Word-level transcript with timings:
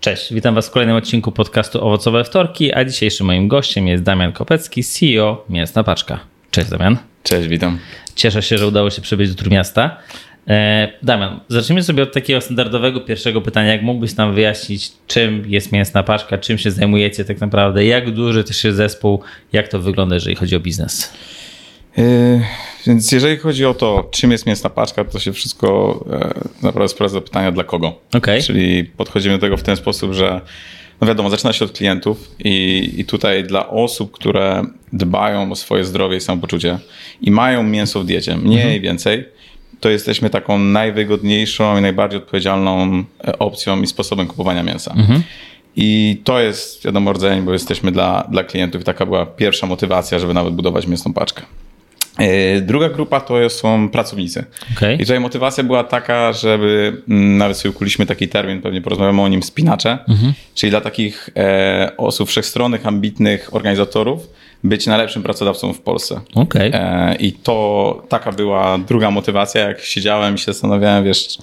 Cześć, 0.00 0.34
witam 0.34 0.54
Was 0.54 0.68
w 0.68 0.70
kolejnym 0.70 0.96
odcinku 0.96 1.32
podcastu 1.32 1.86
Owocowe 1.86 2.24
Wtorki, 2.24 2.74
a 2.74 2.84
dzisiejszym 2.84 3.26
moim 3.26 3.48
gościem 3.48 3.86
jest 3.86 4.02
Damian 4.02 4.32
Kopecki, 4.32 4.84
CEO 4.84 5.44
Mięsna 5.48 5.84
Paczka. 5.84 6.20
Cześć 6.50 6.70
Damian. 6.70 6.96
Cześć, 7.22 7.48
witam. 7.48 7.78
Cieszę 8.14 8.42
się, 8.42 8.58
że 8.58 8.66
udało 8.66 8.90
się 8.90 9.02
przybyć 9.02 9.30
do 9.30 9.34
Trójmiasta. 9.34 9.96
E, 10.48 10.92
Damian, 11.02 11.40
zacznijmy 11.48 11.82
sobie 11.82 12.02
od 12.02 12.12
takiego 12.12 12.40
standardowego 12.40 13.00
pierwszego 13.00 13.40
pytania. 13.40 13.72
Jak 13.72 13.82
mógłbyś 13.82 14.16
nam 14.16 14.34
wyjaśnić, 14.34 14.92
czym 15.06 15.44
jest 15.46 15.72
Mięsna 15.72 16.02
Paczka, 16.02 16.38
czym 16.38 16.58
się 16.58 16.70
zajmujecie 16.70 17.24
tak 17.24 17.40
naprawdę, 17.40 17.84
jak 17.84 18.10
duży 18.10 18.44
też 18.44 18.64
jest 18.64 18.76
zespół, 18.76 19.20
jak 19.52 19.68
to 19.68 19.78
wygląda, 19.78 20.14
jeżeli 20.14 20.36
chodzi 20.36 20.56
o 20.56 20.60
biznes? 20.60 21.12
Yy, 21.96 22.40
więc 22.86 23.12
jeżeli 23.12 23.36
chodzi 23.36 23.64
o 23.64 23.74
to, 23.74 24.08
czym 24.10 24.32
jest 24.32 24.46
mięsna 24.46 24.70
paczka, 24.70 25.04
to 25.04 25.18
się 25.18 25.32
wszystko 25.32 26.00
e, 26.12 26.64
naprawdę 26.66 26.88
sprawdza 26.88 27.20
pytania 27.20 27.52
dla 27.52 27.64
kogo. 27.64 28.00
Okay. 28.14 28.42
Czyli 28.42 28.84
podchodzimy 28.84 29.34
do 29.34 29.40
tego 29.40 29.56
w 29.56 29.62
ten 29.62 29.76
sposób, 29.76 30.12
że 30.12 30.40
no 31.00 31.06
wiadomo, 31.06 31.30
zaczyna 31.30 31.52
się 31.52 31.64
od 31.64 31.72
klientów 31.72 32.30
i, 32.38 32.90
i 32.96 33.04
tutaj 33.04 33.44
dla 33.44 33.68
osób, 33.68 34.12
które 34.12 34.62
dbają 34.92 35.52
o 35.52 35.56
swoje 35.56 35.84
zdrowie 35.84 36.16
i 36.16 36.20
samopoczucie 36.20 36.78
i 37.20 37.30
mają 37.30 37.62
mięso 37.62 38.00
w 38.00 38.04
diecie, 38.04 38.36
mniej 38.36 38.62
mhm. 38.62 38.82
więcej, 38.82 39.24
to 39.80 39.90
jesteśmy 39.90 40.30
taką 40.30 40.58
najwygodniejszą 40.58 41.78
i 41.78 41.80
najbardziej 41.80 42.18
odpowiedzialną 42.18 43.04
e, 43.24 43.38
opcją 43.38 43.82
i 43.82 43.86
sposobem 43.86 44.26
kupowania 44.26 44.62
mięsa. 44.62 44.94
Mhm. 44.96 45.22
I 45.76 46.20
to 46.24 46.40
jest, 46.40 46.84
wiadomo, 46.84 47.12
rdzeń, 47.12 47.42
bo 47.42 47.52
jesteśmy 47.52 47.92
dla, 47.92 48.28
dla 48.30 48.44
klientów 48.44 48.80
i 48.80 48.84
taka 48.84 49.06
była 49.06 49.26
pierwsza 49.26 49.66
motywacja, 49.66 50.18
żeby 50.18 50.34
nawet 50.34 50.54
budować 50.54 50.86
mięsną 50.86 51.12
paczkę. 51.12 51.42
E, 52.18 52.60
druga 52.60 52.88
grupa 52.88 53.20
to 53.20 53.50
są 53.50 53.88
pracownicy. 53.88 54.44
Okay. 54.76 54.94
I 54.94 54.98
tutaj 54.98 55.20
motywacja 55.20 55.64
była 55.64 55.84
taka, 55.84 56.32
żeby 56.32 57.02
mm, 57.08 57.38
nawet 57.38 57.56
sobie 57.56 57.70
ukuliśmy 57.70 58.06
taki 58.06 58.28
termin, 58.28 58.62
pewnie 58.62 58.80
porozmawiamy 58.80 59.22
o 59.22 59.28
nim, 59.28 59.42
spinacze, 59.42 59.98
mhm. 60.08 60.32
czyli 60.54 60.70
dla 60.70 60.80
takich 60.80 61.30
e, 61.36 61.92
osób 61.96 62.28
wszechstronnych, 62.28 62.86
ambitnych 62.86 63.54
organizatorów, 63.54 64.28
być 64.64 64.86
najlepszym 64.86 65.22
pracodawcą 65.22 65.72
w 65.72 65.80
Polsce. 65.80 66.20
Okay. 66.34 66.70
E, 66.74 67.14
I 67.14 67.32
to 67.32 68.02
taka 68.08 68.32
była 68.32 68.78
druga 68.78 69.10
motywacja, 69.10 69.68
jak 69.68 69.80
siedziałem 69.80 70.34
i 70.34 70.38
się 70.38 70.44
zastanawiałem, 70.44 71.04
wiesz, 71.04 71.38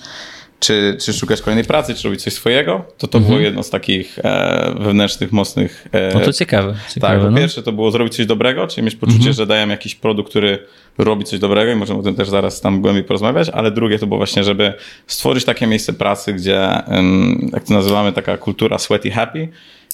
czy, 0.60 0.98
czy 1.00 1.14
szukać 1.14 1.42
kolejnej 1.42 1.66
pracy, 1.66 1.95
czy 1.95 2.04
robić 2.04 2.23
coś 2.23 2.34
swojego, 2.34 2.86
to 2.98 3.08
to 3.08 3.18
mhm. 3.18 3.34
było 3.34 3.45
jedno 3.45 3.64
z 3.64 3.70
takich 3.70 4.20
e, 4.20 4.76
wewnętrznych, 4.80 5.32
mocnych... 5.32 5.88
E, 5.92 6.14
no 6.14 6.20
to 6.20 6.34
ciekawe. 6.34 6.76
ciekawe 6.94 7.14
tak, 7.14 7.23
po 7.23 7.32
no. 7.32 7.38
pierwsze 7.38 7.64
to 7.64 7.72
było 7.72 7.92
zrobić 7.92 8.16
coś 8.16 8.26
dobrego, 8.26 8.68
czyli 8.68 8.86
mieć 8.86 8.95
poczucie, 8.95 9.18
mhm. 9.18 9.34
że 9.34 9.45
dajemy 9.45 9.73
jakiś 9.73 9.95
produkt, 9.95 10.30
który 10.30 10.60
robi 10.98 11.23
coś 11.23 11.40
dobrego 11.40 11.72
i 11.72 11.76
możemy 11.76 12.00
o 12.00 12.04
tym 12.04 12.16
też 12.16 12.30
zaraz 12.30 12.62
tam 12.62 12.82
głębiej 12.82 13.04
porozmawiać, 13.04 13.50
ale 13.50 13.72
drugie 13.72 14.00
to 14.00 14.08
było 14.08 14.18
właśnie, 14.18 14.44
żeby 14.44 14.73
stworzyć 15.08 15.45
takie 15.45 15.68
miejsce 15.68 15.94
pracy, 15.94 16.34
gdzie, 16.34 16.70
jak 17.54 17.64
to 17.64 17.73
nazywamy, 17.73 18.14
taka 18.14 18.38
kultura 18.38 18.78
sweaty 18.78 19.12
happy, 19.12 19.48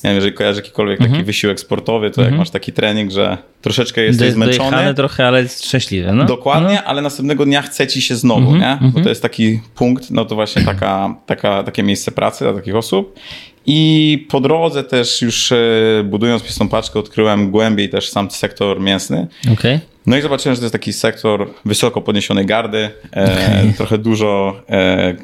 nie 0.04 0.09
wiem, 0.09 0.16
jeżeli 0.16 0.34
kojarzy 0.34 0.59
jakikolwiek 0.59 0.98
taki 0.98 1.09
mhm. 1.09 1.26
wysiłek 1.26 1.59
sportowy, 1.59 2.12
to 2.12 2.22
jak 2.22 2.28
mhm. 2.28 2.38
masz 2.40 2.50
taki 2.50 2.73
trening, 2.73 3.12
że 3.12 3.38
troszeczkę 3.62 4.02
jesteś 4.02 4.28
Do, 4.28 4.34
zmęczony. 4.34 4.94
trochę, 4.94 5.28
ale 5.28 5.48
szczęśliwy. 5.48 6.12
No? 6.14 6.26
Dokładnie, 6.26 6.76
no. 6.76 6.84
ale 6.84 7.02
następnego 7.02 7.45
dnia 7.45 7.62
chce 7.62 7.88
ci 7.88 8.02
się 8.02 8.16
znowu, 8.16 8.56
nie? 8.56 8.78
Bo 8.82 9.02
to 9.02 9.10
jest 9.10 9.22
taki 9.22 9.60
punkt, 9.76 10.12
no 10.12 10.26
to 10.26 10.36
właśnie 10.36 10.62
taka, 10.62 11.16
taka, 11.26 11.64
takie 11.64 11.84
miejsce 11.84 12.12
pracy 12.12 12.44
dla 12.45 12.54
takich 12.54 12.76
osób. 12.76 13.20
I 13.66 14.28
po 14.30 14.40
drodze 14.42 14.84
też 14.84 15.22
już 15.22 15.52
e, 15.52 15.58
budując 16.04 16.44
pistą 16.44 16.70
paczkę 16.70 17.00
odkryłem 17.00 17.52
głębiej 17.52 17.90
też 17.90 18.10
sam 18.10 18.32
sektor 18.32 18.82
mięsny. 18.82 19.28
Okay. 19.54 19.80
No 20.06 20.17
i 20.17 20.22
zobaczyłem, 20.22 20.56
że 20.56 20.60
to 20.60 20.66
jest 20.66 20.73
taki 20.73 20.94
sektor 20.94 21.50
wysoko 21.66 22.02
podniesionej 22.02 22.45
gardy, 22.45 22.90
e, 23.16 23.23
okay. 23.23 23.73
trochę 23.78 23.98
dużo 23.98 24.61
e, 24.70 25.16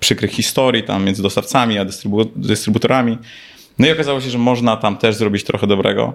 przykrych 0.00 0.30
historii 0.30 0.82
tam 0.82 1.04
między 1.04 1.22
dostawcami 1.22 1.78
a 1.78 1.84
dystrybu 1.84 2.24
dystrybutorami. 2.36 3.18
No 3.78 3.86
i 3.86 3.90
okazało 3.90 4.20
się, 4.20 4.30
że 4.30 4.38
można 4.38 4.76
tam 4.76 4.96
też 4.96 5.14
zrobić 5.14 5.44
trochę 5.44 5.66
dobrego, 5.66 6.12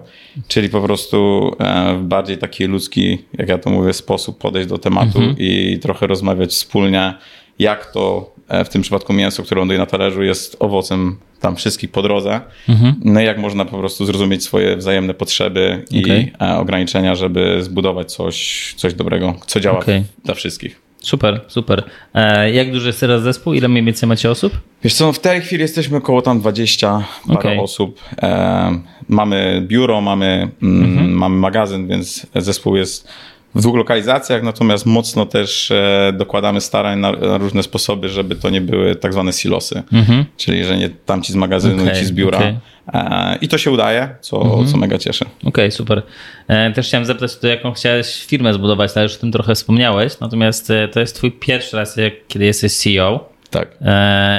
czyli 0.48 0.68
po 0.68 0.80
prostu 0.80 1.50
e, 1.58 1.94
w 1.98 2.02
bardziej 2.02 2.38
taki 2.38 2.64
ludzki, 2.64 3.18
jak 3.32 3.48
ja 3.48 3.58
to 3.58 3.70
mówię, 3.70 3.92
sposób 3.92 4.38
podejść 4.38 4.68
do 4.68 4.78
tematu 4.78 5.18
mhm. 5.18 5.36
i 5.38 5.78
trochę 5.82 6.06
rozmawiać 6.06 6.50
wspólnie, 6.50 7.14
jak 7.58 7.92
to 7.92 8.32
e, 8.48 8.64
w 8.64 8.68
tym 8.68 8.82
przypadku 8.82 9.12
mięso, 9.12 9.42
które 9.42 9.58
ląduje 9.58 9.78
na 9.78 9.86
talerzu, 9.86 10.22
jest 10.22 10.56
owocem 10.60 11.16
tam 11.40 11.56
wszystkich 11.56 11.90
po 11.90 12.02
drodze. 12.02 12.40
Mhm. 12.68 12.94
No 13.04 13.20
i 13.20 13.24
jak 13.24 13.38
można 13.38 13.64
po 13.64 13.78
prostu 13.78 14.06
zrozumieć 14.06 14.42
swoje 14.42 14.76
wzajemne 14.76 15.14
potrzeby 15.14 15.84
okay. 16.02 16.20
i 16.20 16.32
e, 16.40 16.56
ograniczenia, 16.56 17.14
żeby 17.14 17.62
zbudować 17.62 18.12
coś, 18.12 18.74
coś 18.76 18.94
dobrego, 18.94 19.34
co 19.46 19.60
działa 19.60 19.78
okay. 19.78 20.04
dla 20.24 20.34
wszystkich. 20.34 20.83
Super, 21.04 21.40
super. 21.48 21.84
E, 22.14 22.50
jak 22.50 22.72
duży 22.72 22.86
jest 22.86 23.00
teraz 23.00 23.22
zespół? 23.22 23.54
Ile 23.54 23.68
mniej 23.68 23.84
więcej 23.84 24.08
macie 24.08 24.30
osób? 24.30 24.52
Wiesz 24.84 24.94
co, 24.94 25.06
no 25.06 25.12
w 25.12 25.18
tej 25.18 25.40
chwili 25.40 25.62
jesteśmy 25.62 25.96
około 25.96 26.22
tam 26.22 26.40
20 26.40 27.04
parę 27.26 27.38
okay. 27.38 27.60
osób. 27.60 28.00
E, 28.22 28.78
mamy 29.08 29.62
biuro, 29.66 30.00
mamy, 30.00 30.48
mm, 30.62 30.84
mhm. 30.84 31.12
mamy 31.12 31.36
magazyn, 31.36 31.88
więc 31.88 32.26
zespół 32.34 32.76
jest 32.76 33.08
w 33.54 33.60
dwóch 33.60 33.76
lokalizacjach, 33.76 34.42
natomiast 34.42 34.86
mocno 34.86 35.26
też 35.26 35.70
e, 35.70 36.12
dokładamy 36.16 36.60
starań 36.60 36.98
na, 36.98 37.12
na, 37.12 37.38
różne 37.38 37.62
sposoby, 37.62 38.08
żeby 38.08 38.34
to 38.36 38.50
nie 38.50 38.60
były 38.60 38.96
tak 38.96 39.12
zwane 39.12 39.32
silosy. 39.32 39.82
Mhm. 39.92 40.24
Czyli, 40.36 40.64
że 40.64 40.78
nie 40.78 40.90
tamci 40.90 41.32
z 41.32 41.36
magazynu, 41.36 41.82
okay, 41.82 41.96
ci 41.96 42.04
z 42.04 42.12
biura. 42.12 42.38
Okay. 42.38 42.56
E, 42.92 43.38
I 43.40 43.48
to 43.48 43.58
się 43.58 43.70
udaje, 43.70 44.14
co, 44.20 44.42
mhm. 44.42 44.66
co 44.66 44.76
mega 44.76 44.98
cieszy. 44.98 45.24
Okej, 45.24 45.48
okay, 45.48 45.70
super. 45.70 46.02
E, 46.48 46.72
też 46.72 46.86
chciałem 46.86 47.06
zapytać, 47.06 47.36
to 47.36 47.46
jaką 47.46 47.72
chciałeś 47.72 48.24
firmę 48.24 48.54
zbudować, 48.54 48.90
ale 48.94 49.02
już 49.02 49.14
o 49.14 49.18
tym 49.18 49.32
trochę 49.32 49.54
wspomniałeś, 49.54 50.20
natomiast 50.20 50.72
to 50.92 51.00
jest 51.00 51.16
twój 51.16 51.32
pierwszy 51.32 51.76
raz, 51.76 51.96
kiedy 52.28 52.44
jesteś 52.44 52.72
CEO. 52.76 53.28
Tak. 53.50 53.78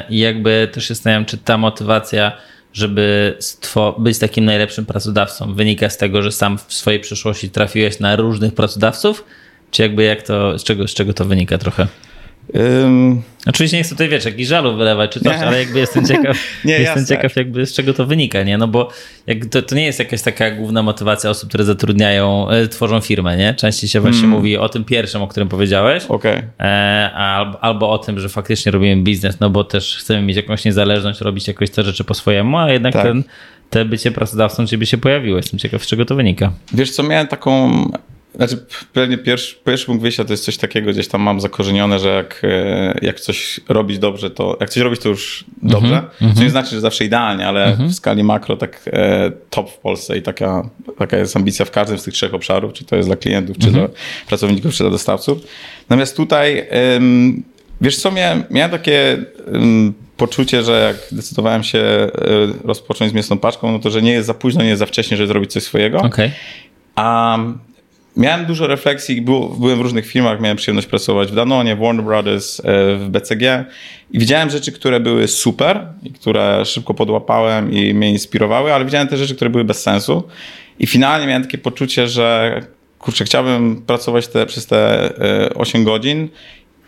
I 0.09 0.19
jakby 0.19 0.69
też 0.73 0.87
się 0.87 0.93
zastanawiam, 0.93 1.25
czy 1.25 1.37
ta 1.37 1.57
motywacja 1.57 2.31
żeby 2.75 3.37
być 3.97 4.19
takim 4.19 4.45
najlepszym 4.45 4.85
pracodawcą? 4.85 5.53
Wynika 5.53 5.89
z 5.89 5.97
tego, 5.97 6.21
że 6.21 6.31
sam 6.31 6.57
w 6.57 6.73
swojej 6.73 6.99
przyszłości 6.99 7.49
trafiłeś 7.49 7.99
na 7.99 8.15
różnych 8.15 8.55
pracodawców? 8.55 9.23
Czy 9.71 9.81
jakby 9.81 10.03
jak 10.03 10.21
to, 10.21 10.59
z 10.59 10.63
czego, 10.63 10.87
z 10.87 10.93
czego 10.93 11.13
to 11.13 11.25
wynika 11.25 11.57
trochę? 11.57 11.87
Um, 12.53 13.21
Oczywiście 13.45 13.77
nie 13.77 13.83
chcę 13.83 13.91
tutaj, 13.91 14.09
wiesz, 14.09 14.25
jakiś 14.25 14.47
żalu 14.47 14.77
wylewać 14.77 15.11
czy 15.11 15.19
coś, 15.19 15.39
nie. 15.39 15.47
ale 15.47 15.59
jakby 15.59 15.79
jestem 15.79 16.05
ciekaw, 16.05 16.37
nie, 16.65 16.73
jestem 16.73 17.01
jasne. 17.01 17.15
ciekaw 17.15 17.35
jakby 17.35 17.65
z 17.65 17.73
czego 17.73 17.93
to 17.93 18.05
wynika, 18.05 18.43
nie? 18.43 18.57
No 18.57 18.67
bo 18.67 18.89
jak 19.27 19.45
to, 19.45 19.61
to 19.61 19.75
nie 19.75 19.85
jest 19.85 19.99
jakaś 19.99 20.21
taka 20.21 20.51
główna 20.51 20.83
motywacja 20.83 21.29
osób, 21.29 21.49
które 21.49 21.63
zatrudniają, 21.63 22.49
e, 22.49 22.67
tworzą 22.67 23.01
firmę, 23.01 23.37
nie? 23.37 23.53
Częściej 23.53 23.89
się 23.89 23.99
właśnie 23.99 24.21
hmm. 24.21 24.37
mówi 24.37 24.57
o 24.57 24.69
tym 24.69 24.83
pierwszym, 24.83 25.21
o 25.21 25.27
którym 25.27 25.49
powiedziałeś, 25.49 26.03
okay. 26.05 26.43
e, 26.59 27.11
albo, 27.13 27.63
albo 27.63 27.91
o 27.91 27.97
tym, 27.97 28.19
że 28.19 28.29
faktycznie 28.29 28.71
robimy 28.71 29.03
biznes, 29.03 29.39
no 29.39 29.49
bo 29.49 29.63
też 29.63 29.97
chcemy 29.97 30.21
mieć 30.21 30.37
jakąś 30.37 30.65
niezależność, 30.65 31.21
robić 31.21 31.47
jakoś 31.47 31.69
te 31.69 31.83
rzeczy 31.83 32.03
po 32.03 32.13
swojemu, 32.13 32.57
a 32.57 32.71
jednak 32.71 32.93
tak. 32.93 33.03
ten, 33.03 33.23
te 33.69 33.85
bycie 33.85 34.11
pracodawcą 34.11 34.67
ciebie 34.67 34.85
się 34.85 34.97
pojawiło. 34.97 35.37
Jestem 35.37 35.59
ciekaw, 35.59 35.83
z 35.83 35.87
czego 35.87 36.05
to 36.05 36.15
wynika. 36.15 36.51
Wiesz 36.73 36.91
co, 36.91 37.03
miałem 37.03 37.27
taką 37.27 37.71
znaczy, 38.35 38.65
pewnie 38.93 39.17
pierwszy, 39.17 39.55
pierwszy 39.65 39.85
punkt 39.85 40.01
wyjścia 40.01 40.25
to 40.25 40.33
jest 40.33 40.45
coś 40.45 40.57
takiego, 40.57 40.91
gdzieś 40.91 41.07
tam 41.07 41.21
mam 41.21 41.41
zakorzenione, 41.41 41.99
że 41.99 42.09
jak, 42.09 42.41
e, 42.43 42.99
jak 43.01 43.19
coś 43.19 43.59
robić 43.69 43.99
dobrze, 43.99 44.29
to 44.29 44.57
jak 44.59 44.69
coś 44.69 44.83
robić 44.83 45.01
to 45.01 45.09
już 45.09 45.45
dobrze. 45.61 45.97
Mm 45.97 46.33
-hmm. 46.33 46.37
Co 46.37 46.43
nie 46.43 46.49
znaczy, 46.49 46.69
że 46.69 46.81
zawsze 46.81 47.05
idealnie, 47.05 47.47
ale 47.47 47.65
mm 47.65 47.77
-hmm. 47.77 47.91
w 47.91 47.95
skali 47.95 48.23
makro 48.23 48.57
tak 48.57 48.81
e, 48.93 49.31
top 49.49 49.71
w 49.71 49.77
Polsce 49.77 50.17
i 50.17 50.21
taka, 50.21 50.69
taka 50.97 51.17
jest 51.17 51.35
ambicja 51.35 51.65
w 51.65 51.71
każdym 51.71 51.97
z 51.97 52.03
tych 52.03 52.13
trzech 52.13 52.33
obszarów, 52.33 52.73
czy 52.73 52.85
to 52.85 52.95
jest 52.95 53.09
dla 53.09 53.15
klientów, 53.15 53.57
czy 53.57 53.67
mm 53.67 53.79
-hmm. 53.81 53.87
dla 53.87 53.97
pracowników, 54.27 54.73
czy 54.73 54.83
dla 54.83 54.91
dostawców. 54.91 55.37
Natomiast 55.89 56.17
tutaj, 56.17 56.67
wiesz 57.81 57.97
co, 57.97 58.11
miałem, 58.11 58.43
miałem 58.49 58.71
takie 58.71 59.17
poczucie, 60.17 60.63
że 60.63 60.93
jak 60.93 61.17
decydowałem 61.17 61.63
się 61.63 61.79
e, 61.79 62.11
rozpocząć 62.63 63.11
z 63.11 63.13
mięsną 63.13 63.37
paczką, 63.37 63.71
no 63.71 63.79
to, 63.79 63.89
że 63.89 64.01
nie 64.01 64.11
jest 64.11 64.27
za 64.27 64.33
późno, 64.33 64.63
nie 64.63 64.69
jest 64.69 64.79
za 64.79 64.85
wcześnie, 64.85 65.17
żeby 65.17 65.27
zrobić 65.27 65.51
coś 65.51 65.63
swojego. 65.63 65.99
Okay. 66.01 66.31
A 66.95 67.37
Miałem 68.17 68.45
dużo 68.45 68.67
refleksji, 68.67 69.21
byłem 69.21 69.77
w 69.77 69.81
różnych 69.81 70.07
filmach, 70.07 70.41
miałem 70.41 70.57
przyjemność 70.57 70.87
pracować 70.87 71.31
w 71.31 71.35
Danonie, 71.35 71.75
w 71.75 71.79
Warner 71.79 72.05
Brothers, 72.05 72.59
e, 72.59 72.63
w 72.95 73.09
BCG 73.09 73.65
i 74.11 74.19
widziałem 74.19 74.49
rzeczy, 74.49 74.71
które 74.71 74.99
były 74.99 75.27
super 75.27 75.87
które 76.13 76.65
szybko 76.65 76.93
podłapałem 76.93 77.71
i 77.71 77.93
mnie 77.93 78.09
inspirowały, 78.09 78.73
ale 78.73 78.85
widziałem 78.85 79.07
te 79.07 79.17
rzeczy, 79.17 79.35
które 79.35 79.49
były 79.49 79.63
bez 79.63 79.81
sensu. 79.81 80.23
I 80.79 80.87
finalnie 80.87 81.27
miałem 81.27 81.43
takie 81.43 81.57
poczucie, 81.57 82.07
że 82.07 82.59
kurczę, 82.99 83.25
chciałbym 83.25 83.81
pracować 83.81 84.27
te, 84.27 84.45
przez 84.45 84.65
te 84.65 85.09
8 85.55 85.81
e, 85.81 85.85
godzin 85.85 86.29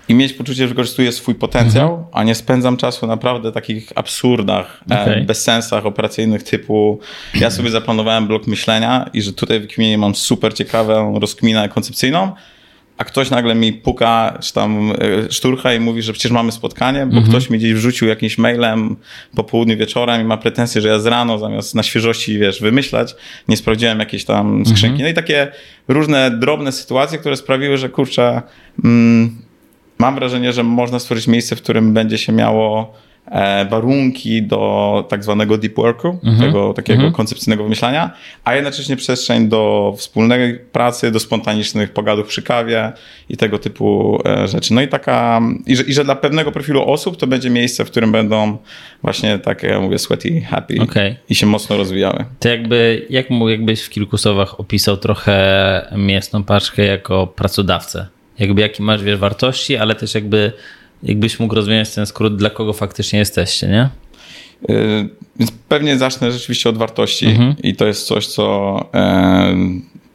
i 0.10 0.14
mieć 0.14 0.34
poczucie, 0.34 0.62
że 0.62 0.68
wykorzystuję 0.68 1.12
swój 1.12 1.36
potencjał, 1.36 1.90
mhm. 1.90 2.08
a 2.12 2.24
nie 2.24 2.36
spędzam 2.36 2.78
czasu 2.78 3.08
naprawdę 3.08 3.52
takich 3.52 3.92
absurdach, 3.96 4.84
e, 4.92 5.02
okay. 5.02 5.22
bezsensach 5.22 5.86
operacyjnych 5.86 6.44
typu 6.44 7.00
ja 7.36 7.52
sobie 7.52 7.70
zaplanowałem 7.70 8.28
blok 8.28 8.48
myślenia 8.48 9.10
i 9.14 9.22
że 9.22 9.34
tutaj 9.34 9.60
w 9.60 9.68
kminie 9.68 9.98
mam 9.98 10.16
super 10.16 10.54
ciekawą 10.54 11.20
rozkminę 11.20 11.70
koncepcyjną, 11.70 12.32
a 12.98 13.04
ktoś 13.04 13.30
nagle 13.30 13.56
mi 13.56 13.74
puka, 13.74 14.38
czy 14.42 14.54
tam 14.54 14.92
e, 14.92 14.96
szturcha 15.32 15.74
i 15.74 15.80
mówi, 15.80 16.02
że 16.02 16.14
przecież 16.14 16.32
mamy 16.32 16.52
spotkanie, 16.52 17.00
bo 17.00 17.18
Mhm. 17.18 17.28
ktoś 17.28 17.50
mi 17.50 17.58
gdzieś 17.58 17.74
wrzucił 17.74 18.08
jakimś 18.08 18.38
mailem 18.38 18.96
po 19.36 19.44
południu 19.44 19.78
wieczorem 19.78 20.22
i 20.22 20.24
ma 20.24 20.38
pretensje, 20.38 20.82
że 20.82 20.88
ja 20.88 21.00
z 21.00 21.06
rano 21.06 21.40
zamiast 21.40 21.76
na 21.76 21.84
świeżości, 21.84 22.40
wiesz, 22.40 22.62
wymyślać, 22.62 23.16
nie 23.48 23.58
sprawdziłem 23.58 24.00
jakiejś 24.00 24.26
tam 24.26 24.66
skrzynki. 24.66 24.94
Mhm. 24.94 25.04
No 25.04 25.10
i 25.10 25.14
takie 25.14 25.52
różne 25.88 26.32
drobne 26.32 26.72
sytuacje, 26.72 27.18
które 27.18 27.38
sprawiły, 27.38 27.78
że 27.78 27.90
kurczę, 27.90 28.42
mm, 28.84 29.47
mam 29.98 30.16
wrażenie, 30.16 30.54
że 30.54 30.64
można 30.64 31.00
stworzyć 31.00 31.28
miejsce, 31.28 31.56
w 31.56 31.62
którym 31.62 31.94
będzie 31.94 32.18
się 32.18 32.34
miało 32.34 32.94
e, 33.26 33.66
warunki 33.66 34.44
do 34.44 35.06
tak 35.10 35.24
zwanego 35.24 35.58
deep 35.58 35.76
worku, 35.76 36.20
tego 36.40 36.74
takiego 36.74 37.12
koncepcyjnego 37.12 37.64
wymyślania, 37.64 38.12
a 38.44 38.56
jednocześnie 38.56 38.96
przestrzeń 38.96 39.48
do 39.48 39.94
wspólnej 39.98 40.60
pracy, 40.72 41.12
do 41.12 41.20
spontanicznych 41.20 41.94
pogadów 41.94 42.28
przy 42.28 42.42
kawie 42.42 42.92
i 43.30 43.38
tego 43.38 43.60
typu 43.60 44.20
e, 44.26 44.48
rzeczy. 44.48 44.74
No 44.74 44.82
i 44.82 44.88
taka, 44.88 45.42
i 45.66 45.76
że, 45.76 45.84
i 45.84 45.94
że 45.94 46.04
dla 46.04 46.16
pewnego 46.16 46.52
profilu 46.52 46.92
osób 46.92 47.18
to 47.18 47.28
będzie 47.28 47.50
miejsce, 47.50 47.86
w 47.86 47.92
którym 47.92 48.12
będą 48.12 48.58
właśnie 49.02 49.40
tak, 49.40 49.64
jak 49.64 49.72
ja 49.72 49.80
mówię, 49.80 50.00
sweaty, 50.00 50.42
happy 50.42 50.82
Okej. 50.82 51.16
i 51.30 51.36
się 51.36 51.46
mocno 51.46 51.78
rozwijały. 51.78 52.26
To 52.40 52.50
jakby, 52.50 53.06
jak 53.10 53.26
jakbyś 53.48 53.82
w 53.82 53.90
kilku 53.90 54.18
słowach 54.18 54.60
opisał 54.60 54.98
trochę 54.98 55.98
mięsną 55.98 56.44
paczkę 56.44 56.86
jako 56.86 57.28
pracodawcę? 57.28 58.17
Jakby 58.40 58.62
jakie 58.62 58.84
masz, 58.84 59.04
wiesz, 59.04 59.20
wartości, 59.20 59.78
ale 59.78 59.96
też 59.96 60.16
jakby 60.16 60.52
jakbyś 61.04 61.40
mógł 61.40 61.56
rozwiązać 61.56 61.96
ten 61.96 62.06
skrót, 62.06 62.36
dla 62.36 62.50
kogo 62.50 62.74
faktycznie 62.74 63.20
jesteście, 63.20 63.68
nie? 63.68 63.90
Y, 64.70 65.10
Więc 65.40 65.52
pewnie 65.70 65.98
zacznę 65.98 66.32
rzeczywiście 66.32 66.70
od 66.70 66.78
wartości 66.78 67.26
Mhm. 67.26 67.56
i 67.64 67.76
to 67.76 67.88
jest 67.88 68.08
coś, 68.08 68.28
co, 68.28 68.80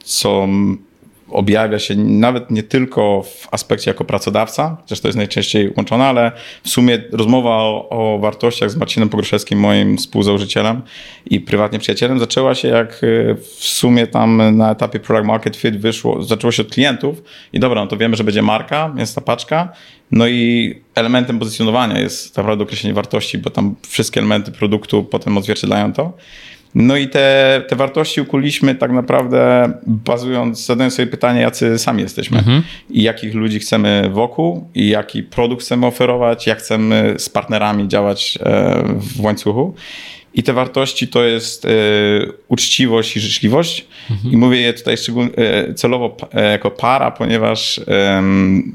co 0.05 0.49
objawia 1.33 1.79
się 1.79 1.95
nawet 1.97 2.51
nie 2.51 2.63
tylko 2.63 3.23
w 3.23 3.49
aspekcie 3.51 3.91
jako 3.91 4.05
pracodawca, 4.05 4.77
chociaż 4.81 5.01
to 5.01 5.09
jest 5.09 5.19
najczęściej 5.19 5.73
łączone, 5.77 6.05
ale 6.05 6.33
w 6.65 6.69
sumie 6.69 7.03
rozmowa 7.13 7.51
o, 7.51 7.89
o 7.89 8.19
wartościach 8.19 8.71
z 8.71 8.77
Marcinem 8.77 9.09
Pogruszewskim, 9.09 9.61
moim 9.61 9.97
współzałożycielem 9.99 10.83
i 11.27 11.41
prywatnie 11.41 11.79
przyjacielem, 11.79 12.19
zaczęła 12.19 12.55
się 12.55 12.69
jak 12.69 13.01
e, 13.05 13.35
w 13.35 13.65
sumie 13.65 14.07
tam 14.07 14.57
na 14.57 14.71
etapie 14.71 15.01
Product 15.01 15.27
Market 15.27 15.57
Fit 15.57 15.77
wyszło, 15.77 16.23
zaczęło 16.23 16.53
się 16.53 16.63
od 16.63 16.71
klientów 16.71 17.23
i 17.53 17.61
dobra, 17.61 17.81
no 17.81 17.87
to 17.87 17.97
wiemy, 17.97 18.17
że 18.17 18.25
będzie 18.25 18.43
marka, 18.43 18.95
jest 18.99 19.15
ta 19.15 19.21
paczka, 19.21 19.73
no 20.11 20.27
i 20.29 20.75
elementem 20.95 21.39
pozycjonowania 21.39 22.01
jest 22.01 22.35
tak 22.35 22.45
naprawdę 22.45 22.65
określenie 22.65 22.95
wartości, 22.95 23.39
bo 23.39 23.51
tam 23.51 23.75
wszystkie 23.89 24.21
elementy 24.21 24.53
produktu 24.53 25.05
potem 25.05 25.39
odzwierciedlają 25.39 25.93
to. 25.93 26.13
No 26.75 26.97
i 26.97 27.09
te, 27.09 27.63
te 27.69 27.77
wartości 27.77 28.21
ukuliśmy 28.21 28.75
tak 28.75 28.93
naprawdę 28.93 29.73
bazując, 29.87 30.67
zadając 30.67 30.95
sobie 30.95 31.07
pytanie, 31.07 31.41
jacy 31.41 31.79
sami 31.79 32.03
jesteśmy 32.03 32.43
i 32.91 33.03
jakich 33.03 33.35
ludzi 33.35 33.59
chcemy 33.59 34.11
wokół 34.13 34.69
i 34.75 34.89
jaki 34.89 35.23
produkt 35.23 35.63
chcemy 35.63 35.87
oferować, 35.87 36.47
jak 36.47 36.59
chcemy 36.59 37.15
z 37.19 37.29
partnerami 37.29 37.89
działać 37.89 38.39
e, 38.41 38.83
w 38.97 39.21
łańcuchu. 39.21 39.75
I 40.35 40.43
te 40.43 40.53
wartości 40.53 41.09
to 41.09 41.25
jest 41.25 41.65
e, 41.65 41.69
uczciwość 42.49 43.17
i 43.17 43.21
życzliwość. 43.21 43.87
I 44.33 44.37
mówię 44.37 44.61
je 44.61 44.73
tutaj 44.73 44.95
e, 45.37 45.75
celowo 45.75 46.17
jako 46.53 46.71
para, 46.71 47.11
ponieważ 47.11 47.81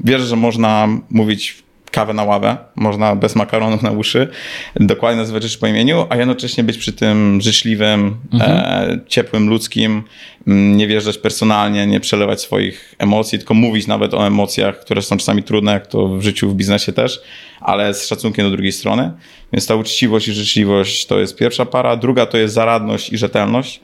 wierzę, 0.04 0.26
że 0.26 0.36
można 0.36 0.88
mówić 1.10 1.62
kawę 1.98 2.14
na 2.14 2.24
ławę, 2.24 2.56
można 2.76 3.16
bez 3.16 3.36
makaronów 3.36 3.82
na 3.82 3.90
uszy, 3.90 4.28
dokładnie 4.76 5.20
nazywać 5.20 5.42
rzeczy 5.42 5.58
po 5.58 5.66
imieniu, 5.66 6.06
a 6.08 6.16
jednocześnie 6.16 6.64
być 6.64 6.78
przy 6.78 6.92
tym 6.92 7.40
życzliwym, 7.40 8.16
e, 8.40 9.00
ciepłym, 9.06 9.48
ludzkim, 9.48 10.02
nie 10.48 10.86
wjeżdżać 10.86 11.18
personalnie, 11.18 11.86
nie 11.86 12.00
przelewać 12.00 12.40
swoich 12.40 12.94
emocji, 12.98 13.38
tylko 13.38 13.54
mówić 13.54 13.86
nawet 13.86 14.14
o 14.14 14.26
emocjach, 14.26 14.80
które 14.80 15.02
są 15.02 15.16
czasami 15.16 15.42
trudne, 15.42 15.72
jak 15.72 15.86
to 15.86 16.08
w 16.08 16.22
życiu, 16.22 16.50
w 16.50 16.54
biznesie 16.54 16.92
też, 16.92 17.20
ale 17.60 17.94
z 17.94 18.06
szacunkiem 18.06 18.44
do 18.44 18.50
drugiej 18.50 18.72
strony. 18.72 19.12
Więc 19.52 19.66
ta 19.66 19.74
uczciwość 19.74 20.28
i 20.28 20.32
życzliwość 20.32 21.06
to 21.06 21.20
jest 21.20 21.36
pierwsza 21.36 21.66
para, 21.66 21.96
druga 21.96 22.26
to 22.26 22.38
jest 22.38 22.54
zaradność 22.54 23.12
i 23.12 23.18
rzetelność. 23.18 23.80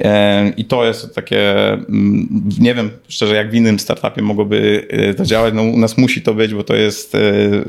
E, 0.00 0.52
I 0.56 0.64
to 0.64 0.84
jest 0.84 1.14
takie, 1.14 1.72
mm, 1.72 2.42
nie 2.60 2.74
wiem 2.74 2.90
szczerze, 3.08 3.34
jak 3.34 3.50
w 3.50 3.54
innym 3.54 3.78
startupie 3.78 4.22
mogłoby 4.22 4.86
e, 4.90 5.14
to 5.14 5.24
działać. 5.24 5.54
No, 5.54 5.62
u 5.62 5.78
nas 5.78 5.98
musi 5.98 6.22
to 6.22 6.34
być, 6.34 6.54
bo 6.54 6.64
to 6.64 6.74
jest, 6.74 7.14
e, 7.14 7.18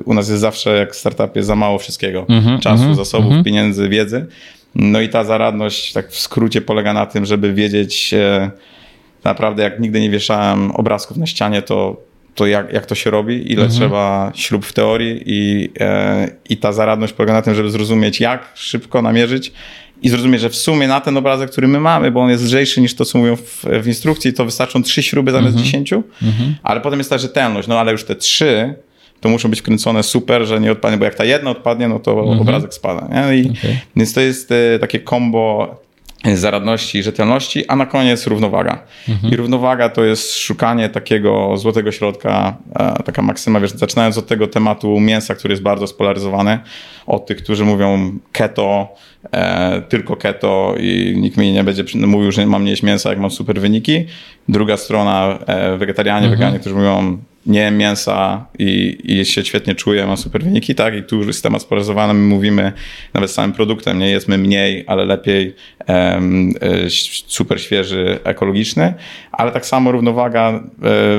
u 0.06 0.14
nas 0.14 0.30
jest 0.30 0.42
zawsze 0.42 0.78
jak 0.78 0.94
w 0.94 0.98
startupie 0.98 1.44
za 1.44 1.56
mało 1.56 1.78
wszystkiego. 1.78 2.26
Czasu, 2.62 2.94
zasobów, 2.94 3.34
pieniędzy, 3.46 3.90
wiedzy. 3.90 4.26
No 4.76 5.02
i 5.02 5.10
ta 5.10 5.24
zaradność, 5.24 5.94
tak 5.94 6.12
w 6.12 6.20
skrócie, 6.20 6.62
polega 6.62 6.94
na 6.94 7.06
tym, 7.06 7.26
żeby 7.26 7.54
wiedzieć 7.54 8.14
e, 8.14 8.52
naprawdę, 9.24 9.64
jak 9.64 9.80
nigdy 9.80 10.02
nie 10.02 10.10
wieszałem 10.10 10.72
obrazków 10.72 11.18
na 11.18 11.26
ścianie, 11.26 11.62
to, 11.62 12.02
to 12.36 12.48
jak, 12.48 12.74
jak 12.74 12.86
to 12.86 12.96
się 12.96 13.10
robi, 13.10 13.52
ile 13.52 13.68
trzeba 13.68 14.32
śrub 14.36 14.66
w 14.66 14.74
teorii 14.74 15.24
i, 15.26 15.70
e, 15.80 16.30
i 16.50 16.58
ta 16.58 16.72
zaradność 16.72 17.14
polega 17.14 17.34
na 17.34 17.42
tym, 17.42 17.56
żeby 17.56 17.70
zrozumieć, 17.70 18.20
jak 18.20 18.52
szybko 18.56 19.02
namierzyć 19.02 19.52
i 20.02 20.10
zrozumieć, 20.10 20.42
że 20.42 20.50
w 20.50 20.56
sumie 20.56 20.88
na 20.88 21.02
ten 21.02 21.18
obrazek, 21.18 21.52
który 21.52 21.68
my 21.68 21.80
mamy, 21.80 22.12
bo 22.12 22.22
on 22.22 22.30
jest 22.30 22.44
lżejszy 22.44 22.82
niż 22.82 22.96
to, 22.96 23.06
co 23.06 23.18
mówią 23.18 23.36
w, 23.36 23.66
w 23.82 23.88
instrukcji, 23.88 24.34
to 24.34 24.46
wystarczą 24.46 24.84
trzy 24.84 25.04
śruby 25.04 25.32
zamiast 25.32 25.56
dziesięciu, 25.58 26.04
ale 26.64 26.82
potem 26.82 27.00
jest 27.00 27.10
ta 27.10 27.18
rzetelność, 27.18 27.68
no 27.68 27.80
ale 27.80 27.92
już 27.92 28.04
te 28.04 28.16
trzy 28.16 28.76
to 29.22 29.30
muszą 29.30 29.50
być 29.50 29.62
kręcone 29.62 30.04
super, 30.04 30.46
że 30.46 30.60
nie 30.60 30.72
odpadnie, 30.72 30.98
bo 30.98 31.06
jak 31.06 31.16
ta 31.16 31.26
jedna 31.26 31.50
odpadnie, 31.50 31.88
no 31.88 32.00
to 32.00 32.16
obrazek 32.16 32.74
spada. 32.74 33.08
Nie? 33.14 33.38
I, 33.38 33.50
Okej. 33.50 33.80
Więc 33.96 34.14
to 34.14 34.22
jest 34.22 34.52
e, 34.52 34.80
takie 34.80 35.00
kombo 35.00 35.76
zaradności 36.34 36.98
i 36.98 37.04
rzetelności, 37.04 37.68
a 37.68 37.76
na 37.76 37.86
koniec 37.86 38.28
równowaga. 38.28 38.84
I 39.32 39.36
równowaga 39.36 39.90
to 39.90 40.04
jest 40.04 40.38
szukanie 40.38 40.90
takiego 40.90 41.58
złotego 41.58 41.92
środka, 41.92 42.58
e, 42.76 43.04
taka 43.04 43.22
maksyma, 43.22 43.60
wiesz, 43.60 43.72
zaczynając 43.72 44.18
od 44.18 44.28
tego 44.28 44.48
tematu 44.48 45.00
mięsa, 45.00 45.36
który 45.36 45.52
jest 45.52 45.64
bardzo 45.64 45.88
spolaryzowany, 45.88 46.60
od 47.08 47.26
tych, 47.26 47.38
którzy 47.38 47.66
mówią 47.66 48.20
keto, 48.32 48.96
e, 49.32 49.82
tylko 49.82 50.16
keto 50.16 50.76
i 50.80 51.14
nikt 51.18 51.38
mi 51.38 51.52
nie 51.52 51.64
będzie 51.64 51.84
mówił, 52.08 52.32
że 52.32 52.46
mam 52.46 52.64
nie 52.66 52.72
jeść 52.72 52.84
mięsa, 52.84 53.10
jak 53.10 53.20
mam 53.20 53.32
super 53.32 53.62
wyniki. 53.62 54.06
Druga 54.50 54.78
strona, 54.78 55.40
e, 55.48 55.78
wegetarianie, 55.78 56.30
weganie, 56.30 56.60
którzy 56.60 56.76
mówią 56.76 57.18
nie 57.46 57.72
mięsa 57.72 58.46
i, 58.60 58.98
i 59.04 59.26
się 59.26 59.46
świetnie 59.46 59.76
czuję, 59.76 60.08
mam 60.08 60.18
super 60.18 60.44
wyniki, 60.44 60.76
tak? 60.76 60.96
I 60.96 61.04
tu 61.04 61.18
już 61.18 61.28
jest 61.28 61.44
temat 61.44 61.62
my 62.14 62.14
mówimy 62.14 62.74
nawet 63.14 63.32
samym 63.32 63.54
produktem, 63.54 64.00
nie 64.00 64.10
jedzmy 64.10 64.38
mniej, 64.38 64.84
ale 64.88 65.06
lepiej 65.06 65.56
ś- 66.86 67.24
super 67.28 67.62
świeży, 67.62 68.20
ekologiczny, 68.24 68.94
ale 69.32 69.52
tak 69.52 69.66
samo 69.66 69.92
równowaga 69.92 70.50
e, 70.50 70.62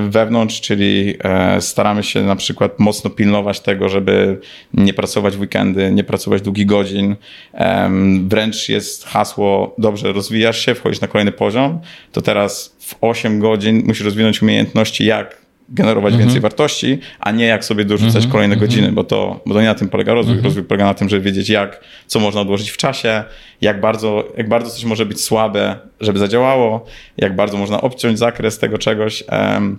wewnątrz, 0.09 0.61
czyli 0.61 1.15
e, 1.25 1.61
staramy 1.61 2.03
się 2.03 2.23
na 2.23 2.37
przykład 2.37 2.79
mocno 2.79 3.11
pilnować 3.11 3.61
tego, 3.61 3.89
żeby 3.89 4.41
nie 4.75 4.95
pracować 4.95 5.37
w 5.37 5.41
weekendy, 5.41 5.93
nie 5.93 6.05
pracować 6.05 6.43
długich 6.43 6.67
godzin. 6.67 7.17
Em, 7.53 8.29
Wręcz 8.29 8.69
jest 8.69 9.05
hasło, 9.05 9.75
dobrze, 9.79 10.13
rozwijasz 10.13 10.65
się, 10.65 10.75
wchodzisz 10.75 11.01
na 11.01 11.09
kolejny 11.09 11.33
poziom, 11.33 11.81
to 12.13 12.23
teraz 12.23 12.77
w 12.79 12.95
8 13.01 13.41
godzin 13.41 13.83
musisz 13.87 14.05
rozwinąć 14.05 14.43
umiejętności, 14.43 15.05
jak 15.05 15.46
generować 15.69 16.17
więcej 16.17 16.41
wartości, 16.41 16.99
a 17.21 17.31
nie 17.31 17.45
jak 17.45 17.65
sobie 17.65 17.85
dorzucać 17.85 18.27
kolejne 18.27 18.57
godziny, 18.57 18.93
bo 18.93 19.05
to, 19.05 19.41
bo 19.47 19.55
to 19.55 19.61
nie 19.61 19.67
na 19.67 19.75
tym 19.75 19.89
polega 19.89 20.15
rozwój. 20.15 20.37
Rozwój 20.43 20.63
polega 20.65 20.85
na 20.85 20.95
tym, 20.95 21.09
żeby 21.09 21.23
wiedzieć, 21.23 21.49
jak, 21.49 21.81
co 22.07 22.21
można 22.21 22.41
odłożyć 22.41 22.71
w 22.71 22.77
czasie, 22.77 23.25
jak 23.61 23.81
bardzo, 23.81 24.25
jak 24.37 24.49
bardzo 24.49 24.71
coś 24.71 24.85
może 24.85 25.07
być 25.07 25.21
słabe, 25.21 25.77
żeby 26.01 26.19
zadziałało, 26.19 26.85
jak 27.17 27.37
bardzo 27.37 27.59
można 27.59 27.81
obciąć 27.81 28.19
zakres 28.19 28.59
tego 28.59 28.79
czegoś. 28.79 29.25
Em, 29.29 29.79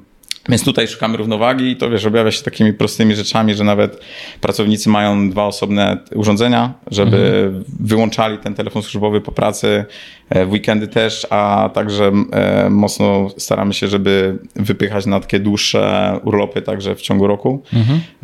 więc 0.49 0.63
tutaj 0.63 0.87
szukamy 0.87 1.17
równowagi 1.17 1.71
i 1.71 1.75
to 1.75 1.89
wiesz, 1.89 2.05
objawia 2.05 2.31
się 2.31 2.43
takimi 2.43 2.73
prostymi 2.73 3.15
rzeczami, 3.15 3.53
że 3.53 3.63
nawet 3.63 3.99
pracownicy 4.41 4.89
mają 4.89 5.29
dwa 5.29 5.45
osobne 5.45 5.97
urządzenia, 6.15 6.73
żeby 6.91 7.51
wyłączali 7.79 8.37
ten 8.37 8.53
telefon 8.53 8.81
służbowy 8.81 9.21
po 9.21 9.31
pracy, 9.31 9.85
e, 10.29 10.45
w 10.45 10.51
weekendy 10.51 10.87
też, 10.87 11.27
a 11.29 11.69
także 11.73 12.11
e, 12.31 12.69
mocno 12.69 13.29
staramy 13.37 13.73
się, 13.73 13.87
żeby 13.87 14.37
wypychać 14.55 15.05
na 15.05 15.19
takie 15.19 15.39
dłuższe 15.39 16.13
urlopy 16.23 16.61
także 16.61 16.95
w 16.95 17.01
ciągu 17.01 17.27
roku, 17.27 17.63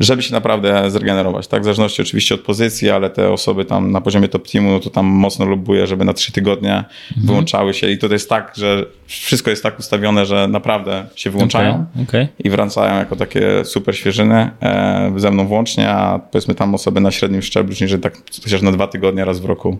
żeby 0.00 0.22
się 0.22 0.32
naprawdę 0.32 0.90
zregenerować. 0.90 1.46
Tak, 1.46 1.60
w 1.62 1.64
zależności 1.64 2.02
oczywiście 2.02 2.34
od 2.34 2.40
pozycji, 2.40 2.90
ale 2.90 3.10
te 3.10 3.32
osoby 3.32 3.64
tam 3.64 3.92
na 3.92 4.00
poziomie 4.00 4.28
top 4.28 4.48
teamu, 4.48 4.70
no 4.70 4.80
to 4.80 4.90
tam 4.90 5.06
mocno 5.06 5.46
lobbuję, 5.46 5.86
żeby 5.86 6.04
na 6.04 6.12
trzy 6.12 6.32
tygodnie 6.32 6.84
wyłączały 7.16 7.74
się. 7.74 7.90
I 7.90 7.98
to 7.98 8.06
jest 8.06 8.28
tak, 8.28 8.52
że 8.56 8.86
wszystko 9.06 9.50
jest 9.50 9.62
tak 9.62 9.78
ustawione, 9.78 10.26
że 10.26 10.48
naprawdę 10.48 11.06
się 11.16 11.30
wyłączają. 11.30 11.86
Okej, 12.02 12.04
okej. 12.14 12.28
i 12.38 12.50
wracają 12.50 12.98
jako 12.98 13.16
takie 13.16 13.64
super 13.64 13.96
świeżyny 13.96 14.50
e, 14.62 15.12
ze 15.16 15.30
mną 15.30 15.46
włącznie, 15.46 15.88
a 15.88 16.18
powiedzmy 16.18 16.54
tam 16.54 16.74
osoby 16.74 17.00
na 17.00 17.10
średnim 17.10 17.42
szczeblu, 17.42 17.74
czyli 17.74 17.88
że 17.88 17.98
tak 17.98 18.18
chociaż 18.44 18.62
na 18.62 18.72
dwa 18.72 18.86
tygodnie 18.86 19.24
raz 19.24 19.40
w 19.40 19.44
roku 19.44 19.78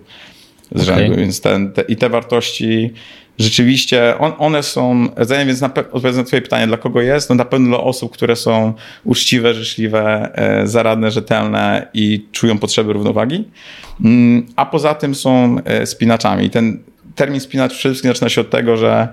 z 0.73 0.89
Okej. 0.89 1.05
rzędu. 1.05 1.17
Więc 1.17 1.41
ten, 1.41 1.73
te, 1.73 1.83
i 1.83 1.97
te 1.97 2.09
wartości 2.09 2.93
rzeczywiście, 3.39 4.19
on, 4.19 4.33
one 4.39 4.63
są, 4.63 5.09
zdaniem, 5.21 5.47
więc 5.47 5.61
na 5.61 5.67
odpowiadając 5.67 6.17
na 6.17 6.25
twoje 6.25 6.43
pytanie, 6.43 6.67
dla 6.67 6.77
kogo 6.77 7.01
jest? 7.01 7.31
No 7.31 7.37
na 7.37 7.45
pewno 7.45 7.69
dla 7.69 7.79
osób, 7.79 8.13
które 8.13 8.37
są 8.37 8.75
uczciwe, 9.05 9.55
życzliwe, 9.55 10.33
e, 10.35 10.67
zaradne, 10.67 11.11
rzetelne 11.11 11.89
i 11.95 12.27
czują 12.33 12.59
potrzeby 12.59 12.93
równowagi. 12.93 13.45
Mm, 14.05 14.47
a 14.57 14.67
poza 14.67 14.95
tym 14.95 15.15
są 15.15 15.57
e, 15.65 15.87
spinaczami. 15.87 16.45
I 16.47 16.51
ten 16.51 16.83
termin 17.15 17.41
spinacz 17.41 17.73
przede 17.73 17.93
wszystkim 17.93 18.11
zaczyna 18.11 18.29
się 18.29 18.41
od 18.41 18.51
tego, 18.51 18.77
że 18.77 19.09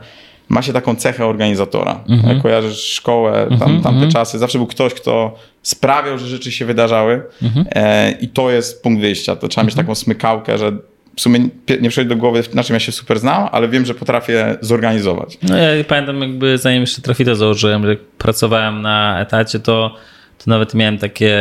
ma 0.51 0.62
się 0.62 0.74
taką 0.74 0.96
cechę 0.96 1.25
organizatora. 1.25 2.03
Mhm. 2.10 2.41
Kojarzysz 2.41 2.84
szkołę, 2.84 3.34
tam, 3.50 3.53
mhm, 3.53 3.81
tamte 3.81 3.89
mhm. 3.89 4.12
czasy, 4.12 4.39
zawsze 4.39 4.58
był 4.58 4.67
ktoś, 4.67 4.93
kto 4.93 5.36
sprawiał, 5.63 6.17
że 6.17 6.27
rzeczy 6.27 6.51
się 6.51 6.65
wydarzały 6.65 7.22
mhm. 7.43 7.65
e, 7.72 8.12
i 8.12 8.27
to 8.27 8.51
jest 8.51 8.84
punkt 8.84 9.01
wyjścia. 9.01 9.36
To 9.36 9.48
trzeba 9.48 9.65
mieć 9.65 9.74
mhm. 9.74 9.86
taką 9.86 9.96
smykałkę, 9.96 10.58
że 10.58 10.72
w 11.15 11.22
sumie 11.22 11.39
nie 11.81 11.89
przychodzi 11.89 12.10
do 12.10 12.15
głowy, 12.15 12.43
na 12.53 12.63
czym 12.63 12.74
ja 12.74 12.79
się 12.79 12.91
super 12.91 13.20
znam, 13.20 13.50
ale 13.51 13.67
wiem, 13.67 13.86
że 13.86 13.93
potrafię 13.93 14.58
zorganizować. 14.62 15.38
No 15.43 15.58
ja 15.58 15.84
pamiętam 15.84 16.22
jakby 16.22 16.58
zanim 16.58 16.81
jeszcze 16.81 17.01
Trafito 17.01 17.36
założyłem, 17.36 17.86
że 17.86 17.96
pracowałem 18.17 18.81
na 18.81 19.22
etacie, 19.22 19.60
to 19.60 19.96
to 20.46 20.50
nawet 20.50 20.74
miałem 20.74 20.98
takie, 20.98 21.39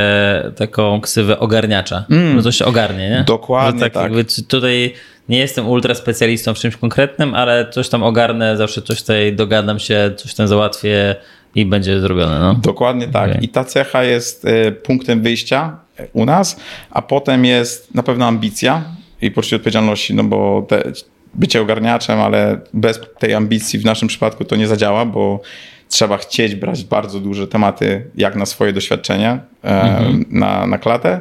taką 0.56 1.00
ksywę 1.00 1.38
ogarniacza. 1.38 2.04
Mm. 2.10 2.36
No 2.36 2.42
to 2.42 2.52
się 2.52 2.64
ogarnie, 2.64 3.10
nie? 3.10 3.24
Dokładnie 3.26 3.80
tak. 3.80 3.92
tak. 3.92 4.12
tutaj 4.48 4.94
nie 5.30 5.38
jestem 5.38 5.68
ultra 5.68 5.94
specjalistą 5.94 6.54
w 6.54 6.58
czymś 6.58 6.76
konkretnym, 6.76 7.34
ale 7.34 7.70
coś 7.70 7.88
tam 7.88 8.02
ogarnę, 8.02 8.56
zawsze 8.56 8.82
coś 8.82 9.00
tutaj 9.00 9.32
dogadam 9.32 9.78
się, 9.78 10.10
coś 10.16 10.34
tam 10.34 10.48
załatwię 10.48 11.16
i 11.54 11.66
będzie 11.66 12.00
zrobione. 12.00 12.38
No. 12.40 12.54
Dokładnie 12.54 13.08
tak. 13.08 13.30
Okay. 13.30 13.42
I 13.42 13.48
ta 13.48 13.64
cecha 13.64 14.04
jest 14.04 14.44
y, 14.44 14.72
punktem 14.72 15.22
wyjścia 15.22 15.76
u 16.12 16.24
nas, 16.24 16.56
a 16.90 17.02
potem 17.02 17.44
jest 17.44 17.94
na 17.94 18.02
pewno 18.02 18.26
ambicja 18.26 18.84
i 19.22 19.30
poczucie 19.30 19.56
odpowiedzialności, 19.56 20.14
no 20.14 20.24
bo 20.24 20.66
te, 20.68 20.82
bycie 21.34 21.62
ogarniaczem, 21.62 22.20
ale 22.20 22.60
bez 22.74 23.00
tej 23.18 23.34
ambicji 23.34 23.78
w 23.78 23.84
naszym 23.84 24.08
przypadku 24.08 24.44
to 24.44 24.56
nie 24.56 24.66
zadziała, 24.66 25.04
bo 25.04 25.40
trzeba 25.88 26.16
chcieć 26.16 26.54
brać 26.54 26.84
bardzo 26.84 27.20
duże 27.20 27.48
tematy, 27.48 28.10
jak 28.16 28.36
na 28.36 28.46
swoje 28.46 28.72
doświadczenie 28.72 29.38
mhm. 29.62 30.24
na, 30.30 30.66
na 30.66 30.78
klatę. 30.78 31.20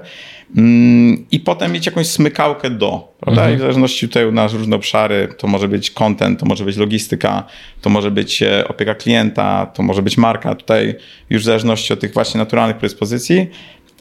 Mm, 0.58 1.25
I 1.32 1.39
potem 1.39 1.72
mieć 1.72 1.86
jakąś 1.86 2.08
smykałkę 2.08 2.70
do, 2.70 3.13
prawda? 3.20 3.41
Mhm. 3.41 3.53
I 3.53 3.58
w 3.58 3.62
zależności 3.62 4.08
tutaj 4.08 4.25
u 4.25 4.32
nas 4.32 4.53
różne 4.53 4.75
obszary, 4.75 5.27
to 5.38 5.48
może 5.48 5.68
być 5.68 5.91
content, 5.91 6.39
to 6.39 6.46
może 6.46 6.65
być 6.65 6.77
logistyka, 6.77 7.44
to 7.82 7.89
może 7.89 8.12
być 8.12 8.44
e, 8.44 8.68
opieka 8.68 8.96
klienta, 8.96 9.65
to 9.65 9.84
może 9.84 10.01
być 10.01 10.18
marka. 10.18 10.56
Tutaj 10.56 10.96
już 11.29 11.41
w 11.41 11.46
zależności 11.46 11.94
od 11.94 12.00
tych 12.00 12.13
właśnie 12.13 12.38
naturalnych 12.38 12.77
predyspozycji 12.77 13.48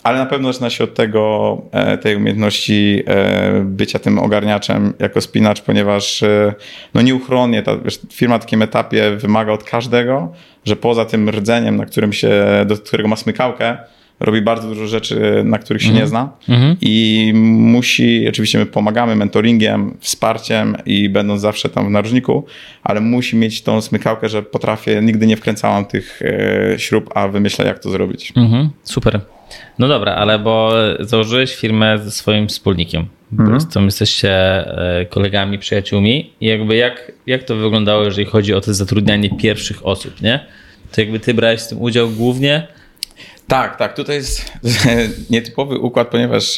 ale 0.02 0.18
na 0.18 0.26
pewno 0.26 0.52
zaczyna 0.52 0.70
się 0.70 0.84
od 0.84 0.94
tego, 0.94 1.62
e, 1.72 1.98
tej 1.98 2.16
umiejętności 2.16 3.02
e, 3.06 3.62
bycia 3.64 3.98
tym 3.98 4.18
ogarniaczem 4.18 4.94
jako 4.98 5.20
spinacz, 5.20 5.60
ponieważ 5.60 6.24
no 6.94 7.02
nieuchronnie 7.02 7.62
ta 7.62 7.78
wiesz, 7.78 8.00
firma 8.12 8.34
na 8.34 8.38
takim 8.38 8.62
etapie 8.62 9.16
wymaga 9.16 9.52
od 9.52 9.64
każdego, 9.64 10.32
że 10.64 10.76
poza 10.76 11.04
tym 11.04 11.28
rdzeniem, 11.30 11.76
na 11.76 11.86
którym 11.86 12.12
się, 12.12 12.30
do 12.66 12.76
którego 12.76 13.08
ma 13.08 13.16
smykałkę, 13.16 13.78
robi 14.20 14.42
bardzo 14.42 14.68
dużo 14.68 14.86
rzeczy, 14.86 15.42
na 15.44 15.58
których 15.58 15.82
się 15.82 15.88
mm. 15.88 16.00
nie 16.00 16.06
zna 16.06 16.32
mm 16.48 16.60
-hmm. 16.60 16.76
i 16.80 17.32
musi, 17.34 18.28
oczywiście 18.28 18.58
my 18.58 18.66
pomagamy 18.66 19.16
mentoringiem, 19.16 19.96
wsparciem 20.00 20.76
i 20.86 21.08
będąc 21.08 21.40
zawsze 21.40 21.68
tam 21.68 21.86
w 21.86 21.90
narożniku, 21.90 22.44
ale 22.82 23.00
musi 23.00 23.36
mieć 23.36 23.62
tą 23.62 23.80
smykałkę, 23.80 24.28
że 24.28 24.42
potrafię, 24.42 25.00
nigdy 25.02 25.26
nie 25.26 25.36
wkręcałam 25.36 25.84
tych 25.84 26.22
e, 26.22 26.78
śrub, 26.78 27.10
a 27.14 27.28
wymyślę 27.28 27.66
jak 27.66 27.78
to 27.78 27.90
zrobić. 27.90 28.32
Mm 28.36 28.50
-hmm. 28.50 28.68
Super. 28.82 29.20
No 29.78 29.88
dobra, 29.88 30.14
ale 30.14 30.38
bo 30.38 30.72
założyłeś 31.00 31.56
firmę 31.56 31.98
ze 31.98 32.10
swoim 32.10 32.48
wspólnikiem. 32.48 33.06
Po 33.30 33.42
mhm. 33.42 33.50
prostu 33.50 33.84
jesteście 33.84 34.30
e, 34.30 35.06
kolegami, 35.06 35.58
przyjaciółmi. 35.58 36.32
I 36.40 36.46
jakby 36.46 36.76
jak, 36.76 37.12
jak 37.26 37.42
to 37.42 37.56
wyglądało, 37.56 38.04
jeżeli 38.04 38.26
chodzi 38.26 38.54
o 38.54 38.60
to 38.60 38.74
zatrudnianie 38.74 39.30
pierwszych 39.36 39.86
osób, 39.86 40.22
nie? 40.22 40.40
To 40.92 41.00
jakby 41.00 41.20
ty 41.20 41.34
brałeś 41.34 41.62
w 41.62 41.68
tym 41.68 41.82
udział 41.82 42.10
głównie. 42.10 42.66
Tak, 43.48 43.76
tak. 43.76 43.94
Tutaj 43.94 44.16
jest 44.16 44.52
nietypowy 45.30 45.78
układ, 45.78 46.08
ponieważ 46.08 46.54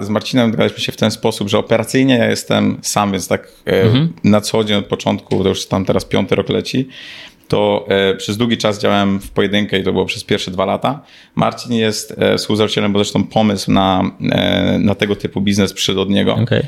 z 0.00 0.08
Marcinem 0.08 0.50
dogadaliśmy 0.50 0.84
się 0.84 0.92
w 0.92 0.96
ten 0.96 1.10
sposób, 1.10 1.48
że 1.48 1.58
operacyjnie 1.58 2.18
ja 2.18 2.30
jestem 2.30 2.78
sam, 2.82 3.12
więc 3.12 3.28
tak 3.28 3.48
e, 3.66 3.82
mhm. 3.82 4.12
na 4.24 4.40
co 4.40 4.64
dzień 4.64 4.76
od 4.76 4.86
początku, 4.86 5.42
to 5.42 5.48
już 5.48 5.66
tam 5.66 5.84
teraz 5.84 6.04
piąty 6.04 6.34
rok 6.34 6.48
leci, 6.48 6.88
to 7.48 7.86
e, 7.88 8.14
przez 8.14 8.36
długi 8.36 8.56
czas 8.56 8.80
działałem 8.80 9.20
w 9.20 9.30
pojedynkę 9.30 9.78
i 9.78 9.84
to 9.84 9.92
było 9.92 10.04
przez 10.06 10.24
pierwsze 10.24 10.50
dwa 10.50 10.64
lata. 10.64 11.00
Marcin 11.34 11.72
jest 11.72 12.14
e, 12.18 12.36
współzałożycielem, 12.36 12.92
bo 12.92 12.98
zresztą 12.98 13.24
pomysł 13.24 13.72
na, 13.72 14.10
e, 14.30 14.78
na 14.78 14.94
tego 14.94 15.16
typu 15.16 15.40
biznes 15.40 15.72
przyszedł 15.72 16.00
od 16.00 16.10
niego. 16.10 16.34
Okay. 16.34 16.62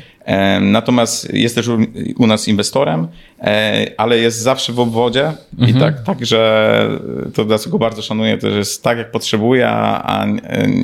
Natomiast 0.61 1.33
jest 1.33 1.55
też 1.55 1.67
u, 1.67 1.77
u 2.17 2.27
nas 2.27 2.47
inwestorem, 2.47 3.07
ale 3.97 4.17
jest 4.17 4.39
zawsze 4.39 4.73
w 4.73 4.79
obwodzie 4.79 5.33
mhm. 5.59 5.77
i 5.77 5.79
tak, 5.79 6.03
tak, 6.03 6.25
że 6.25 6.89
to 7.33 7.45
dlatego 7.45 7.79
bardzo 7.79 8.01
szanuję, 8.01 8.37
to 8.37 8.47
jest 8.47 8.83
tak 8.83 8.97
jak 8.97 9.11
potrzebuje, 9.11 9.69
a 9.69 10.25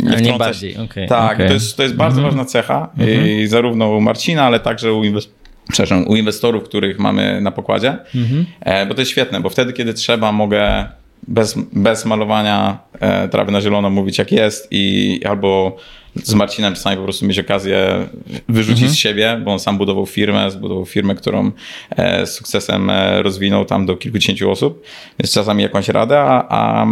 nie, 0.03 0.17
a 0.17 0.19
nie 0.19 0.33
bardziej. 0.33 0.77
Okay. 0.77 1.07
Tak, 1.07 1.33
okay. 1.33 1.47
To, 1.47 1.53
jest, 1.53 1.77
to 1.77 1.83
jest 1.83 1.95
bardzo 1.95 2.17
mhm. 2.17 2.35
ważna 2.35 2.51
cecha 2.51 2.89
mhm. 2.97 3.27
i 3.27 3.47
zarówno 3.47 3.89
u 3.89 4.01
Marcina, 4.01 4.43
ale 4.43 4.59
także 4.59 4.93
u 4.93 5.03
inwestorów 5.03 5.42
przepraszam, 5.71 6.07
u 6.07 6.15
inwestorów, 6.15 6.63
których 6.63 6.99
mamy 6.99 7.41
na 7.41 7.51
pokładzie, 7.51 7.97
mhm. 8.15 8.45
E, 8.59 8.85
bo 8.85 8.93
to 8.93 9.01
jest 9.01 9.11
świetne, 9.11 9.41
bo 9.41 9.49
wtedy, 9.49 9.73
kiedy 9.73 9.93
trzeba, 9.93 10.31
mogę 10.31 10.85
bez, 11.27 11.55
bez 11.73 12.05
malowania 12.05 12.77
e, 12.99 13.27
trawy 13.27 13.51
na 13.51 13.61
zielono 13.61 13.89
mówić 13.89 14.17
jak 14.17 14.31
jest 14.31 14.67
i 14.71 15.19
albo 15.25 15.77
z 16.15 16.33
Marcinem 16.33 16.73
czasami 16.73 16.97
po 16.97 17.03
prostu 17.03 17.25
mieć 17.25 17.39
okazję 17.39 18.07
wyrzucić 18.49 18.81
mhm. 18.83 18.93
z 18.93 18.97
siebie, 18.97 19.41
bo 19.45 19.51
on 19.51 19.59
sam 19.59 19.77
budował 19.77 20.05
firmę, 20.05 20.51
zbudował 20.51 20.85
firmę, 20.85 21.15
którą 21.15 21.51
e, 21.89 22.25
z 22.25 22.31
sukcesem 22.33 22.91
rozwinął 23.21 23.65
tam 23.65 23.85
do 23.85 23.97
kilkudziesięciu 23.97 24.51
osób, 24.51 24.83
więc 25.19 25.33
czasami 25.33 25.63
jakąś 25.63 25.89
radę, 25.89 26.19
a, 26.19 26.47
a, 26.49 26.87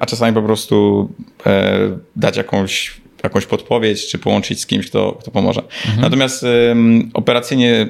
a 0.00 0.06
czasami 0.06 0.34
po 0.34 0.42
prostu 0.42 1.08
dać 2.16 2.36
jakąś 2.36 3.03
jakąś 3.24 3.46
podpowiedź, 3.46 4.06
czy 4.06 4.18
połączyć 4.18 4.60
z 4.60 4.66
kimś, 4.66 4.86
kto, 4.86 5.18
kto 5.20 5.30
pomoże. 5.30 5.62
Mhm. 5.86 6.00
Natomiast 6.00 6.42
y, 6.42 6.74
operacyjnie 7.14 7.88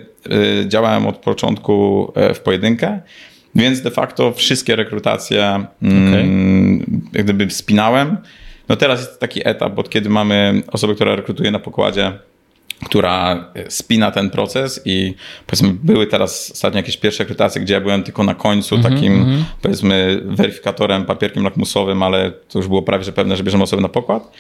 y, 0.63 0.69
działałem 0.69 1.07
od 1.07 1.17
początku 1.17 2.13
y, 2.31 2.35
w 2.35 2.41
pojedynkę, 2.41 3.01
więc 3.55 3.81
de 3.81 3.91
facto 3.91 4.33
wszystkie 4.33 4.77
rekrutacje 4.77 5.65
okay. 5.83 6.29
jak 7.13 7.25
gdyby 7.25 7.51
spinałem. 7.51 8.17
No 8.69 8.77
teraz 8.77 9.01
jest 9.01 9.21
taki 9.21 9.49
etap, 9.49 9.79
od 9.79 9.91
kiedy 9.91 10.11
mamy 10.11 10.63
osobę, 10.67 10.95
która 10.95 11.17
rekrutuje 11.17 11.51
na 11.51 11.59
pokładzie, 11.59 12.13
która 12.85 13.45
spina 13.69 14.11
ten 14.11 14.31
proces 14.31 14.81
i 14.85 15.15
powiedzmy 15.47 15.69
były 15.83 16.07
teraz 16.07 16.51
ostatnio 16.51 16.77
jakieś 16.77 16.97
pierwsze 16.97 17.25
rekrutacje, 17.25 17.63
gdzie 17.63 17.75
ja 17.75 17.81
byłem 17.81 18.03
tylko 18.03 18.25
na 18.25 18.35
końcu 18.35 18.75
mm 18.75 18.87
-hmm, 18.87 18.95
takim 18.95 19.13
mm 19.13 19.27
-hmm. 19.27 19.43
powiedzmy 19.63 20.23
weryfikatorem, 20.25 21.05
papierkiem 21.05 21.45
lakmusowym, 21.45 22.03
ale 22.03 22.31
to 22.49 22.59
już 22.59 22.69
było 22.69 22.83
prawie 22.83 23.05
że 23.05 23.13
pewne, 23.13 23.37
że 23.37 23.45
bierzemy 23.45 23.65
osobę 23.65 23.83
na 23.83 23.89
pokład. 23.89 24.33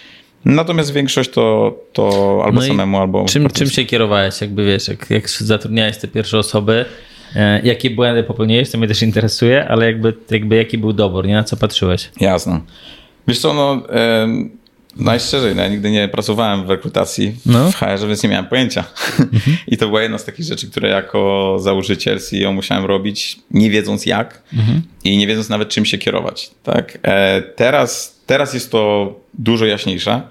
Natomiast 0.45 0.93
większość 0.93 1.31
to, 1.31 1.75
to 1.93 2.41
albo 2.45 2.61
no 2.61 2.67
samemu, 2.67 2.99
albo. 2.99 3.25
Czym, 3.25 3.51
czym 3.51 3.71
się 3.71 3.85
kierowałeś, 3.85 4.41
jakby 4.41 4.65
wiesz, 4.65 4.89
jak, 4.89 5.11
jak 5.11 5.31
zatrudniałeś 5.31 5.97
te 5.97 6.09
pierwsze 6.09 6.39
osoby? 6.39 6.85
E, 7.37 7.61
jakie 7.65 7.91
błędy 7.91 8.23
popełniłeś, 8.23 8.71
to 8.71 8.79
mnie 8.79 8.89
też 8.89 9.03
interesuje, 9.03 9.69
ale 9.69 9.87
jakby, 9.87 10.15
jakby 10.31 10.57
jaki 10.57 10.79
był 10.79 10.93
dobór, 10.93 11.27
nie 11.27 11.35
na 11.35 11.45
co 11.45 11.57
patrzyłeś? 11.57 12.11
Jasne. 12.21 12.61
Wiesz 13.29 13.39
co, 13.39 13.55
no. 13.55 13.83
E, 13.91 14.29
Najszczerzej, 14.97 15.55
no 15.55 15.63
ja 15.63 15.69
nigdy 15.69 15.91
nie 15.91 16.09
pracowałem 16.09 16.67
w 16.67 16.71
rekrutacji 16.71 17.37
no. 17.47 17.73
w 17.73 17.75
HR, 17.75 18.07
więc 18.09 18.23
nie 18.23 18.29
miałem 18.29 18.47
pojęcia. 18.47 18.85
Mhm. 19.21 19.57
I 19.67 19.77
to 19.77 19.87
była 19.89 20.03
jedna 20.03 20.19
z 20.19 20.25
takich 20.25 20.47
rzeczy, 20.47 20.71
które 20.71 20.89
jako 20.89 21.57
założyciel 21.61 22.21
CEO 22.21 22.53
musiałem 22.53 22.85
robić, 22.85 23.39
nie 23.51 23.71
wiedząc 23.71 24.07
jak 24.07 24.43
mhm. 24.53 24.83
i 25.05 25.17
nie 25.17 25.27
wiedząc 25.27 25.49
nawet 25.49 25.69
czym 25.69 25.85
się 25.85 25.99
kierować. 25.99 26.51
Tak? 26.63 26.99
E, 27.03 27.43
teraz, 27.43 28.21
teraz 28.27 28.55
jest 28.55 28.71
to 28.71 29.15
dużo 29.35 29.67
jaśniejsze, 29.67 30.23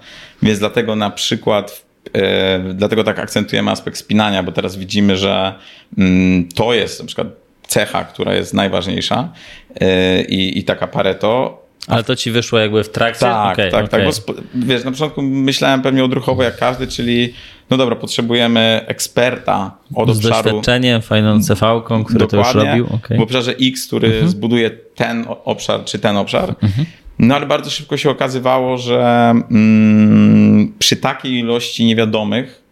więc 0.42 0.58
dlatego 0.58 0.96
na 0.96 1.10
przykład 1.10 1.84
e, 2.12 2.74
dlatego 2.74 3.04
tak 3.04 3.18
akcentujemy 3.18 3.70
aspekt 3.70 3.98
spinania, 3.98 4.42
bo 4.42 4.52
teraz 4.52 4.76
widzimy, 4.76 5.16
że 5.16 5.54
mm, 5.98 6.48
to 6.48 6.74
jest 6.74 7.00
na 7.00 7.06
przykład 7.06 7.28
cecha, 7.66 8.04
która 8.04 8.34
jest 8.34 8.54
najważniejsza 8.54 9.32
e, 9.80 10.22
i, 10.22 10.58
i 10.58 10.64
taka 10.64 10.86
Pareto, 10.86 11.63
ale 11.88 12.04
to 12.04 12.16
ci 12.16 12.30
wyszło 12.30 12.58
jakby 12.58 12.84
w 12.84 12.88
trakcie? 12.88 13.20
Tak, 13.20 13.52
okay, 13.52 13.70
tak, 13.70 13.84
okay. 13.84 14.04
tak. 14.04 14.14
Bo 14.26 14.34
wiesz, 14.54 14.84
na 14.84 14.90
początku 14.90 15.22
myślałem 15.22 15.82
pewnie 15.82 16.04
odruchowo 16.04 16.42
jak 16.42 16.56
każdy, 16.56 16.86
czyli 16.86 17.34
no 17.70 17.76
dobra, 17.76 17.96
potrzebujemy 17.96 18.80
eksperta 18.86 19.76
od 19.94 20.08
Z 20.08 20.16
obszaru. 20.16 20.34
Z 20.34 20.44
doświadczeniem, 20.44 21.02
fajną 21.02 21.42
cv 21.42 21.82
który 22.06 22.26
to 22.26 22.36
już 22.36 22.54
robił. 22.54 22.86
Okay. 22.94 23.18
W 23.18 23.20
obszarze 23.20 23.54
X, 23.60 23.86
który 23.86 24.08
mhm. 24.08 24.28
zbuduje 24.28 24.70
ten 24.70 25.26
obszar 25.44 25.84
czy 25.84 25.98
ten 25.98 26.16
obszar. 26.16 26.54
Mhm. 26.62 26.86
No 27.18 27.34
ale 27.34 27.46
bardzo 27.46 27.70
szybko 27.70 27.96
się 27.96 28.10
okazywało, 28.10 28.78
że 28.78 29.30
mm, 29.50 30.72
przy 30.78 30.96
takiej 30.96 31.32
ilości 31.32 31.84
niewiadomych 31.84 32.63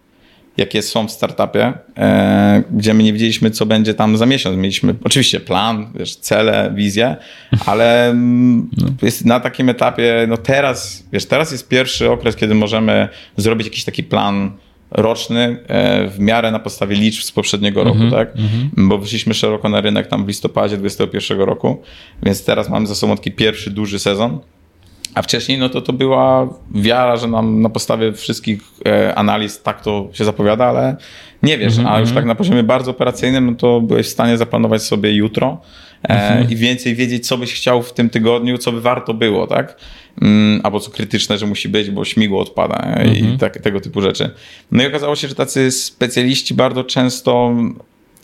jakie 0.56 0.82
są 0.82 1.09
w 1.09 1.11
startupie, 1.11 1.73
e, 1.97 2.62
gdzie 2.71 2.94
my 2.94 3.02
nie 3.02 3.12
wiedzieliśmy, 3.12 3.50
co 3.50 3.66
będzie 3.66 3.94
tam 3.94 4.16
za 4.16 4.26
miesiąc. 4.26 4.56
Mieliśmy 4.56 4.94
oczywiście 5.04 5.40
plan, 5.40 5.87
wiesz, 5.94 6.16
cele, 6.16 6.73
wizję, 6.75 7.16
ale 7.66 8.12
no. 8.14 8.88
jest 9.02 9.25
na 9.25 9.40
takim 9.40 9.68
etapie, 9.68 10.26
no 10.28 10.37
teraz, 10.37 11.04
wiesz, 11.12 11.26
teraz 11.26 11.52
jest 11.52 11.68
pierwszy 11.68 12.11
okres, 12.11 12.37
kiedy 12.37 12.54
możemy 12.54 13.09
zrobić 13.37 13.66
jakiś 13.66 13.85
taki 13.85 14.02
plan 14.02 14.50
roczny 14.90 15.56
e, 15.68 16.09
w 16.09 16.21
miarę 16.21 16.50
na 16.50 16.59
podstawie 16.59 16.97
liczb 16.97 17.23
z 17.23 17.32
poprzedniego 17.32 17.85
roku, 17.85 17.97
mm 17.97 18.09
-hmm, 18.09 18.14
tak? 18.14 18.37
Mm 18.37 18.49
-hmm. 18.49 18.88
Bo 18.88 18.99
wyszliśmy 18.99 19.35
szeroko 19.35 19.68
na 19.68 19.80
rynek 19.80 20.06
tam 20.06 20.25
w 20.25 20.28
listopadzie 20.28 20.76
2021 20.76 21.40
roku, 21.40 21.82
więc 22.23 22.44
teraz 22.44 22.68
mamy 22.68 22.87
za 22.87 22.94
sobą 22.94 23.16
taki 23.16 23.32
pierwszy 23.32 23.71
duży 23.71 23.99
sezon 23.99 24.38
A 25.14 25.23
wcześniej 25.23 25.59
no 25.59 25.69
to, 25.69 25.83
to 25.83 25.92
była 25.92 26.49
wiara, 26.75 27.16
że 27.16 27.28
nam 27.28 27.62
na 27.62 27.69
podstawie 27.69 28.12
wszystkich 28.12 28.61
e, 28.87 29.14
analiz 29.14 29.62
tak 29.62 29.83
to 29.83 30.09
się 30.12 30.25
zapowiada, 30.25 30.64
ale 30.64 30.97
nie 31.42 31.59
wiesz, 31.59 31.75
a 31.87 32.00
już 32.00 32.12
tak 32.12 32.25
na 32.25 32.35
poziomie 32.35 32.62
bardzo 32.62 32.90
operacyjnym, 32.90 33.47
no 33.47 33.54
to 33.54 33.81
byłeś 33.81 34.07
w 34.07 34.11
stanie 34.11 34.37
zaplanować 34.37 34.83
sobie 34.83 35.12
jutro 35.12 35.61
e, 36.09 36.45
i 36.45 36.57
więcej 36.57 36.95
wiedzieć, 36.95 37.26
co 37.26 37.38
byś 37.38 37.54
chciał 37.54 37.83
w 37.83 37.92
tym 37.92 38.11
tygodniu, 38.11 38.59
co 38.59 38.73
by 38.73 38.81
warto 38.81 39.14
było, 39.14 39.47
tak? 39.47 39.76
Mm, 40.23 40.61
albo 40.64 40.81
co 40.81 40.90
krytyczne, 40.90 41.38
że 41.38 41.47
musi 41.47 41.69
być, 41.69 41.90
bo 41.90 42.04
śmigło 42.04 42.40
odpada 42.40 42.95
e, 42.97 43.14
i 43.14 43.38
tak, 43.38 43.59
tego 43.59 43.81
typu 43.81 44.00
rzeczy. 44.00 44.31
No 44.71 44.83
i 44.83 44.87
okazało 44.87 45.16
się, 45.16 45.28
że 45.28 45.35
tacy 45.35 45.71
specjaliści 45.71 46.54
bardzo 46.54 46.85
często 46.85 47.54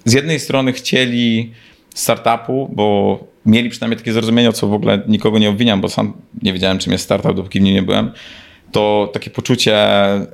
z 0.04 0.12
jednej 0.12 0.40
strony 0.40 0.72
chcieli 0.72 1.52
startupu, 2.00 2.70
bo 2.72 3.18
mieli 3.46 3.70
przynajmniej 3.70 3.98
takie 3.98 4.12
zrozumienie, 4.12 4.48
o 4.48 4.52
co 4.52 4.66
w 4.66 4.74
ogóle 4.74 5.02
nikogo 5.08 5.38
nie 5.38 5.48
obwiniam, 5.48 5.80
bo 5.80 5.88
sam 5.88 6.12
nie 6.42 6.52
wiedziałem, 6.52 6.78
czym 6.78 6.92
jest 6.92 7.04
startup, 7.04 7.36
dopóki 7.36 7.60
w 7.60 7.62
nim 7.62 7.74
nie 7.74 7.82
byłem. 7.82 8.10
To 8.72 9.10
takie 9.12 9.30
poczucie 9.30 9.86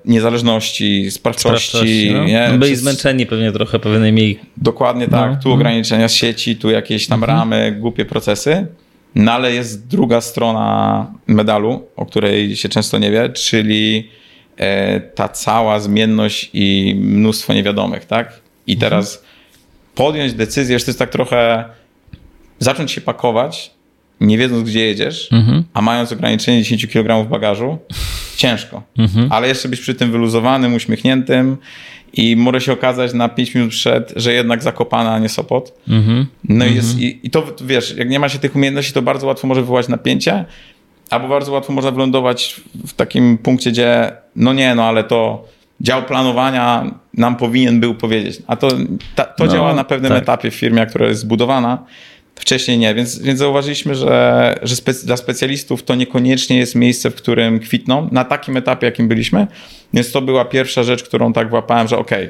niezależności, 0.04 1.10
sprawczości. 1.10 1.68
Sprawczości, 1.68 2.10
no. 2.12 2.24
nie? 2.24 2.48
Byli 2.58 2.72
Przez- 2.72 2.80
zmęczeni 2.80 3.26
pewnie 3.26 3.52
trochę 3.52 3.78
pewnymi 3.78 4.38
Dokładnie 4.56 5.08
tak. 5.08 5.30
No. 5.30 5.38
Tu 5.42 5.52
ograniczenia 5.52 6.08
z 6.08 6.14
sieci, 6.14 6.56
tu 6.56 6.70
jakieś 6.70 7.06
tam 7.06 7.24
ramy, 7.24 7.76
głupie 7.80 8.04
procesy. 8.04 8.66
No 9.14 9.32
ale 9.32 9.52
jest 9.52 9.86
druga 9.88 10.20
strona 10.20 11.06
medalu, 11.26 11.86
o 11.96 12.06
której 12.06 12.56
się 12.56 12.68
często 12.68 12.98
nie 12.98 13.10
wie, 13.10 13.28
czyli 13.28 14.08
e, 14.56 15.00
ta 15.00 15.28
cała 15.28 15.80
zmienność 15.80 16.50
i 16.52 16.94
mnóstwo 16.98 17.54
niewiadomych, 17.54 18.04
tak? 18.04 18.40
I 18.66 18.76
teraz 18.76 19.24
podjąć 19.94 20.32
decyzję, 20.32 20.78
że 20.78 20.84
to 20.84 20.90
jest 20.90 20.98
tak 20.98 21.10
trochę 21.10 21.64
zacząć 22.58 22.92
się 22.92 23.00
pakować, 23.00 23.70
nie 24.20 24.38
wiedząc 24.38 24.68
gdzie 24.68 24.80
jedziesz, 24.86 25.28
a 25.74 25.82
mając 25.82 26.12
ograniczenie 26.12 26.62
10 26.62 26.86
kg 26.86 27.28
bagażu, 27.30 27.78
ciężko. 28.36 28.82
Ale 29.30 29.48
jeszcze 29.48 29.68
być 29.68 29.80
przy 29.80 29.94
tym 29.94 30.12
wyluzowanym, 30.12 30.74
uśmiechniętym 30.74 31.56
i 32.12 32.36
może 32.36 32.60
się 32.60 32.72
okazać 32.72 33.14
na 33.14 33.28
5 33.28 33.54
minut 33.54 33.70
przed, 33.70 34.12
że 34.16 34.32
jednak 34.32 34.62
Zakopana, 34.62 35.14
a 35.14 35.18
nie 35.18 35.28
Sopot. 35.28 35.80
No 36.48 36.66
i, 36.66 36.74
jest, 36.74 36.98
i, 36.98 37.20
i 37.22 37.30
to 37.30 37.46
wiesz, 37.64 37.96
jak 37.96 38.08
nie 38.08 38.18
ma 38.18 38.28
się 38.28 38.38
tych 38.38 38.56
umiejętności, 38.56 38.92
to 38.92 39.02
bardzo 39.02 39.26
łatwo 39.26 39.46
może 39.46 39.60
wywołać 39.60 39.88
napięcie, 39.88 40.44
albo 41.10 41.28
bardzo 41.28 41.52
łatwo 41.52 41.72
można 41.72 41.90
wylądować 41.90 42.60
w 42.86 42.92
takim 42.92 43.38
punkcie, 43.38 43.70
gdzie 43.70 44.12
no 44.36 44.52
nie, 44.52 44.74
no 44.74 44.84
ale 44.84 45.04
to 45.04 45.48
dział 45.80 46.02
planowania 46.02 46.94
nam 47.14 47.36
powinien 47.36 47.80
był 47.80 47.94
powiedzieć. 47.94 48.42
A 48.46 48.56
to, 48.56 48.68
ta, 49.14 49.24
to 49.24 49.44
No, 49.44 49.52
działa 49.52 49.74
na 49.74 49.84
pewnym 49.84 50.12
tak. 50.12 50.22
etapie 50.22 50.50
w 50.50 50.54
firmie, 50.54 50.86
która 50.86 51.06
jest 51.06 51.20
zbudowana. 51.20 51.84
Wcześniej 52.34 52.78
nie, 52.78 52.94
więc, 52.94 53.18
więc 53.18 53.38
zauważyliśmy, 53.38 53.94
że, 53.94 54.54
że 54.62 54.76
dla 55.04 55.16
specjalistów 55.16 55.82
to 55.82 55.94
niekoniecznie 55.94 56.58
jest 56.58 56.74
miejsce, 56.74 57.10
w 57.10 57.14
którym 57.14 57.60
kwitną 57.60 58.08
na 58.12 58.24
takim 58.24 58.56
etapie, 58.56 58.86
jakim 58.86 59.08
byliśmy. 59.08 59.46
Więc 59.94 60.12
to 60.12 60.22
była 60.22 60.44
pierwsza 60.44 60.82
rzecz, 60.82 61.02
którą 61.02 61.32
tak 61.32 61.52
łapałem, 61.52 61.88
że 61.88 61.98
okej, 61.98 62.28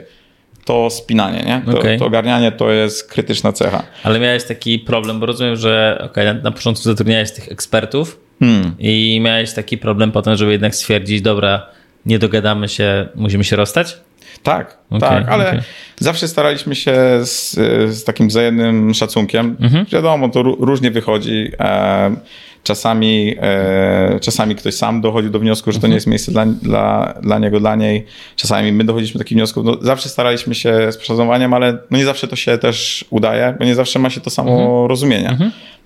to 0.65 0.91
spinanie, 0.91 1.43
nie? 1.43 1.73
To, 1.73 1.79
Okej. 1.79 1.99
to 1.99 2.07
ogarnianie 2.07 2.53
to 2.53 2.71
jest 2.71 3.09
krytyczna 3.11 3.53
cecha. 3.53 3.83
Ale 4.03 4.21
miałeś 4.21 4.45
taki 4.45 4.79
problem, 4.79 5.21
bo 5.21 5.27
rozumiem, 5.27 5.57
że 5.57 6.03
okej, 6.11 6.27
na, 6.27 6.35
na 6.35 6.51
początku 6.51 6.83
zatrudniałeś 6.83 7.33
tych 7.33 7.49
ekspertów 7.53 8.21
Hmm. 8.41 8.75
i 8.79 9.21
miałeś 9.23 9.53
taki 9.53 9.79
problem 9.79 10.13
potem, 10.13 10.37
żeby 10.37 10.53
jednak 10.53 10.75
stwierdzić, 10.75 11.23
dobra, 11.23 11.67
nie 12.07 12.19
dogadamy 12.19 12.69
się, 12.69 13.09
musimy 13.15 13.45
się 13.45 13.57
rozstać? 13.57 13.97
Tak, 14.43 14.79
Okej, 14.91 15.01
tak, 15.01 15.29
ale 15.29 15.49
okej. 15.49 15.61
zawsze 15.99 16.29
staraliśmy 16.29 16.75
się 16.75 16.95
z, 17.25 17.53
z 17.97 18.05
takim 18.05 18.29
wzajemnym 18.29 18.95
szacunkiem. 18.95 19.57
Mhm. 19.61 19.87
Wiadomo, 19.93 20.29
to 20.29 20.43
ró- 20.43 20.57
różnie 20.61 20.91
wychodzi. 20.91 21.51
E, 21.61 22.17
czasami, 22.63 23.35
e, 23.41 24.19
czasami 24.21 24.55
ktoś 24.55 24.75
sam 24.75 25.01
dochodzi 25.01 25.31
do 25.31 25.39
wniosku, 25.39 25.73
że 25.73 25.79
to 25.79 25.79
Mhm. 25.79 25.91
nie 25.91 25.95
jest 25.95 26.07
miejsce 26.07 26.33
dla, 26.33 26.47
dla, 26.47 27.15
dla 27.23 27.39
niego, 27.39 27.61
dla 27.61 27.77
niej. 27.77 28.07
Czasami 28.37 28.73
my 28.73 28.85
dochodziliśmy 28.85 29.19
do 29.19 29.25
takich 29.25 29.37
wniosków. 29.39 29.65
No, 29.65 29.77
zawsze 29.81 30.09
staraliśmy 30.09 30.55
się 30.55 30.93
z 30.93 30.97
przeszacowaniem, 30.97 31.55
ale 31.55 31.79
no 31.91 31.99
nie 31.99 32.05
zawsze 32.05 32.29
to 32.29 32.37
się 32.37 32.59
też 32.59 33.05
udaje, 33.11 33.55
bo 33.59 33.65
nie 33.65 33.75
zawsze 33.75 33.99
ma 33.99 34.11
się 34.11 34.21
to 34.21 34.31
samo 34.31 34.51
Mhm. 34.53 34.87
rozumienie. 34.89 35.37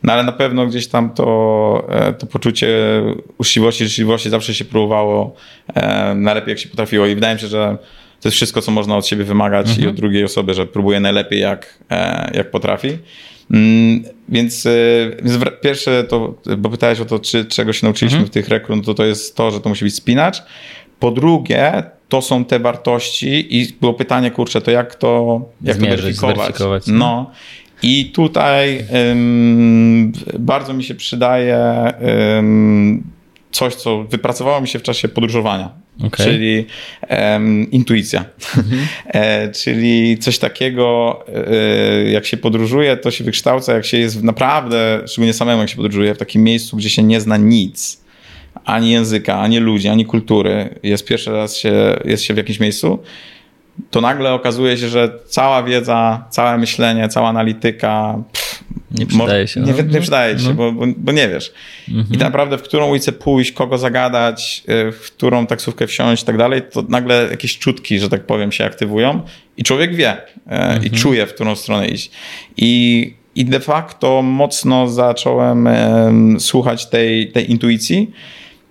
No 0.03 0.13
ale 0.13 0.23
na 0.23 0.33
pewno 0.33 0.67
gdzieś 0.67 0.87
tam 0.87 1.11
to, 1.11 1.87
e, 1.91 2.13
to 2.13 2.27
poczucie 2.27 2.69
uczciwości, 3.39 3.85
życzliwości 3.85 4.31
zawsze 4.31 4.55
się 4.55 4.65
próbowało 4.65 5.35
e, 5.75 6.15
najlepiej 6.15 6.51
jak 6.51 6.59
się 6.59 6.69
potrafiło 6.69 7.07
i 7.07 7.15
wydaje 7.15 7.35
mi 7.35 7.41
się, 7.41 7.47
że 7.47 7.79
to 8.21 8.29
jest 8.29 8.37
wszystko, 8.37 8.63
co 8.63 8.73
można 8.73 8.97
od 8.97 9.07
siebie 9.07 9.25
wymagać 9.25 9.79
i 9.79 9.87
od 9.87 9.95
drugiej 9.95 10.25
osoby, 10.25 10.55
że 10.55 10.67
próbuje 10.67 11.01
najlepiej 11.01 11.41
jak, 11.41 11.79
e, 11.91 12.31
jak 12.35 12.51
potrafi. 12.51 12.99
Mm, 13.51 14.05
Więc, 14.29 14.67
e, 14.67 14.71
więc 15.23 15.45
pierwsze 15.63 16.05
to, 16.05 16.35
bo 16.59 16.71
pytałeś 16.71 17.01
o 17.01 17.05
to, 17.05 17.19
czy, 17.19 17.45
czego 17.45 17.73
się 17.73 17.87
nauczyliśmy 17.87 18.25
w 18.25 18.31
tych 18.31 18.49
rekrut, 18.49 18.85
to 18.87 18.95
to 18.95 19.05
jest 19.05 19.37
to, 19.37 19.51
że 19.51 19.61
to 19.61 19.69
musi 19.69 19.85
być 19.85 19.95
spinacz. 19.95 20.43
Po 20.99 21.11
drugie, 21.11 21.83
to 22.09 22.23
są 22.23 22.45
te 22.45 22.59
wartości 22.59 23.57
i 23.57 23.73
było 23.81 23.95
pytanie, 23.95 24.31
kurczę, 24.31 24.61
to 24.61 24.71
jak 24.71 24.95
to, 24.95 25.41
jak 25.63 25.77
Zmierzyć, 25.77 26.21
to 26.21 26.27
weryfikować? 26.27 26.57
no. 26.87 26.95
No. 26.99 27.31
I 27.83 28.11
tutaj 28.15 28.85
ym, 29.11 30.13
bardzo 30.39 30.75
mi 30.75 30.85
się 30.85 30.95
przydaje 30.95 31.59
ym, 32.39 33.03
coś, 33.51 33.75
co 33.75 34.05
wypracowało 34.05 34.61
mi 34.61 34.69
się 34.69 34.79
w 34.79 34.83
czasie 34.83 35.09
podróżowania, 35.09 35.71
Okej. 36.07 36.27
czyli 36.27 36.67
em, 37.01 37.71
intuicja. 37.71 38.25
e, 39.07 39.53
czyli 39.53 40.19
coś 40.19 40.39
takiego, 40.39 41.19
e, 41.29 42.11
jak 42.11 42.27
się 42.27 42.37
podróżuje, 42.37 42.97
to 42.97 43.11
się 43.11 43.25
wykształca, 43.25 43.75
jak 43.75 43.85
się 43.85 43.99
jest 43.99 44.23
naprawdę, 44.23 45.03
szczególnie 45.07 45.33
samemu, 45.33 45.61
jak 45.61 45.71
się 45.71 45.77
podróżuje, 45.77 46.15
w 46.15 46.19
takim 46.19 46.45
miejscu, 46.45 46.77
gdzie 46.77 46.91
się 46.91 47.03
nie 47.03 47.21
zna 47.21 47.37
nic, 47.37 48.01
ani 48.65 48.91
języka, 48.91 49.41
ani 49.41 49.59
ludzi, 49.59 49.89
ani 49.89 50.05
kultury, 50.05 50.75
jest 50.83 51.07
pierwszy 51.07 51.31
raz 51.31 51.57
się, 51.57 51.99
jest 52.05 52.23
się 52.23 52.35
w 52.35 52.37
jakimś 52.37 52.61
miejscu, 52.61 52.99
to 53.91 54.01
nagle 54.01 54.33
okazuje 54.33 54.77
się, 54.77 54.89
że 54.89 55.11
cała 55.27 55.63
wiedza, 55.63 56.25
całe 56.31 56.59
myślenie, 56.59 57.09
cała 57.09 57.29
analityka 57.29 58.19
pff, 58.33 58.65
Nie 58.91 59.07
przydaje 59.07 59.49
się, 59.49 59.61
Nie, 59.61 59.73
no. 59.73 59.83
nie 59.83 60.01
przydaje 60.01 60.39
się, 60.39 60.55
bo, 60.55 60.73
bo, 60.73 60.85
bo 60.97 61.13
nie 61.13 61.29
wiesz. 61.29 61.53
I 61.89 62.13
tak 62.13 62.21
naprawdę 62.21 62.59
w 62.59 62.63
którą 62.63 62.89
ulicę 62.91 63.13
pójść, 63.13 63.53
kogo 63.53 63.79
zagadać, 63.79 64.63
y, 64.89 64.93
w 64.93 65.01
którą 65.01 65.47
taksówkę 65.47 65.87
wsiąść 65.87 66.23
i 66.23 66.27
tak 66.27 66.37
dalej, 66.37 66.63
to 66.73 66.85
nagle 66.89 67.29
jakieś 67.31 67.59
czutki, 67.59 67.99
że 67.99 68.09
tak 68.09 68.27
powiem, 68.27 68.53
się 68.53 68.65
aktywują 68.65 69.21
i 69.57 69.63
człowiek 69.63 69.95
wie 69.95 70.17
e, 70.47 70.81
i 70.85 70.91
czuje, 70.91 71.27
w 71.27 71.35
którą 71.35 71.57
stronę 71.57 71.89
iść. 71.89 72.11
I, 72.57 73.15
i 73.35 73.45
de 73.45 73.61
facto 73.61 74.23
mocno 74.23 74.89
zacząłem 74.89 75.67
em, 75.67 76.41
słuchać 76.41 76.87
tej, 76.87 77.33
tej 77.33 77.51
intuicji. 77.51 78.11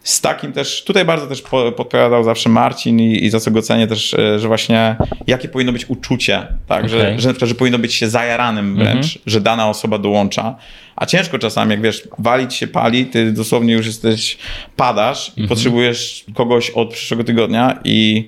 Z 0.08 0.22
takim 0.22 0.54
też, 0.54 0.84
tutaj 0.84 1.06
bardzo 1.06 1.28
też 1.28 1.42
po- 1.42 1.72
podpowiadał 1.72 2.24
zawsze 2.24 2.50
Marcin 2.50 3.00
i, 3.00 3.26
i 3.26 3.30
za 3.30 3.40
co 3.40 3.52
go 3.52 3.62
cenię 3.62 3.88
też, 3.88 4.14
e, 4.14 4.40
że 4.40 4.48
właśnie 4.48 4.96
jakie 5.28 5.48
powinno 5.48 5.72
być 5.72 5.90
uczucie, 5.90 6.48
tak, 6.68 6.90
że, 6.90 6.98
Okej. 6.98 7.20
że, 7.20 7.30
przykład, 7.30 7.50
że 7.50 7.56
powinno 7.56 7.80
być 7.80 7.94
się 7.94 8.10
zajaranym 8.10 8.76
wręcz, 8.76 9.20
że 9.26 9.42
dana 9.42 9.70
osoba 9.70 9.98
dołącza, 9.98 10.56
a 10.96 11.06
ciężko 11.06 11.40
czasami, 11.40 11.72
jak 11.72 11.82
wiesz, 11.82 12.08
walić 12.20 12.54
się 12.54 12.68
pali, 12.68 13.06
ty 13.06 13.32
dosłownie 13.32 13.74
już 13.74 13.86
jesteś, 13.86 14.38
padasz 14.76 15.32
i 15.38 15.48
potrzebujesz 15.48 16.26
kogoś 16.34 16.70
od 16.70 16.94
przyszłego 16.94 17.24
tygodnia 17.24 17.80
i, 17.84 18.28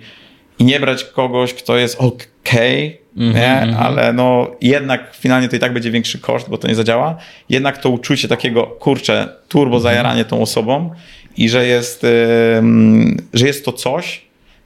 i 0.60 0.64
nie 0.64 0.80
brać 0.80 1.04
kogoś, 1.04 1.54
kto 1.54 1.78
jest 1.78 1.98
okej, 2.00 3.02
nie? 3.16 3.78
ale 3.78 4.14
no 4.14 4.52
jednak 4.62 5.16
finalnie 5.16 5.50
to 5.50 5.56
i 5.56 5.60
tak 5.60 5.74
będzie 5.74 5.92
większy 5.92 6.20
koszt, 6.20 6.50
bo 6.50 6.58
to 6.58 6.68
nie 6.68 6.76
zadziała. 6.76 7.18
Jednak 7.50 7.78
to 7.78 7.90
uczucie 7.90 8.28
takiego, 8.28 8.64
kurczę, 8.64 9.30
turbo 9.48 9.80
zajaranie 9.80 10.26
tą 10.26 10.42
osobą 10.42 10.92
i 11.40 11.50
że 11.50 11.68
jest, 11.68 12.06
że 13.34 13.48
jest 13.48 13.66
to 13.66 13.74
coś, 13.74 14.22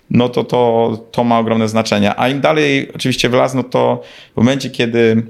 no 0.09 0.29
to, 0.29 0.43
to 0.43 0.97
to 1.11 1.23
ma 1.23 1.39
ogromne 1.39 1.69
znaczenie. 1.69 2.19
A 2.19 2.29
im 2.29 2.41
dalej 2.41 2.91
oczywiście 2.95 3.29
w 3.29 3.33
las, 3.33 3.53
no 3.53 3.63
to 3.63 4.01
w 4.33 4.37
momencie, 4.37 4.69
kiedy 4.69 5.23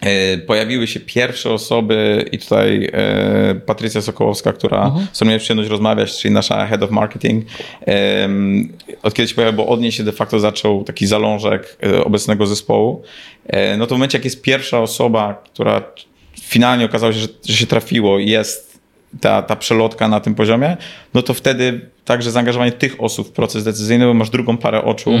e, 0.00 0.38
pojawiły 0.38 0.86
się 0.86 1.00
pierwsze 1.00 1.50
osoby 1.50 2.28
i 2.32 2.38
tutaj 2.38 2.90
e, 2.92 3.54
Patrycja 3.54 4.02
Sokołowska, 4.02 4.52
która 4.52 4.94
z 5.12 5.16
którą 5.16 5.28
miałem 5.28 5.40
przyjemność 5.40 5.70
rozmawiać, 5.70 6.18
czyli 6.18 6.34
nasza 6.34 6.66
head 6.66 6.82
of 6.82 6.90
marketing, 6.90 7.44
od 9.02 9.14
kiedy 9.14 9.28
się 9.28 9.34
pojawił, 9.34 9.56
bo 9.56 9.66
od 9.66 9.80
niej 9.80 9.92
się 9.92 10.04
de 10.04 10.12
facto 10.12 10.40
zaczął 10.40 10.84
taki 10.84 11.06
zalążek 11.06 11.76
e, 11.82 12.04
obecnego 12.04 12.46
zespołu, 12.46 13.02
no 13.78 13.86
to 13.86 13.94
w 13.94 13.98
momencie, 13.98 14.18
jak 14.18 14.24
jest 14.24 14.42
pierwsza 14.42 14.80
osoba, 14.80 15.42
która 15.52 15.82
finalnie 16.40 16.84
okazało 16.84 17.12
się, 17.12 17.18
że, 17.18 17.28
że 17.46 17.54
się 17.54 17.66
trafiło 17.66 18.18
i 18.18 18.26
jest 18.26 18.69
ta, 19.20 19.42
ta 19.42 19.56
przelotka 19.56 20.08
na 20.08 20.20
tym 20.20 20.34
poziomie, 20.34 20.76
no 21.14 21.22
to 21.22 21.34
wtedy 21.34 21.80
także 22.04 22.30
zaangażowanie 22.30 22.72
tych 22.72 23.02
osób 23.02 23.28
w 23.28 23.32
proces 23.32 23.64
decyzyjny, 23.64 24.06
bo 24.06 24.14
masz 24.14 24.30
drugą 24.30 24.56
parę 24.56 24.84
oczu, 24.84 25.12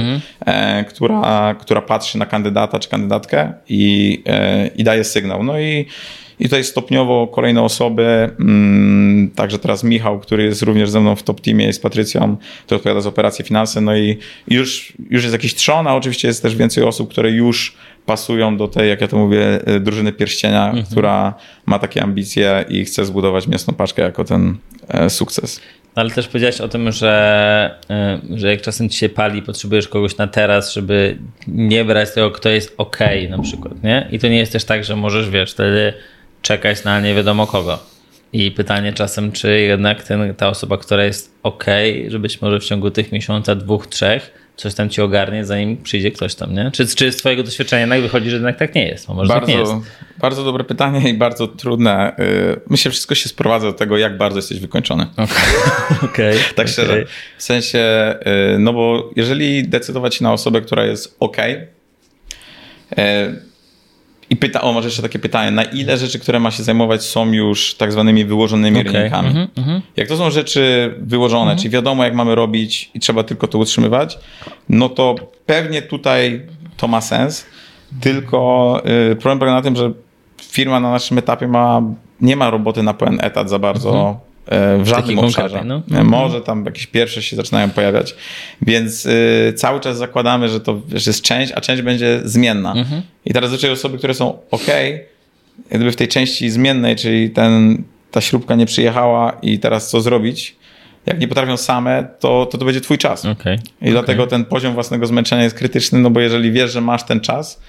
e, 0.46 0.84
która, 0.84 1.54
która 1.54 1.82
patrzy 1.82 2.18
na 2.18 2.26
kandydata 2.26 2.78
czy 2.78 2.88
kandydatkę 2.88 3.52
i, 3.68 4.22
e, 4.26 4.66
i 4.66 4.84
daje 4.84 5.04
sygnał. 5.04 5.42
No 5.44 5.60
i, 5.60 5.86
i 6.40 6.44
tutaj 6.44 6.64
stopniowo 6.64 7.26
kolejne 7.26 7.62
osoby, 7.62 8.30
mm, 8.40 9.30
także 9.30 9.58
teraz 9.58 9.84
Michał, 9.84 10.20
który 10.20 10.44
jest 10.44 10.62
również 10.62 10.90
ze 10.90 11.00
mną 11.00 11.16
w 11.16 11.22
top 11.22 11.40
teamie, 11.40 11.66
jest 11.66 11.78
z 11.78 11.82
Patrycją, 11.82 12.36
który 12.64 12.76
odpowiada 12.76 13.00
za 13.00 13.08
operacje 13.08 13.44
finanse, 13.44 13.80
no 13.80 13.96
i 13.96 14.16
i 14.48 14.54
już, 14.54 14.92
już 15.10 15.22
jest 15.22 15.32
jakiś 15.32 15.54
trzon, 15.54 15.86
a 15.86 15.96
oczywiście 15.96 16.28
jest 16.28 16.42
też 16.42 16.56
więcej 16.56 16.84
osób, 16.84 17.10
które 17.10 17.30
już 17.30 17.76
pasują 18.10 18.56
do 18.56 18.68
tej, 18.68 18.88
jak 18.88 19.00
ja 19.00 19.08
to 19.08 19.16
mówię, 19.16 19.68
y, 19.68 19.80
drużyny 19.80 20.12
pierścienia, 20.12 20.66
Mhm. 20.66 20.86
która 20.86 21.34
ma 21.66 21.78
takie 21.78 22.02
ambicje 22.02 22.64
i 22.68 22.84
chce 22.84 23.04
zbudować 23.04 23.46
mięsną 23.46 23.74
paczkę 23.74 24.02
jako 24.02 24.24
ten 24.24 24.56
e, 24.88 25.10
sukces. 25.10 25.60
Ale 25.94 26.10
też 26.10 26.28
powiedziałeś 26.28 26.60
o 26.60 26.68
tym, 26.68 26.92
że, 26.92 27.78
y, 28.34 28.38
że 28.38 28.50
jak 28.50 28.60
czasem 28.62 28.88
ci 28.88 28.98
się 28.98 29.08
pali, 29.08 29.42
potrzebujesz 29.42 29.88
kogoś 29.88 30.16
na 30.16 30.26
teraz, 30.26 30.74
żeby 30.74 31.18
nie 31.46 31.84
brać 31.84 32.10
tego, 32.14 32.30
kto 32.30 32.48
jest 32.48 32.74
ok 32.78 32.98
na 33.30 33.38
przykład, 33.38 33.82
nie? 33.82 34.08
I 34.12 34.18
to 34.18 34.28
nie 34.28 34.38
jest 34.38 34.52
też 34.52 34.64
tak, 34.64 34.84
że 34.84 34.96
możesz, 34.96 35.30
wiesz, 35.30 35.52
wtedy 35.52 35.92
czekać 36.42 36.84
na 36.84 37.00
nie 37.00 37.14
wiadomo 37.14 37.46
kogo. 37.46 37.78
I 38.32 38.50
pytanie 38.50 38.92
czasem, 38.92 39.32
czy 39.32 39.60
jednak 39.60 40.02
ten, 40.02 40.34
ta 40.34 40.48
osoba, 40.48 40.76
która 40.76 41.04
jest 41.04 41.34
ok, 41.42 41.64
że 42.08 42.18
być 42.18 42.40
może 42.42 42.60
w 42.60 42.64
ciągu 42.64 42.90
tych 42.90 43.12
miesiąca, 43.12 43.54
dwóch, 43.54 43.86
trzech, 43.86 44.39
coś 44.60 44.74
tam 44.74 44.88
ci 44.88 45.02
ogarnie, 45.02 45.44
zanim 45.44 45.76
przyjdzie 45.76 46.10
ktoś 46.10 46.34
tam, 46.34 46.54
nie? 46.54 46.70
Czy, 46.70 46.86
czy 46.86 47.12
z 47.12 47.16
twojego 47.16 47.42
doświadczenia 47.42 47.80
jednak 47.80 48.00
wychodzi, 48.00 48.30
że 48.30 48.36
jednak 48.36 48.56
tak 48.56 48.74
nie 48.74 48.88
jest? 48.88 49.08
Może 49.08 49.32
tak 49.32 49.46
nie 49.48 49.54
jest. 49.54 49.72
Bardzo, 49.72 49.86
bardzo 50.18 50.44
dobre 50.44 50.64
pytanie 50.64 51.10
i 51.10 51.14
bardzo 51.14 51.46
trudne. 51.48 52.12
Y, 52.18 52.60
Myślę, 52.70 52.90
że 52.90 52.92
wszystko 52.92 53.14
się 53.14 53.28
sprowadza 53.28 53.66
do 53.66 53.72
tego, 53.72 53.98
jak 53.98 54.16
bardzo 54.16 54.38
jesteś 54.38 54.60
wykończony. 54.60 55.06
Okej. 56.02 56.38
Tak 56.56 56.68
szczerze. 56.68 56.92
okej. 56.92 57.06
W 57.38 57.42
sensie, 57.42 58.14
y, 58.54 58.58
no 58.58 58.72
bo 58.72 59.10
jeżeli 59.16 59.68
decydować 59.68 60.14
się 60.14 60.24
na 60.24 60.32
osobę, 60.32 60.60
która 60.60 60.84
jest 60.84 61.16
ok, 61.20 61.36
i 64.30 64.36
pyta, 64.36 64.60
o 64.60 64.72
może 64.72 64.88
jeszcze 64.88 65.02
takie 65.02 65.18
pytanie, 65.18 65.50
na 65.50 65.62
ile 65.62 65.96
rzeczy, 65.96 66.18
które 66.18 66.40
ma 66.40 66.50
się 66.50 66.62
zajmować 66.62 67.02
są 67.04 67.32
już 67.32 67.74
tak 67.74 67.92
zwanymi 67.92 68.24
wyłożonymi 68.24 68.80
Okej, 68.80 68.92
rynkami? 68.92 69.28
mhm, 69.28 69.48
mhm. 69.56 69.82
Jak 69.96 70.08
to 70.08 70.16
są 70.16 70.30
rzeczy 70.30 70.94
wyłożone, 70.98 71.56
czyli 71.56 71.70
wiadomo 71.70 72.04
jak 72.04 72.14
mamy 72.14 72.34
robić 72.34 72.90
i 72.94 73.00
trzeba 73.00 73.22
tylko 73.22 73.46
to 73.46 73.58
utrzymywać, 73.58 74.18
no 74.68 74.88
to 74.88 75.14
pewnie 75.46 75.82
tutaj 75.82 76.46
to 76.76 76.88
ma 76.88 77.00
sens, 77.00 77.46
tylko 78.00 78.82
y, 79.12 79.16
problem 79.16 79.38
polega 79.38 79.54
na 79.54 79.62
tym, 79.62 79.76
że 79.76 79.92
firma 80.42 80.80
na 80.80 80.90
naszym 80.90 81.18
etapie 81.18 81.48
ma, 81.48 81.82
nie 82.20 82.36
ma 82.36 82.50
roboty 82.50 82.82
na 82.82 82.94
pełen 82.94 83.18
etat 83.22 83.50
za 83.50 83.58
bardzo. 83.58 84.20
Y, 84.26 84.29
w 84.50 84.82
żadnym 84.86 85.16
Takiej 85.16 85.18
obszarze. 85.18 85.64
no. 85.64 85.82
Y, 86.00 86.04
Może 86.04 86.40
tam 86.40 86.64
jakieś 86.64 86.86
pierwsze 86.86 87.22
się 87.22 87.36
zaczynają 87.36 87.70
pojawiać, 87.70 88.14
więc 88.62 89.06
y, 89.06 89.52
cały 89.56 89.80
czas 89.80 89.98
zakładamy, 89.98 90.48
że 90.48 90.60
to 90.60 90.80
że 90.94 91.10
jest 91.10 91.22
część, 91.22 91.52
a 91.52 91.60
część 91.60 91.82
będzie 91.82 92.20
zmienna. 92.24 92.74
I 93.24 93.32
teraz 93.32 93.50
zazwyczaj 93.50 93.70
osoby, 93.70 93.98
które 93.98 94.14
są 94.14 94.38
ok, 94.50 94.66
gdyby 95.70 95.92
w 95.92 95.96
tej 95.96 96.08
części 96.08 96.50
zmiennej, 96.50 96.96
czyli 96.96 97.30
ten, 97.30 97.82
ta 98.10 98.20
śrubka 98.20 98.54
nie 98.54 98.66
przyjechała 98.66 99.32
i 99.42 99.58
teraz 99.58 99.90
co 99.90 100.00
zrobić, 100.00 100.56
jak 101.06 101.20
nie 101.20 101.28
potrafią 101.28 101.56
same, 101.56 102.08
to 102.20 102.46
to, 102.46 102.58
to 102.58 102.64
będzie 102.64 102.80
twój 102.80 102.98
czas. 102.98 103.24
Okej. 103.24 103.58
I 103.82 103.90
dlatego 103.90 104.26
ten 104.26 104.44
poziom 104.44 104.74
własnego 104.74 105.06
zmęczenia 105.06 105.42
jest 105.42 105.56
krytyczny, 105.56 105.98
no 105.98 106.10
bo 106.10 106.20
jeżeli 106.20 106.52
wiesz, 106.52 106.72
że 106.72 106.80
masz 106.80 107.02
ten 107.02 107.20
czas 107.20 107.60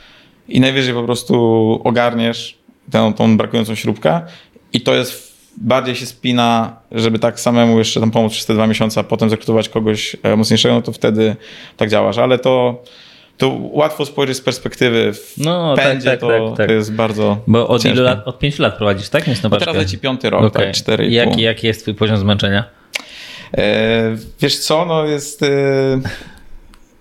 i 0.50 0.60
najwyżej 0.60 0.94
po 0.94 1.04
prostu 1.04 1.36
ogarniesz 1.84 2.58
tę, 2.92 3.14
tą 3.16 3.38
brakującą 3.38 3.76
śrubkę 3.76 4.22
i 4.74 4.82
to 4.82 4.94
jest 4.96 5.31
bardziej 5.58 5.96
się 5.96 6.06
spina, 6.06 6.76
żeby 6.92 7.20
tak 7.20 7.40
samemu 7.40 7.78
jeszcze 7.80 8.00
tam 8.00 8.12
pomóc 8.12 8.32
przez 8.34 8.46
te 8.46 8.54
dwa 8.54 8.68
miesiące, 8.68 9.00
a 9.00 9.04
potem 9.04 9.30
zakrutować 9.30 9.70
kogoś 9.70 10.16
e, 10.24 10.36
mocniejszego, 10.36 10.76
no 10.76 10.82
to 10.82 10.92
wtedy 10.92 11.36
tak 11.78 11.90
działasz. 11.90 12.18
Ale 12.18 12.40
to, 12.40 12.84
to 13.38 13.58
łatwo 13.60 14.06
spojrzeć 14.06 14.38
z 14.38 14.42
perspektywy 14.42 15.14
w 15.14 15.34
No, 15.38 15.76
tak, 15.76 15.86
pędzie, 15.86 16.10
tak, 16.10 16.20
to, 16.20 16.28
tak, 16.28 16.58
tak. 16.58 16.68
to 16.68 16.74
jest 16.74 16.94
bardzo 16.94 17.38
Bo 17.48 17.68
od 17.68 17.82
ciężkie. 17.82 17.96
ilu 17.96 18.04
lat? 18.06 18.28
Od 18.28 18.40
pięciu 18.40 18.62
lat 18.64 18.78
prowadzisz, 18.78 19.10
tak? 19.10 19.24
Bo 19.44 19.50
paczkę? 19.50 19.58
teraz 19.60 19.76
leci 19.76 19.98
piąty 19.98 20.30
rok, 20.30 20.44
Okej. 20.44 20.66
tak, 20.66 20.76
cztery 20.76 21.08
i 21.08 21.14
Jaki, 21.14 21.42
jaki 21.42 21.68
jest 21.68 21.82
twój 21.82 21.94
poziom 21.96 22.18
zmęczenia? 22.18 22.64
E, 23.58 24.16
wiesz 24.42 24.60
co, 24.60 24.86
no 24.86 25.06
jest... 25.06 25.44
E, 25.44 25.48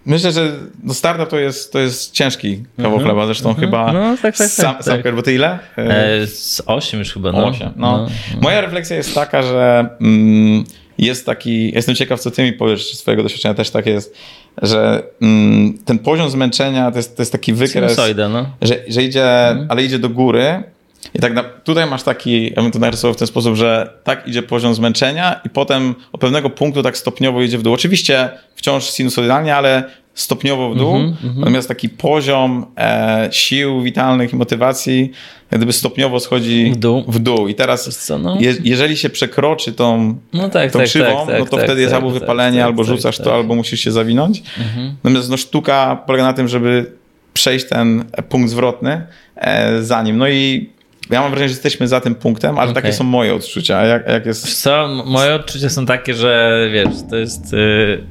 myślę, 0.06 0.32
że 0.32 0.52
no 0.82 0.94
startup 0.94 1.28
to 1.28 1.38
jest, 1.38 1.72
to 1.72 1.78
jest 1.78 2.12
ciężki 2.12 2.62
kawał 2.76 2.98
chleba, 2.98 3.26
zresztą 3.26 3.54
chyba 3.54 3.92
No, 3.92 4.10
tak, 4.10 4.20
tak, 4.20 4.36
tak, 4.36 4.48
sam, 4.48 4.74
tak. 4.74 4.84
sam 4.84 5.16
bo 5.16 5.22
ty 5.22 5.34
ile? 5.34 5.58
E, 5.76 6.26
z 6.26 6.62
osiem 6.66 6.98
już 6.98 7.12
chyba, 7.12 7.32
no. 7.32 7.46
Osiem. 7.46 7.72
No. 7.76 8.08
Moja 8.40 8.60
refleksja 8.60 8.96
jest 8.96 9.14
taka, 9.14 9.42
że 9.42 9.88
mm, 10.00 10.64
jest 10.98 11.26
taki, 11.26 11.74
jestem 11.74 11.94
ciekaw, 11.94 12.20
co 12.20 12.30
ty 12.30 12.42
mi 12.42 12.52
powiesz, 12.52 12.94
z 12.94 12.98
swojego 12.98 13.22
doświadczenia 13.22 13.54
też 13.54 13.70
tak 13.70 13.86
jest, 13.86 14.16
że 14.62 15.02
mm, 15.22 15.78
ten 15.84 15.98
poziom 15.98 16.30
zmęczenia 16.30 16.90
to 16.90 16.96
jest, 16.96 17.16
to 17.16 17.22
jest 17.22 17.32
taki 17.32 17.52
wykres, 17.52 17.92
Sinusoida, 17.92 18.28
no. 18.28 18.46
że, 18.62 18.76
że 18.88 19.02
idzie, 19.02 19.26
ale 19.68 19.84
idzie 19.84 19.98
do 19.98 20.08
góry. 20.08 20.62
I 21.14 21.18
tak 21.18 21.34
na, 21.34 21.42
tutaj 21.42 21.86
masz 21.86 22.02
taki, 22.02 22.52
ja 22.56 22.62
bym 22.62 22.70
to 22.70 22.78
narysował 22.78 23.14
w 23.14 23.16
ten 23.16 23.26
sposób, 23.26 23.56
że 23.56 23.92
tak 24.04 24.28
idzie 24.28 24.42
poziom 24.42 24.74
zmęczenia 24.74 25.40
i 25.44 25.50
potem 25.50 25.94
od 26.12 26.20
pewnego 26.20 26.50
punktu 26.50 26.82
tak 26.82 26.96
stopniowo 26.96 27.42
idzie 27.42 27.58
w 27.58 27.62
dół. 27.62 27.74
Oczywiście 27.74 28.28
wciąż 28.54 28.90
sinusoidalnie, 28.90 29.56
ale 29.56 29.84
stopniowo 30.14 30.70
w 30.70 30.76
dół. 30.76 30.98
Natomiast 31.36 31.68
taki 31.68 31.88
poziom 31.88 32.66
e, 32.76 33.28
sił 33.32 33.82
witalnych 33.82 34.32
i 34.32 34.36
motywacji 34.36 35.12
jak 35.50 35.60
gdyby 35.60 35.72
stopniowo 35.72 36.20
schodzi 36.20 36.70
W 36.74 36.76
dół. 36.76 37.04
W 37.08 37.18
dół. 37.18 37.48
I 37.48 37.54
teraz 37.54 37.98
co, 38.06 38.18
no. 38.18 38.40
je, 38.40 38.54
jeżeli 38.64 38.96
się 38.96 39.10
przekroczy 39.10 39.72
tą, 39.72 40.18
No 40.32 40.48
tak, 40.48 40.72
tą 40.72 40.78
tak, 40.78 40.88
krzywą, 40.88 41.16
tak, 41.16 41.26
tak, 41.26 41.38
no 41.38 41.44
to 41.44 41.56
tak, 41.56 41.64
wtedy 41.64 41.80
jest 41.80 41.92
tak, 41.92 42.02
albo 42.02 42.12
tak, 42.12 42.20
wypalenie, 42.20 42.58
tak, 42.58 42.66
albo 42.66 42.84
tak, 42.84 42.94
rzucasz 42.96 43.16
tak. 43.16 43.24
to, 43.24 43.34
albo 43.34 43.54
musisz 43.54 43.80
się 43.80 43.90
zawinąć. 43.92 44.42
Natomiast 45.04 45.30
no, 45.30 45.36
sztuka 45.36 46.02
polega 46.06 46.24
na 46.24 46.32
tym, 46.32 46.48
żeby 46.48 46.92
przejść 47.32 47.68
ten 47.68 48.04
punkt 48.28 48.50
zwrotny 48.50 49.06
e, 49.36 49.82
za 49.82 50.02
nim. 50.02 50.18
No 50.18 50.28
i 50.28 50.70
ja 51.10 51.20
mam 51.20 51.30
wrażenie, 51.30 51.48
że 51.48 51.52
jesteśmy 51.52 51.88
za 51.88 52.00
tym 52.00 52.14
punktem, 52.14 52.58
ale 52.58 52.70
Okej. 52.70 52.82
takie 52.82 52.92
są 52.94 53.04
moje 53.04 53.34
odczucia. 53.34 53.86
Jak, 53.86 54.08
jak 54.08 54.24
Wiesz 54.24 54.42
jest... 54.42 54.62
co, 54.62 54.88
moje 55.06 55.34
odczucia 55.34 55.70
są 55.70 55.86
takie, 55.86 56.14
że 56.14 56.68
wiesz, 56.72 56.88
to 57.10 57.16
jest 57.16 57.54
y, 57.54 58.04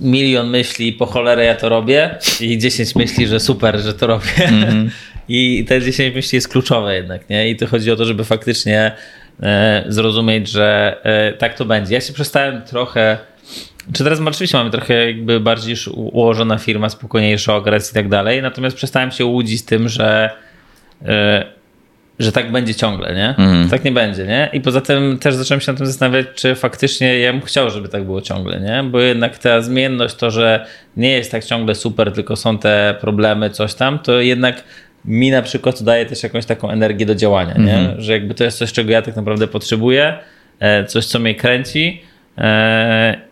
milion 0.00 0.50
myśli, 0.50 0.92
po 0.92 1.06
cholerę 1.06 1.44
ja 1.44 1.54
to 1.54 1.68
robię 1.68 2.18
i 2.40 2.58
10 2.58 2.94
myśli, 2.94 3.26
że 3.26 3.40
super, 3.40 3.80
że 3.80 3.94
to 3.94 4.06
robię. 4.06 4.26
I 5.28 5.64
te 5.68 5.80
10 5.80 6.14
myśli 6.14 6.36
jest 6.36 6.48
kluczowe 6.48 6.94
jednak, 6.94 7.30
nie? 7.30 7.50
I 7.50 7.56
to 7.56 7.66
chodzi 7.66 7.90
o 7.90 7.96
to, 7.96 8.04
żeby 8.04 8.24
faktycznie 8.24 8.92
e, 9.42 9.84
zrozumieć, 9.88 10.48
że 10.48 10.96
e, 11.02 11.32
tak 11.32 11.54
to 11.54 11.64
będzie. 11.64 11.94
Ja 11.94 12.00
się 12.00 12.12
przestałem 12.12 12.62
trochę 12.62 13.18
czy 13.92 14.04
teraz 14.04 14.20
oczywiście 14.20 14.58
mamy 14.58 14.70
trochę 14.70 15.06
jakby 15.06 15.40
bardziej 15.40 15.76
ułożona 15.92 16.58
firma, 16.58 16.88
spokojniejszy 16.88 17.52
okres 17.52 17.90
i 17.90 17.94
tak 17.94 18.08
dalej, 18.08 18.42
natomiast 18.42 18.76
przestałem 18.76 19.10
się 19.10 19.24
łudzić 19.24 19.62
tym, 19.62 19.88
że, 19.88 20.30
że 22.18 22.32
tak 22.32 22.52
będzie 22.52 22.74
ciągle, 22.74 23.14
nie? 23.14 23.34
Tak 23.70 23.84
nie 23.84 23.92
będzie, 23.92 24.26
nie? 24.26 24.50
I 24.52 24.60
poza 24.60 24.80
tym 24.80 25.18
też 25.18 25.34
zacząłem 25.34 25.60
się 25.60 25.72
nad 25.72 25.78
tym 25.78 25.86
zastanawiać, 25.86 26.26
czy 26.34 26.54
faktycznie 26.54 27.18
ja 27.18 27.32
bym 27.32 27.42
chciał, 27.42 27.70
żeby 27.70 27.88
tak 27.88 28.04
było 28.04 28.20
ciągle, 28.20 28.60
nie? 28.60 28.82
Bo 28.90 29.00
jednak 29.00 29.38
ta 29.38 29.60
zmienność, 29.60 30.14
to, 30.14 30.30
że 30.30 30.66
nie 30.96 31.10
jest 31.10 31.30
tak 31.30 31.44
ciągle 31.44 31.74
super, 31.74 32.12
tylko 32.12 32.36
są 32.36 32.58
te 32.58 32.94
problemy, 33.00 33.50
coś 33.50 33.74
tam, 33.74 33.98
to 33.98 34.20
jednak 34.20 34.64
mi 35.04 35.30
na 35.30 35.42
przykład 35.42 35.78
to 35.78 35.84
daje 35.84 36.06
też 36.06 36.22
jakąś 36.22 36.46
taką 36.46 36.70
energię 36.70 37.06
do 37.06 37.14
działania, 37.14 37.54
nie? 37.58 37.94
Że 37.98 38.12
jakby 38.12 38.34
to 38.34 38.44
jest 38.44 38.58
coś, 38.58 38.72
czego 38.72 38.90
ja 38.90 39.02
tak 39.02 39.16
naprawdę 39.16 39.46
potrzebuję, 39.46 40.18
e, 40.60 40.84
coś, 40.84 41.06
co 41.06 41.18
mnie 41.18 41.34
kręci, 41.34 42.02
E, 42.02 42.13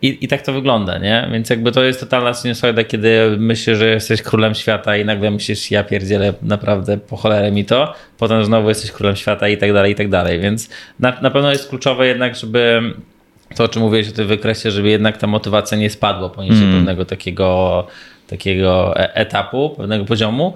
I, 0.01 0.25
I 0.25 0.27
tak 0.27 0.41
to 0.41 0.53
wygląda, 0.53 0.97
nie? 0.97 1.29
Więc 1.31 1.49
jakby 1.49 1.71
to 1.71 1.83
jest 1.83 1.99
totalna 1.99 2.33
sinusoida, 2.33 2.83
kiedy 2.83 3.35
myślisz, 3.37 3.77
że 3.77 3.89
jesteś 3.89 4.21
królem 4.21 4.55
świata 4.55 4.97
i 4.97 5.05
nagle 5.05 5.31
myślisz, 5.31 5.71
ja 5.71 5.83
pierdzielę 5.83 6.33
naprawdę 6.41 6.97
po 6.97 7.17
cholerę 7.17 7.51
mi 7.51 7.65
to, 7.65 7.93
potem 8.17 8.45
znowu 8.45 8.69
jesteś 8.69 8.91
królem 8.91 9.15
świata 9.15 9.47
i 9.47 9.57
tak 9.57 9.73
dalej, 9.73 9.91
i 9.91 9.95
tak 9.95 10.09
dalej. 10.09 10.39
Więc 10.39 10.69
na, 10.99 11.21
na 11.21 11.31
pewno 11.31 11.51
jest 11.51 11.69
kluczowe 11.69 12.07
jednak, 12.07 12.35
żeby 12.35 12.81
to, 13.55 13.63
o 13.63 13.67
czym 13.67 13.81
mówiłeś 13.81 14.09
o 14.09 14.11
tym 14.11 14.27
wykresie, 14.27 14.71
żeby 14.71 14.89
jednak 14.89 15.17
ta 15.17 15.27
motywacja 15.27 15.77
nie 15.77 15.89
spadła 15.89 16.29
poniżej 16.29 16.71
pewnego 16.71 17.05
takiego, 17.05 17.87
takiego 18.27 18.99
e- 18.99 19.15
etapu, 19.15 19.69
pewnego 19.69 20.05
poziomu. 20.05 20.53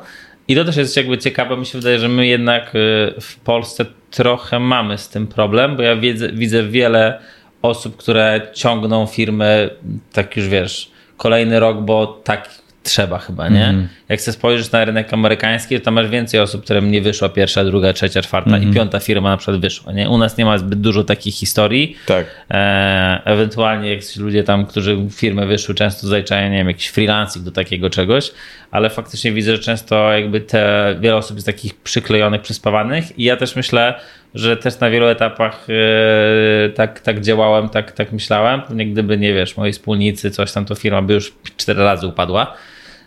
I 0.47 0.55
to 0.55 0.65
też 0.65 0.77
jest 0.77 0.97
jakby 0.97 1.17
ciekawe, 1.17 1.57
mi 1.57 1.65
się 1.65 1.77
wydaje, 1.77 1.99
że 1.99 2.07
my 2.09 2.27
jednak 2.27 2.75
y, 2.75 3.13
w 3.21 3.39
Polsce 3.43 3.85
trochę 4.11 4.59
mamy 4.59 4.97
z 4.97 5.09
tym 5.09 5.27
problem, 5.27 5.75
bo 5.75 5.81
ja 5.83 5.95
widzę, 5.95 6.29
widzę 6.29 6.63
wiele 6.63 7.19
osób, 7.61 7.97
które 7.97 8.41
ciągną 8.53 9.05
firmy, 9.05 9.69
tak 10.13 10.37
już 10.37 10.47
wiesz, 10.47 10.91
kolejny 11.17 11.59
rok, 11.59 11.81
bo 11.81 12.21
tak 12.23 12.49
trzeba 12.87 13.17
chyba, 13.19 13.49
nie? 13.49 13.87
Jak 14.09 14.19
chcesz 14.19 14.35
spojrzeć 14.35 14.71
na 14.71 14.85
rynek 14.85 15.13
amerykański, 15.13 15.79
to 15.79 15.85
tam 15.85 15.93
masz 15.93 16.09
więcej 16.09 16.39
osób, 16.39 16.63
którym 16.63 16.91
nie 16.91 17.01
wyszła 17.01 17.29
pierwsza, 17.29 17.63
druga, 17.63 17.93
trzecia, 17.93 18.21
czwarta 18.21 18.57
i 18.57 18.73
piąta 18.73 18.99
firma 18.99 19.29
na 19.29 19.37
przykład 19.37 19.61
wyszła, 19.61 19.93
nie? 19.93 20.09
U 20.09 20.17
nas 20.17 20.37
nie 20.37 20.45
ma 20.45 20.57
zbyt 20.57 20.81
dużo 20.81 21.03
takich 21.03 21.35
historii. 21.35 21.95
Tak. 22.05 22.25
E, 22.51 23.21
ewentualnie 23.25 23.93
jak 23.93 24.01
ludzie 24.17 24.43
tam, 24.43 24.65
którzy 24.65 24.97
firmy 25.11 25.45
wyszły, 25.45 25.75
często 25.75 26.07
zaliczają, 26.07 26.51
nie 26.51 26.57
wiem, 26.57 26.67
jakiś 26.67 26.87
freelancing 26.87 27.45
do 27.45 27.51
takiego 27.51 27.89
czegoś, 27.89 28.31
ale 28.71 28.89
faktycznie 28.89 29.31
widzę, 29.31 29.55
że 29.55 29.63
często 29.63 30.11
jakby 30.11 30.41
te 30.41 30.95
wiele 30.99 31.15
osób 31.15 31.37
jest 31.37 31.45
takich 31.45 31.75
przyklejonych, 31.75 32.41
przyspawanych 32.41 33.19
i 33.19 33.23
ja 33.23 33.37
też 33.37 33.55
myślę, 33.55 33.99
że 34.37 34.57
też 34.57 34.79
na 34.79 34.89
wielu 34.89 35.05
etapach 35.05 35.67
e, 35.69 36.69
tak, 36.69 36.99
tak 36.99 37.21
działałem, 37.21 37.69
tak, 37.69 37.91
tak 37.91 38.11
myślałem. 38.11 38.61
Pewnie 38.61 38.85
gdyby, 38.85 39.17
nie 39.17 39.33
wiesz, 39.33 39.57
moi 39.57 39.71
wspólnicy, 39.71 40.31
coś 40.31 40.51
tam, 40.51 40.65
to 40.65 40.75
firma 40.75 41.01
by 41.01 41.13
już 41.13 41.33
cztery 41.57 41.83
razy 41.83 42.07
upadła. 42.07 42.53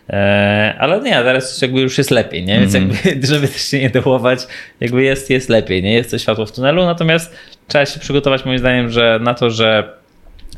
E, 0.09 0.75
ale 0.79 1.01
nie, 1.01 1.11
teraz 1.11 1.61
jakby 1.61 1.81
już 1.81 1.97
jest 1.97 2.11
lepiej, 2.11 2.45
nie? 2.45 2.59
Więc 2.59 2.73
jakby, 2.73 2.95
żeby 3.27 3.47
też 3.47 3.61
się 3.61 3.79
nie 3.79 3.89
dołować, 3.89 4.47
jakby 4.79 5.03
jest, 5.03 5.29
jest 5.29 5.49
lepiej, 5.49 5.83
nie? 5.83 5.93
Jest 5.93 6.11
to 6.11 6.17
światło 6.17 6.45
w 6.45 6.51
tunelu, 6.51 6.85
natomiast 6.85 7.35
trzeba 7.67 7.85
się 7.85 7.99
przygotować 7.99 8.45
moim 8.45 8.59
zdaniem, 8.59 8.89
że 8.89 9.19
na 9.21 9.33
to, 9.33 9.49
że 9.49 9.93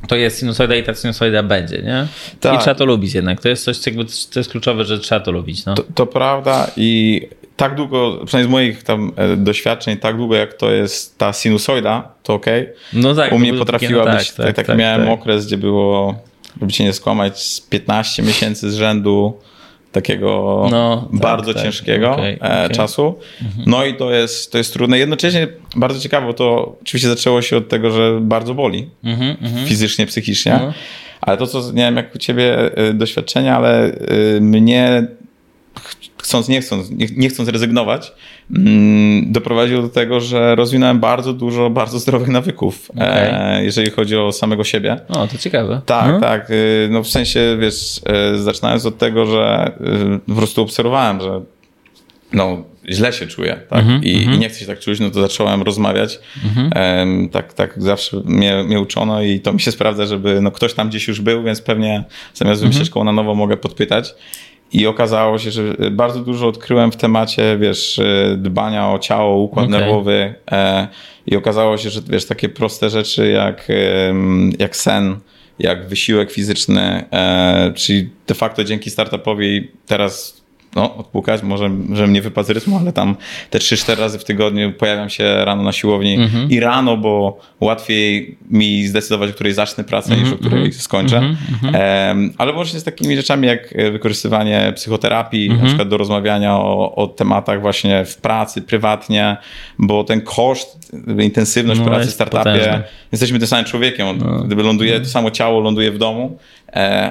to 0.08 0.16
jest 0.16 0.40
sinusoida 0.40 0.76
i 0.76 0.84
ta 0.84 0.94
sinusoida 0.94 1.44
będzie, 1.44 1.82
nie? 1.82 2.08
Tak. 2.40 2.56
I 2.56 2.58
trzeba 2.58 2.76
to 2.76 2.86
lubić 2.86 3.14
jednak. 3.14 3.42
To 3.42 3.50
jest 3.50 3.64
coś, 3.64 3.86
jakby, 3.86 4.06
to 4.06 4.40
jest 4.40 4.52
kluczowe, 4.52 4.86
że 4.86 5.00
trzeba 5.00 5.22
to 5.22 5.32
lubić. 5.32 5.66
No. 5.66 5.74
To, 5.74 5.84
to 5.96 6.06
prawda 6.08 6.72
i 6.78 7.22
tak 7.58 7.76
długo, 7.76 8.20
przynajmniej 8.26 8.50
z 8.50 8.52
moich 8.52 8.84
tam 8.84 9.12
e, 9.16 9.38
doświadczeń, 9.38 9.98
tak 9.98 10.18
długo 10.18 10.36
jak 10.36 10.54
to 10.54 10.72
jest 10.72 11.18
ta 11.18 11.34
sinusoida, 11.34 12.12
to 12.24 12.34
ok. 12.34 12.46
No 12.94 13.16
tak, 13.16 13.32
U 13.32 13.40
mnie 13.40 13.54
potrafiła 13.54 14.04
takie, 14.04 14.14
no 14.14 14.20
być, 14.20 14.32
tak, 14.32 14.46
tak, 14.46 14.56
tak, 14.56 14.68
tak, 14.68 14.78
miałem 14.78 15.02
tak. 15.02 15.10
okres, 15.10 15.46
gdzie 15.46 15.58
było, 15.58 16.16
żeby 16.62 16.72
cię 16.72 16.84
nie 16.84 16.94
skłamać, 16.94 17.40
z 17.40 17.62
15 17.62 18.24
miesięcy 18.24 18.72
z 18.72 18.76
rzędu 18.76 19.34
takiego 19.92 20.68
No, 20.72 21.08
tak, 21.12 21.20
bardzo 21.20 21.54
tak. 21.54 21.64
ciężkiego 21.64 22.08
e, 22.08 22.12
okej. 22.12 22.34
Mhm. 22.34 22.72
czasu. 22.72 23.16
No 23.66 23.86
i 23.86 23.94
to 23.94 24.12
jest, 24.12 24.52
to 24.52 24.58
jest 24.58 24.74
trudne. 24.74 25.00
Jednocześnie 25.00 25.48
bardzo 25.76 26.00
ciekawe, 26.00 26.28
bo 26.28 26.34
to 26.34 26.76
oczywiście 26.82 27.10
zaczęło 27.10 27.42
się 27.42 27.58
od 27.58 27.70
tego, 27.70 27.92
że 27.92 28.20
bardzo 28.22 28.54
boli 28.54 28.90
Mhm, 29.04 29.38
mhm. 29.42 29.68
fizycznie, 29.68 30.06
psychicznie. 30.06 30.60
No. 30.62 30.74
Ale 31.22 31.38
to, 31.38 31.48
co 31.48 31.72
nie 31.72 31.84
wiem, 31.84 31.96
jak 31.96 32.16
u 32.16 32.18
ciebie 32.18 32.72
y, 32.90 32.94
doświadczenia, 32.94 33.58
ale 33.58 33.92
y, 34.38 34.42
mnie 34.42 35.08
chcąc, 36.24 36.50
nie 36.50 36.62
chcąc, 36.62 36.92
nie, 36.92 37.08
nie 37.18 37.30
chcąc 37.30 37.50
rezygnować, 37.50 38.14
mm, 38.56 39.32
doprowadziło 39.32 39.82
do 39.82 39.90
tego, 39.90 40.20
że 40.20 40.56
rozwinąłem 40.56 41.00
bardzo 41.00 41.34
dużo 41.34 41.70
bardzo 41.70 42.00
zdrowych 42.00 42.28
nawyków, 42.28 42.92
e, 42.98 43.64
jeżeli 43.64 43.92
chodzi 43.92 44.18
o 44.18 44.32
samego 44.32 44.64
siebie. 44.64 45.00
O, 45.10 45.28
to 45.28 45.38
ciekawe. 45.38 45.82
Tak, 45.86 46.12
no. 46.12 46.20
tak. 46.20 46.50
y, 46.50 46.88
No 46.92 47.04
w 47.04 47.08
sensie, 47.08 47.58
wiesz, 47.60 48.02
y, 48.34 48.38
zaczynając 48.38 48.86
od 48.86 48.98
tego, 48.98 49.26
że 49.26 49.72
y, 50.16 50.20
po 50.20 50.36
prostu 50.36 50.62
obserwowałem, 50.62 51.22
że 51.22 51.42
no, 52.34 52.64
źle 52.90 53.14
się 53.14 53.28
czuję, 53.28 53.60
tak? 53.70 53.80
Mhm, 53.80 54.04
I, 54.04 54.10
I 54.10 54.38
nie 54.38 54.50
chcę 54.50 54.60
się 54.60 54.66
tak 54.66 54.80
czuć, 54.80 55.00
no 55.00 55.10
to 55.10 55.22
zacząłem 55.22 55.62
rozmawiać. 55.62 56.20
Em, 56.76 57.30
tak, 57.30 57.54
tak 57.54 57.74
zawsze 57.78 58.18
mnie, 58.26 58.64
mnie 58.64 58.80
uczono 58.80 59.22
i 59.22 59.40
to 59.40 59.54
mi 59.54 59.60
się 59.60 59.72
sprawdza, 59.72 60.06
żeby 60.06 60.42
no, 60.42 60.52
ktoś 60.52 60.74
tam 60.74 60.90
gdzieś 60.90 61.08
już 61.08 61.22
był, 61.22 61.44
więc 61.44 61.62
pewnie 61.62 62.04
zamiast 62.34 62.62
wymyśleć 62.62 62.90
koło 62.90 63.06
na 63.06 63.12
nowo 63.12 63.36
mogę 63.36 63.58
podpytać. 63.58 64.16
I 64.74 64.88
okazało 64.88 65.40
się, 65.40 65.52
że 65.52 65.64
bardzo 65.92 66.20
dużo 66.20 66.48
odkryłem 66.48 66.92
w 66.92 66.96
temacie, 66.96 67.58
wiesz, 67.58 68.00
y, 68.00 68.36
dbania 68.38 68.90
o 68.90 69.00
ciało, 69.00 69.38
układ 69.38 69.66
Okej. 69.66 69.80
nerwowy. 69.80 70.34
E, 70.52 70.88
I 71.26 71.36
okazało 71.36 71.78
się, 71.78 71.90
że 71.90 72.02
wiesz, 72.10 72.26
takie 72.26 72.50
proste 72.50 72.90
rzeczy 72.90 73.32
jak, 73.32 73.68
jak 74.60 74.76
sen, 74.76 75.20
jak 75.60 75.88
wysiłek 75.88 76.32
fizyczny, 76.32 77.06
e, 77.12 77.72
czyli 77.76 78.10
de 78.28 78.36
facto 78.36 78.64
dzięki 78.64 78.90
startupowi 78.90 79.72
teraz 79.88 80.43
no, 80.76 80.96
odpukać, 80.96 81.44
może, 81.44 81.70
że 81.94 82.08
mnie 82.08 82.22
wypadł 82.22 82.48
z 82.48 82.52
rytmu, 82.52 82.78
ale 82.78 82.94
tam 82.94 83.16
te 83.50 83.60
3-4 83.60 84.00
razy 84.00 84.20
w 84.20 84.24
tygodniu 84.24 84.72
pojawiam 84.74 85.10
się 85.10 85.46
rano 85.46 85.64
na 85.64 85.72
siłowni 85.72 86.18
i 86.50 86.60
rano, 86.60 86.98
bo 86.98 87.38
łatwiej 87.60 88.38
mi 88.52 88.88
zdecydować, 88.88 89.30
o 89.30 89.34
której 89.34 89.54
zacznę 89.54 89.84
pracę 89.84 90.18
niż 90.18 90.34
o 90.34 90.38
której 90.38 90.74
skończę. 90.74 91.36
Em, 91.74 92.34
ale 92.38 92.54
łącznie 92.54 92.80
z 92.80 92.84
takimi 92.84 93.16
rzeczami 93.16 93.48
jak 93.48 93.74
e, 93.76 93.92
wykorzystywanie 93.92 94.74
psychoterapii, 94.76 95.50
na 95.50 95.66
przykład 95.66 95.88
do 95.90 95.98
rozmawiania 95.98 96.56
o, 96.58 96.96
o 96.96 97.08
tematach 97.08 97.62
właśnie 97.62 98.06
w 98.06 98.18
pracy, 98.18 98.62
prywatnie, 98.62 99.38
bo 99.80 100.04
ten 100.04 100.22
koszt, 100.22 100.92
intensywność 101.20 101.80
No, 101.80 101.86
pracy 101.86 102.08
w 102.08 102.12
startupie, 102.14 102.44
potężny. 102.44 102.84
jesteśmy 103.12 103.40
tym 103.40 103.48
samym 103.48 103.66
człowiekiem. 103.66 104.08
Gdyby 104.46 104.64
ląduje, 104.64 105.00
to 105.00 105.06
samo 105.06 105.32
ciało 105.32 105.60
ląduje 105.60 105.92
w 105.92 105.98
domu, 105.98 106.38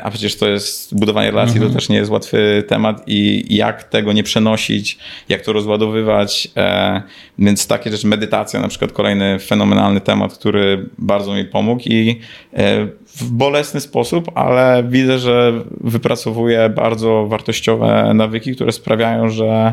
a 0.02 0.10
przecież 0.10 0.36
to 0.36 0.48
jest 0.48 0.98
budowanie 0.98 1.30
relacji, 1.30 1.60
to 1.60 1.70
też 1.70 1.88
nie 1.88 1.96
jest 1.96 2.10
łatwy 2.10 2.64
temat 2.68 3.02
i 3.06 3.44
jak 3.56 3.84
tego 3.84 4.12
nie 4.12 4.22
przenosić, 4.22 4.98
jak 5.28 5.42
to 5.42 5.52
rozładowywać. 5.52 6.48
E, 6.56 7.02
więc 7.38 7.66
takie 7.66 7.90
rzeczy, 7.90 8.06
medytacja 8.06 8.60
na 8.60 8.68
przykład, 8.68 8.92
kolejny 8.92 9.38
fenomenalny 9.38 10.00
temat, 10.00 10.38
który 10.38 10.88
bardzo 10.98 11.34
mi 11.34 11.44
pomógł 11.44 11.82
i 11.84 12.20
e, 12.52 12.86
w 13.16 13.30
bolesny 13.30 13.80
sposób, 13.80 14.30
ale 14.34 14.84
widzę, 14.88 15.18
że 15.18 15.52
wypracowuję 15.80 16.68
bardzo 16.68 17.26
wartościowe 17.26 18.12
nawyki, 18.14 18.54
które 18.54 18.72
sprawiają, 18.72 19.30
że 19.30 19.72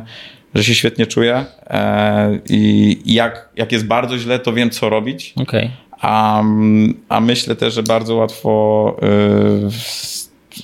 że 0.55 0.63
się 0.63 0.75
świetnie 0.75 1.07
czuję 1.07 1.45
e, 1.67 2.39
i 2.49 2.97
jak, 3.05 3.49
jak 3.55 3.71
jest 3.71 3.87
bardzo 3.87 4.17
źle, 4.17 4.39
to 4.39 4.53
wiem, 4.53 4.69
co 4.69 4.89
robić. 4.89 5.33
Okej. 5.35 5.69
A, 6.01 6.43
a 7.09 7.21
myślę 7.21 7.55
też, 7.55 7.73
że 7.73 7.83
bardzo 7.83 8.15
łatwo, 8.15 8.97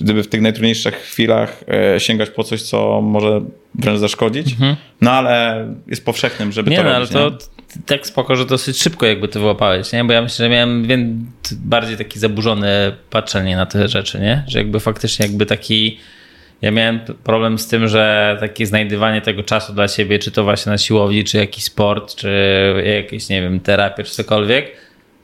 gdyby 0.00 0.22
w 0.22 0.28
tych 0.28 0.40
najtrudniejszych 0.40 0.94
chwilach 0.94 1.64
y, 1.96 2.00
sięgać 2.00 2.30
po 2.30 2.44
coś, 2.44 2.62
co 2.62 3.00
może 3.00 3.40
wręcz 3.74 3.98
zaszkodzić. 3.98 4.56
No 5.00 5.12
ale 5.12 5.66
jest 5.86 6.04
powszechnym, 6.04 6.52
żeby 6.52 6.70
Nie 6.70 6.76
to 6.76 6.82
no, 6.82 6.88
ale 6.88 6.98
robić. 6.98 7.12
to 7.12 7.30
nie? 7.30 7.56
tak 7.86 8.06
spoko, 8.06 8.36
że 8.36 8.46
dosyć 8.46 8.82
szybko 8.82 9.06
jakby 9.06 9.28
to 9.28 9.40
wyłapałeś, 9.40 9.92
nie? 9.92 10.04
Bo 10.04 10.12
ja 10.12 10.22
myślę, 10.22 10.44
że 10.44 10.48
miałem 10.48 10.86
bardziej 11.52 11.96
taki 11.96 12.18
zaburzone 12.18 12.92
patrzenie 13.10 13.56
na 13.56 13.66
te 13.66 13.88
rzeczy, 13.88 14.20
nie? 14.20 14.44
Że 14.48 14.58
jakby 14.58 14.80
faktycznie 14.80 15.26
jakby 15.26 15.46
taki... 15.46 15.98
Ja 16.62 16.70
miałem 16.70 17.00
problem 17.24 17.58
z 17.58 17.68
tym, 17.68 17.88
że 17.88 18.36
takie 18.40 18.66
znajdywanie 18.66 19.20
tego 19.20 19.42
czasu 19.42 19.72
dla 19.72 19.88
siebie, 19.88 20.18
czy 20.18 20.30
to 20.30 20.44
właśnie 20.44 20.72
na 20.72 20.78
siłowni, 20.78 21.24
czy 21.24 21.36
jakiś 21.36 21.64
sport, 21.64 22.14
czy 22.14 22.30
jakieś, 22.84 23.28
nie 23.28 23.42
wiem, 23.42 23.60
terapię, 23.60 24.04
czy 24.04 24.12
cokolwiek, 24.12 24.72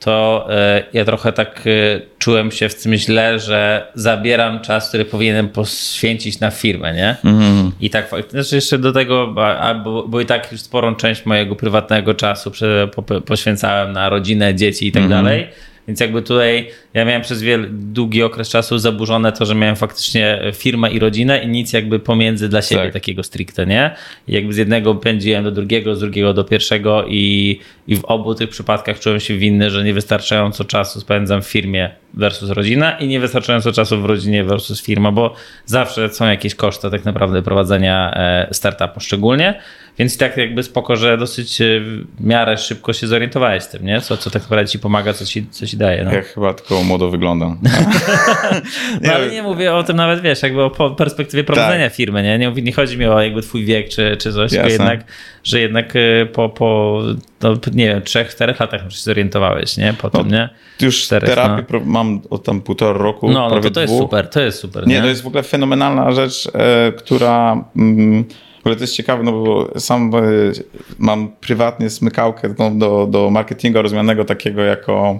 to 0.03 0.47
e, 0.49 0.83
ja 0.93 1.05
trochę 1.05 1.33
tak 1.33 1.63
e, 1.67 2.01
czułem 2.19 2.51
się 2.51 2.69
w 2.69 2.83
tym 2.83 2.95
źle, 2.95 3.39
że 3.39 3.87
zabieram 3.95 4.59
czas, 4.59 4.89
który 4.89 5.05
powinienem 5.05 5.49
poświęcić 5.49 6.39
na 6.39 6.51
firmę, 6.51 6.93
nie? 6.93 7.15
I 7.79 7.89
tak 7.89 8.09
znaczy 8.29 8.55
jeszcze 8.55 8.77
do 8.77 8.91
tego, 8.91 9.27
bo, 9.83 10.07
bo 10.07 10.21
i 10.21 10.25
tak 10.25 10.51
już 10.51 10.61
sporą 10.61 10.95
część 10.95 11.25
mojego 11.25 11.55
prywatnego 11.55 12.13
czasu 12.13 12.51
poświęcałem 13.25 13.91
na 13.91 14.09
rodzinę, 14.09 14.55
dzieci 14.55 14.87
i 14.87 14.91
tak 14.91 15.07
dalej. 15.09 15.47
Więc 15.87 15.99
jakby 15.99 16.21
tutaj 16.21 16.69
ja 16.93 17.05
miałem 17.05 17.21
przez 17.21 17.41
wiele, 17.41 17.67
długi 17.69 18.23
okres 18.23 18.49
czasu 18.49 18.77
zaburzone 18.77 19.31
to, 19.31 19.45
że 19.45 19.55
miałem 19.55 19.75
faktycznie 19.75 20.41
firmę 20.53 20.91
i 20.91 20.99
rodzinę 20.99 21.43
i 21.43 21.47
nic 21.47 21.73
jakby 21.73 21.99
pomiędzy 21.99 22.49
dla 22.49 22.61
siebie 22.61 22.81
Tak. 22.83 22.93
takiego 22.93 23.23
stricte, 23.23 23.65
nie? 23.65 23.95
I 24.27 24.33
jakby 24.33 24.53
z 24.53 24.57
jednego 24.57 24.95
pędziłem 24.95 25.43
do 25.43 25.51
drugiego, 25.51 25.95
z 25.95 25.99
drugiego 25.99 26.33
do 26.33 26.43
pierwszego 26.43 27.05
i, 27.07 27.59
i 27.87 27.95
w 27.95 28.05
obu 28.05 28.35
tych 28.35 28.49
przypadkach 28.49 28.99
czułem 28.99 29.19
się 29.19 29.37
winny, 29.37 29.69
że 29.69 29.83
niewystarczająco 29.83 30.65
czasu 30.65 30.99
spędzam 30.99 31.41
w 31.41 31.47
firmie 31.47 31.89
versus 32.13 32.49
rodzina 32.49 32.91
i 32.99 33.07
niewystarczająco 33.07 33.71
czasu 33.71 34.01
w 34.01 34.05
rodzinie 34.05 34.43
versus 34.43 34.81
firma, 34.81 35.11
bo 35.11 35.35
zawsze 35.65 36.09
są 36.09 36.25
jakieś 36.27 36.55
koszty 36.55 36.91
tak 36.91 37.05
naprawdę 37.05 37.41
prowadzenia 37.41 38.13
e, 38.15 38.47
startupu 38.51 38.99
szczególnie, 38.99 39.59
więc 39.97 40.17
tak 40.17 40.37
jakby 40.37 40.63
spoko, 40.63 40.95
że 40.95 41.17
dosyć 41.17 41.61
e, 41.61 41.65
w 41.79 42.05
miarę 42.19 42.57
szybko 42.57 42.93
się 42.93 43.07
zorientowałeś 43.07 43.63
z 43.63 43.69
tym, 43.69 43.85
nie? 43.85 44.01
Co, 44.01 44.17
co 44.17 44.29
tak 44.29 44.41
naprawdę 44.41 44.67
ci 44.67 44.79
pomaga, 44.79 45.13
co 45.13 45.25
ci, 45.25 45.45
co 45.51 45.67
ci 45.67 45.72
daje. 45.77 46.03
No. 46.03 46.13
Ja 46.13 46.21
chyba 46.21 46.53
tylko 46.53 46.83
młodo 46.83 47.09
wyglądam. 47.09 47.57
No, 49.01 49.13
ale 49.13 49.31
nie 49.31 49.43
mówię 49.43 49.73
o 49.75 49.83
tym 49.83 49.95
nawet, 49.95 50.21
wiesz, 50.21 50.43
jakby 50.43 50.63
o 50.63 50.69
po- 50.69 50.89
perspektywie 50.91 51.43
prowadzenia 51.43 51.85
Tak. 51.85 51.95
firmy, 51.95 52.23
nie? 52.23 52.37
nie? 52.39 52.51
Nie 52.61 52.71
chodzi 52.71 52.97
mi 52.97 53.05
o 53.05 53.21
jakby 53.21 53.41
twój 53.41 53.65
wiek 53.65 53.89
czy, 53.89 54.17
czy 54.17 54.33
coś, 54.33 54.51
Jasne. 54.51 54.71
jednak, 54.71 55.03
że 55.43 55.59
jednak 55.59 55.95
y, 55.95 56.27
po, 56.33 56.49
po 56.49 56.99
no, 57.41 57.53
nie 57.73 57.87
wiem, 57.87 58.01
trzech, 58.01 58.29
czterech 58.29 58.59
latach 58.59 58.81
się 58.81 58.99
zorientowałeś, 58.99 59.77
nie? 59.77 59.93
Po 59.93 60.09
tym, 60.09 60.27
nie? 60.31 60.49
Już 60.81 61.01
Czterech, 61.01 61.29
terapię 61.29 61.63
no. 61.73 61.79
mam 61.85 62.21
od 62.29 62.43
tam 62.43 62.61
półtora 62.61 62.99
roku, 62.99 63.29
No, 63.31 63.49
no 63.49 63.59
to, 63.59 63.69
to 63.71 63.81
jest 63.81 63.93
dwóch. 63.93 64.03
super, 64.03 64.27
to 64.29 64.41
jest 64.41 64.59
super, 64.59 64.87
Nie, 64.87 64.95
nie? 64.95 65.01
to 65.01 65.07
jest 65.07 65.23
w 65.23 65.27
ogóle 65.27 65.43
fenomenalna 65.43 66.11
rzecz, 66.11 66.49
e, 66.55 66.91
która. 66.91 67.63
Mm, 67.75 68.23
w 68.57 68.65
ogóle 68.65 68.75
to 68.75 68.81
jest 68.83 68.95
ciekawe, 68.95 69.23
no 69.23 69.31
bo 69.31 69.79
sam 69.79 70.11
e, 70.15 70.19
mam 70.97 71.31
prywatnie 71.41 71.89
smykałkę 71.89 72.53
no, 72.59 72.71
do, 72.71 73.07
do 73.11 73.29
marketingu 73.29 73.81
rozumianego 73.81 74.25
takiego 74.25 74.61
jako 74.61 75.19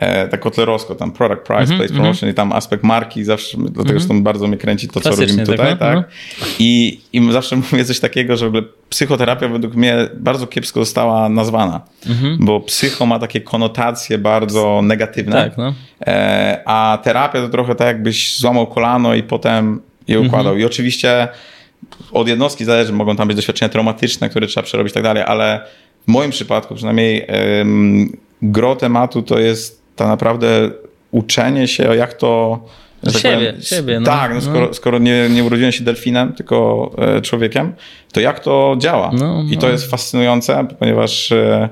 e, 0.00 0.28
tak 0.28 0.40
kotlerowsko, 0.40 0.94
tam 0.94 1.12
product 1.12 1.42
price, 1.42 1.60
Mhm, 1.62 1.78
place 1.78 1.94
promotion 1.94 2.30
i 2.30 2.34
tam 2.34 2.52
aspekt 2.52 2.84
marki 2.84 3.24
zawsze, 3.24 3.58
dlatego 3.58 3.98
zresztą 3.98 4.22
bardzo 4.22 4.46
mnie 4.46 4.56
kręci 4.56 4.88
to, 4.88 5.00
co 5.00 5.10
robimy 5.10 5.46
tutaj, 5.46 5.78
tak, 5.78 5.94
no, 5.96 6.02
tak? 6.02 6.48
I, 6.58 7.00
I 7.12 7.32
zawsze 7.32 7.56
mówię 7.56 7.84
coś 7.84 8.00
takiego, 8.00 8.36
że 8.36 8.46
w 8.46 8.48
ogóle 8.48 8.62
psychoterapia 8.88 9.48
według 9.48 9.74
mnie 9.74 9.96
bardzo 10.14 10.46
kiepsko 10.46 10.80
została 10.80 11.28
nazwana, 11.28 11.80
Mhm. 12.08 12.36
bo 12.40 12.60
psycho 12.60 13.06
ma 13.06 13.18
takie 13.18 13.40
konotacje 13.40 14.18
bardzo 14.18 14.80
negatywne. 14.82 15.32
Tak, 15.44 15.58
no. 15.58 15.74
E, 16.06 16.62
a 16.66 16.98
terapia 17.02 17.40
to 17.40 17.48
trochę 17.48 17.74
tak, 17.74 17.86
jakbyś 17.86 18.38
złamał 18.38 18.66
kolano 18.66 19.14
i 19.14 19.22
potem 19.22 19.80
je 20.08 20.16
Mhm. 20.16 20.26
układał. 20.30 20.58
I 20.58 20.64
oczywiście 20.64 21.28
od 22.12 22.28
jednostki 22.28 22.64
zależy, 22.64 22.92
mogą 22.92 23.16
tam 23.16 23.28
być 23.28 23.36
doświadczenia 23.36 23.68
traumatyczne, 23.68 24.28
które 24.28 24.46
trzeba 24.46 24.64
przerobić 24.64 24.90
i 24.90 24.94
tak 24.94 25.02
dalej, 25.02 25.22
ale 25.26 25.60
w 26.08 26.10
moim 26.10 26.30
przypadku 26.30 26.74
przynajmniej 26.74 27.24
em, 27.28 28.12
gro 28.42 28.76
tematu 28.76 29.22
to 29.22 29.38
jest 29.38 29.79
tak 30.00 30.08
naprawdę 30.08 30.70
uczenie 31.10 31.68
się, 31.68 31.96
jak 31.96 32.14
to... 32.14 32.60
że 33.02 33.12
tak 33.12 33.22
Siebie, 33.22 33.36
powiem, 33.36 33.62
siebie, 33.62 34.00
no. 34.00 34.06
Tak, 34.06 34.34
no, 34.34 34.40
skoro, 34.40 34.74
skoro 34.74 34.98
nie, 34.98 35.28
nie 35.30 35.44
urodziłem 35.44 35.72
się 35.72 35.84
delfinem, 35.84 36.32
tylko 36.32 36.90
e, 36.98 37.20
człowiekiem, 37.20 37.72
to 38.12 38.20
jak 38.20 38.40
to 38.40 38.76
działa? 38.78 39.10
No, 39.18 39.44
I 39.50 39.56
to 39.56 39.66
no. 39.66 39.72
jest 39.72 39.90
fascynujące, 39.90 40.66
ponieważ 40.78 41.32
e, 41.32 41.68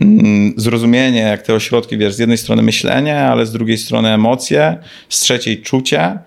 mm, 0.00 0.54
zrozumienie, 0.56 1.20
jak 1.20 1.42
te 1.42 1.54
ośrodki, 1.54 1.98
wiesz, 1.98 2.14
z 2.14 2.18
jednej 2.18 2.38
strony 2.38 2.62
myślenie, 2.62 3.20
ale 3.20 3.46
z 3.46 3.52
drugiej 3.52 3.78
strony 3.78 4.08
emocje, 4.08 4.78
z 5.08 5.20
trzeciej 5.20 5.62
czucie 5.62 6.18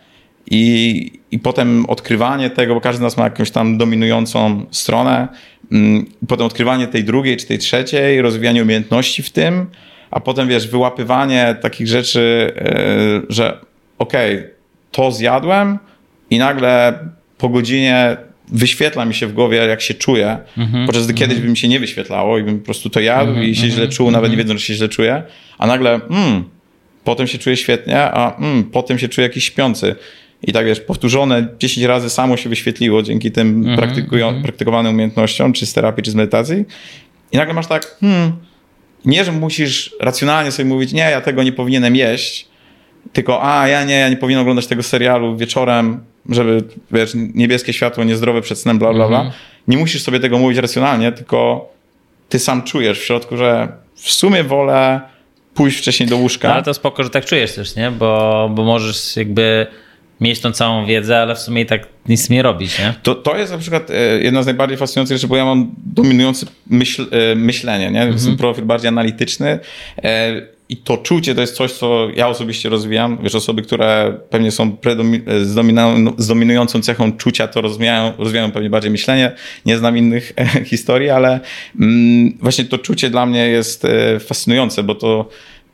i, 0.52 1.12
i 1.32 1.40
potem 1.40 1.86
odkrywanie 1.86 2.50
tego, 2.50 2.76
bo 2.76 2.82
każdy 2.82 3.00
z 3.00 3.02
nas 3.02 3.18
ma 3.18 3.24
jakąś 3.24 3.52
tam 3.52 3.78
dominującą 3.78 4.66
stronę, 4.72 5.28
mm, 5.72 6.06
potem 6.28 6.46
odkrywanie 6.46 6.88
tej 6.88 7.04
drugiej 7.04 7.38
czy 7.38 7.46
tej 7.48 7.58
trzeciej, 7.58 8.22
rozwijanie 8.22 8.62
umiejętności 8.62 9.24
w 9.24 9.30
tym, 9.30 9.68
a 10.16 10.20
potem 10.20 10.48
wiesz, 10.48 10.68
wyłapywanie 10.68 11.56
takich 11.62 11.88
rzeczy, 11.88 12.54
yy, 12.56 13.26
że 13.30 13.58
okej, 13.98 14.38
okay, 14.38 14.50
to 14.92 15.12
zjadłem 15.12 15.80
i 16.30 16.38
nagle 16.38 17.00
po 17.38 17.50
godzinie 17.50 18.18
wyświetla 18.48 19.06
mi 19.06 19.14
się 19.14 19.28
w 19.28 19.34
głowie, 19.34 19.58
jak 19.58 19.82
się 19.82 19.94
czuję, 19.94 20.38
mm-hmm, 20.58 20.86
podczas 20.86 21.06
gdy 21.06 21.14
mm-hmm. 21.14 21.18
kiedyś 21.18 21.40
by 21.40 21.48
mi 21.48 21.58
się 21.58 21.68
nie 21.68 21.80
wyświetlało 21.80 22.38
i 22.38 22.44
bym 22.44 22.60
po 22.60 22.66
prostu 22.66 22.90
to 22.90 23.00
jadł 23.00 23.32
mm-hmm, 23.32 23.44
i 23.44 23.56
się 23.56 23.70
źle 23.70 23.88
czuł, 23.88 24.12
nawet 24.12 24.32
nie 24.32 24.38
wiedząc, 24.38 24.60
że 24.60 24.66
się 24.66 24.74
źle 24.74 24.90
czuję, 24.90 25.24
a 25.58 25.68
nagle 25.68 25.94
mm, 25.94 26.44
potem 27.04 27.28
się 27.28 27.38
czuję 27.38 27.58
świetnie, 27.58 28.02
a 28.02 28.38
mm, 28.38 28.64
potem 28.64 29.00
się 29.00 29.10
czuję 29.10 29.28
jakiś 29.28 29.44
śpiący. 29.44 29.96
I 30.44 30.54
tak 30.54 30.66
wiesz, 30.66 30.80
powtórzone 30.80 31.48
10 31.60 31.86
razy 31.86 32.10
samo 32.10 32.38
się 32.38 32.50
wyświetliło 32.50 33.04
dzięki 33.04 33.32
tym 33.32 33.64
mm-hmm, 33.64 33.76
praktykują, 33.76 34.42
praktykowanym 34.44 34.94
umiejętnościom, 34.94 35.54
czy 35.54 35.66
z 35.66 35.74
terapii, 35.74 36.04
czy 36.04 36.12
z 36.12 36.16
medytacji. 36.16 36.66
I 37.32 37.38
nagle 37.38 37.54
masz 37.54 37.68
tak, 37.68 37.98
hmm, 38.00 38.32
nie, 39.06 39.26
że 39.26 39.32
musisz 39.32 39.96
racjonalnie 40.00 40.52
sobie 40.52 40.70
mówić, 40.70 40.94
nie, 40.94 41.02
ja 41.02 41.22
tego 41.22 41.44
nie 41.44 41.52
powinienem 41.52 41.96
jeść, 41.96 42.48
tylko 43.14 43.44
a, 43.44 43.68
ja 43.68 43.84
nie, 43.84 43.94
ja 43.94 44.10
nie 44.10 44.18
powinienem 44.18 44.42
oglądać 44.42 44.68
tego 44.68 44.84
serialu 44.84 45.38
wieczorem, 45.38 46.04
żeby, 46.30 46.64
wiesz, 46.92 47.12
niebieskie 47.16 47.74
światło 47.74 48.04
niezdrowe 48.04 48.42
przed 48.42 48.58
snem, 48.60 48.80
bla, 48.80 48.94
bla, 48.94 49.08
bla. 49.08 49.24
Mm-hmm. 49.24 49.32
Nie 49.68 49.78
musisz 49.78 50.04
sobie 50.04 50.20
tego 50.20 50.40
mówić 50.40 50.58
racjonalnie, 50.58 51.12
tylko 51.12 51.70
ty 52.30 52.40
sam 52.40 52.64
czujesz 52.64 53.00
w 53.00 53.04
środku, 53.04 53.38
że 53.38 53.68
w 53.96 54.12
sumie 54.12 54.44
wolę 54.44 55.02
pójść 55.54 55.78
wcześniej 55.78 56.10
do 56.10 56.18
łóżka. 56.18 56.48
No, 56.48 56.54
ale 56.54 56.64
to 56.64 56.74
spoko, 56.74 57.04
że 57.04 57.10
tak 57.10 57.26
czujesz 57.26 57.56
też, 57.56 57.76
nie? 57.76 57.92
Bo, 57.92 58.50
bo 58.56 58.64
możesz 58.64 59.16
jakby 59.16 59.68
mieć 60.22 60.40
tą 60.40 60.52
całą 60.52 60.86
wiedzę, 60.86 61.18
ale 61.22 61.36
w 61.36 61.40
sumie 61.40 61.62
i 61.62 61.66
tak 61.66 61.88
nic 62.08 62.30
nie 62.30 62.42
robić, 62.42 62.80
nie? 62.80 62.94
To, 63.04 63.16
to 63.16 63.38
jest 63.38 63.52
na 63.52 63.58
przykład 63.58 63.92
e, 63.92 63.94
jedna 64.22 64.44
z 64.44 64.46
najbardziej 64.46 64.78
fascynujących 64.78 65.18
rzeczy, 65.18 65.28
bo 65.28 65.38
ja 65.38 65.46
mam 65.46 65.72
dominujące 65.78 66.46
myśl, 66.70 67.08
e, 67.12 67.36
myślenie, 67.36 67.92
nie? 67.92 68.00
Jestem 68.00 68.24
mm 68.24 68.36
-hmm. 68.36 68.40
profil 68.40 68.66
bardziej 68.66 68.88
analityczny 68.88 69.60
e, 70.04 70.42
i 70.70 70.78
to 70.78 70.98
czucie 70.98 71.36
to 71.36 71.42
jest 71.42 71.56
coś, 71.56 71.72
co 71.72 72.08
ja 72.16 72.28
osobiście 72.28 72.70
rozwijam. 72.70 73.18
Wiesz, 73.24 73.36
osoby, 73.36 73.62
które 73.62 74.18
pewnie 74.30 74.52
są 74.52 74.78
z, 75.34 75.56
z 76.18 76.28
dominującą 76.28 76.82
cechą 76.82 77.12
czucia, 77.12 77.48
to 77.48 77.62
rozwijają, 77.62 78.14
rozwijają 78.18 78.52
pewnie 78.52 78.70
bardziej 78.70 78.92
myślenie. 78.92 79.32
Nie 79.66 79.78
znam 79.78 79.98
innych 79.98 80.34
historii, 80.72 81.10
ale 81.10 81.40
mm, 81.80 82.38
właśnie 82.42 82.66
to 82.66 82.78
czucie 82.78 83.10
dla 83.10 83.26
mnie 83.26 83.48
jest 83.48 83.88
fascynujące, 84.20 84.84
bo 84.84 84.96
to 84.96 85.30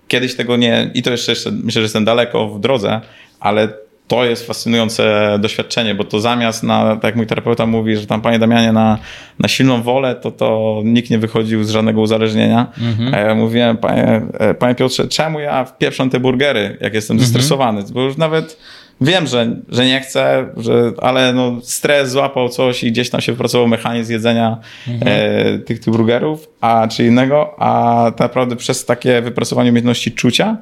kiedyś 0.07 0.35
tego 0.35 0.57
nie, 0.57 0.91
i 0.93 1.01
to 1.01 1.11
jeszcze, 1.11 1.31
jeszcze 1.31 1.51
myślę, 1.51 1.81
że 1.81 1.85
jestem 1.85 2.05
daleko 2.05 2.47
w 2.47 2.59
drodze, 2.59 3.01
ale 3.39 3.69
to 4.11 4.25
jest 4.25 4.47
fascynujące 4.47 5.35
doświadczenie, 5.39 5.95
bo 5.95 6.03
to 6.03 6.19
zamiast 6.19 6.63
na, 6.63 6.95
tak 6.95 7.03
jak 7.03 7.15
mój 7.15 7.27
terapeuta 7.27 7.65
mówi, 7.65 7.95
że 7.95 8.07
tam 8.07 8.21
panie 8.21 8.39
Damianie 8.39 8.71
na, 8.71 8.97
na 9.39 9.47
silną 9.47 9.81
wolę, 9.81 10.15
to 10.15 10.31
to 10.31 10.81
nikt 10.85 11.09
nie 11.09 11.17
wychodził 11.17 11.63
z 11.63 11.69
żadnego 11.69 12.01
uzależnienia. 12.01 12.67
Mhm. 12.81 13.13
A 13.13 13.17
ja 13.17 13.35
mówiłem, 13.35 13.77
panie, 13.77 14.21
e, 14.33 14.53
panie 14.53 14.75
Piotrze, 14.75 15.07
czemu 15.07 15.39
ja 15.39 15.65
wpieprzam 15.65 16.09
te 16.09 16.19
burgery, 16.19 16.77
jak 16.81 16.93
jestem 16.93 17.15
mhm. 17.15 17.27
zestresowany? 17.27 17.83
Bo 17.93 18.01
już 18.01 18.17
nawet 18.17 18.57
wiem, 19.01 19.27
że, 19.27 19.55
że 19.69 19.85
nie 19.85 20.01
chcę, 20.01 20.45
że, 20.57 20.91
ale 21.01 21.33
no, 21.33 21.57
stres 21.63 22.11
złapał 22.11 22.49
coś 22.49 22.83
i 22.83 22.91
gdzieś 22.91 23.09
tam 23.09 23.21
się 23.21 23.31
wypracował 23.31 23.67
mechanizm 23.67 24.11
jedzenia 24.11 24.57
mhm. 24.87 25.11
e, 25.11 25.59
tych, 25.59 25.79
tych 25.79 25.93
burgerów, 25.93 26.49
a 26.61 26.87
czy 26.87 27.05
innego, 27.05 27.55
a 27.59 28.05
tak 28.11 28.19
naprawdę 28.19 28.55
przez 28.55 28.85
takie 28.85 29.21
wypracowanie 29.21 29.69
umiejętności 29.69 30.11
czucia, 30.11 30.57